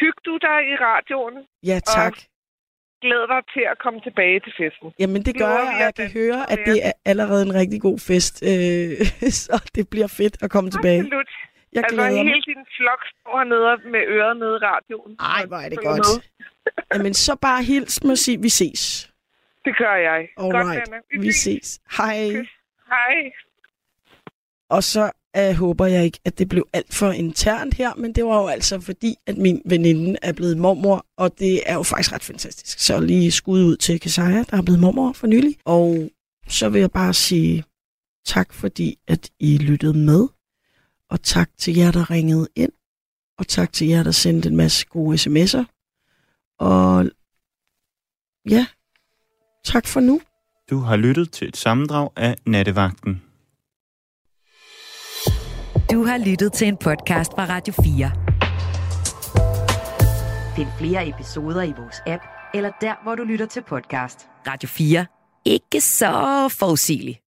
hyg 0.00 0.14
du 0.26 0.38
dig 0.48 0.58
i 0.72 0.74
radioen. 0.88 1.34
ja, 1.64 1.80
tak. 1.86 2.14
Glæd 3.02 3.26
dig 3.34 3.42
til 3.54 3.64
at 3.72 3.78
komme 3.84 4.00
tilbage 4.00 4.40
til 4.40 4.52
festen. 4.60 4.92
Jamen, 4.98 5.22
det 5.22 5.38
gør 5.38 5.48
jeg, 5.48 5.68
og 5.74 5.80
jeg 5.80 5.88
at 5.88 5.94
kan 5.94 6.10
høre, 6.10 6.50
at 6.52 6.58
det 6.66 6.86
er 6.86 6.92
allerede 7.04 7.42
en 7.42 7.54
rigtig 7.54 7.80
god 7.80 7.98
fest. 7.98 8.42
Øh, 8.42 9.06
så 9.44 9.70
det 9.74 9.88
bliver 9.88 10.06
fedt 10.06 10.36
at 10.42 10.50
komme 10.50 10.70
tilbage. 10.70 10.98
Absolut. 11.00 11.28
Jeg 11.72 11.84
Altså, 11.84 11.96
glæder 11.96 12.10
mig. 12.10 12.18
hele 12.32 12.42
din 12.42 12.62
flok 12.76 13.00
står 13.10 13.38
hernede 13.38 13.90
med 13.90 14.00
øret 14.16 14.36
nede 14.36 14.54
i 14.56 14.60
radioen. 14.70 15.16
Ej, 15.20 15.46
hvor 15.46 15.56
er 15.56 15.68
det 15.68 15.78
godt. 15.78 15.98
med. 15.98 16.22
Jamen, 16.94 17.14
så 17.14 17.36
bare 17.36 17.62
hils 17.62 18.04
mig 18.04 18.12
og 18.12 18.18
sig, 18.18 18.42
vi 18.42 18.48
ses. 18.48 19.07
Det 19.68 19.76
gør 19.78 19.94
jeg. 19.94 20.28
Godt, 20.36 20.56
Alright, 20.56 20.90
Nana. 20.90 21.22
vi 21.24 21.32
ses. 21.32 21.80
Hej. 21.96 22.28
Hej. 22.92 23.32
Og 24.70 24.84
så 24.84 25.10
uh, 25.38 25.56
håber 25.56 25.86
jeg 25.86 26.04
ikke, 26.04 26.20
at 26.24 26.38
det 26.38 26.48
blev 26.48 26.68
alt 26.72 26.94
for 26.94 27.10
internt 27.10 27.74
her, 27.74 27.94
men 27.94 28.14
det 28.14 28.24
var 28.24 28.40
jo 28.42 28.46
altså 28.46 28.80
fordi, 28.80 29.14
at 29.26 29.36
min 29.36 29.62
veninde 29.64 30.16
er 30.22 30.32
blevet 30.32 30.58
mormor, 30.58 31.06
og 31.16 31.38
det 31.38 31.70
er 31.70 31.74
jo 31.74 31.82
faktisk 31.82 32.12
ret 32.12 32.24
fantastisk. 32.24 32.78
Så 32.78 33.00
lige 33.00 33.30
skud 33.30 33.64
ud 33.64 33.76
til 33.76 34.00
Kesaja, 34.00 34.42
der 34.50 34.56
er 34.56 34.62
blevet 34.62 34.80
mormor 34.80 35.12
for 35.12 35.26
nylig. 35.26 35.56
Og 35.64 36.10
så 36.48 36.68
vil 36.68 36.80
jeg 36.80 36.90
bare 36.90 37.14
sige 37.14 37.64
tak, 38.26 38.52
fordi 38.52 38.98
at 39.08 39.30
I 39.40 39.58
lyttede 39.58 39.98
med, 39.98 40.28
og 41.10 41.22
tak 41.22 41.50
til 41.58 41.76
jer, 41.76 41.90
der 41.92 42.10
ringede 42.10 42.48
ind, 42.56 42.72
og 43.38 43.48
tak 43.48 43.72
til 43.72 43.86
jer, 43.88 44.02
der 44.02 44.10
sendte 44.10 44.48
en 44.48 44.56
masse 44.56 44.86
gode 44.86 45.14
sms'er. 45.14 45.64
Og 46.58 47.10
ja, 48.50 48.66
tak 49.64 49.86
for 49.86 50.00
nu. 50.00 50.20
Du 50.70 50.78
har 50.78 50.96
lyttet 50.96 51.32
til 51.32 51.48
et 51.48 51.56
sammendrag 51.56 52.10
af 52.16 52.36
Nattevagten. 52.46 53.22
Du 55.92 56.04
har 56.04 56.24
lyttet 56.26 56.52
til 56.52 56.68
en 56.68 56.76
podcast 56.76 57.32
fra 57.32 57.46
Radio 57.48 57.74
4. 57.82 58.10
Find 60.56 60.68
flere 60.78 61.08
episoder 61.08 61.62
i 61.62 61.72
vores 61.78 61.96
app, 62.06 62.22
eller 62.54 62.70
der, 62.80 62.94
hvor 63.02 63.14
du 63.14 63.22
lytter 63.22 63.46
til 63.46 63.62
podcast. 63.68 64.28
Radio 64.46 64.68
4. 64.68 65.06
Ikke 65.44 65.80
så 65.80 66.48
forudsigeligt. 66.58 67.18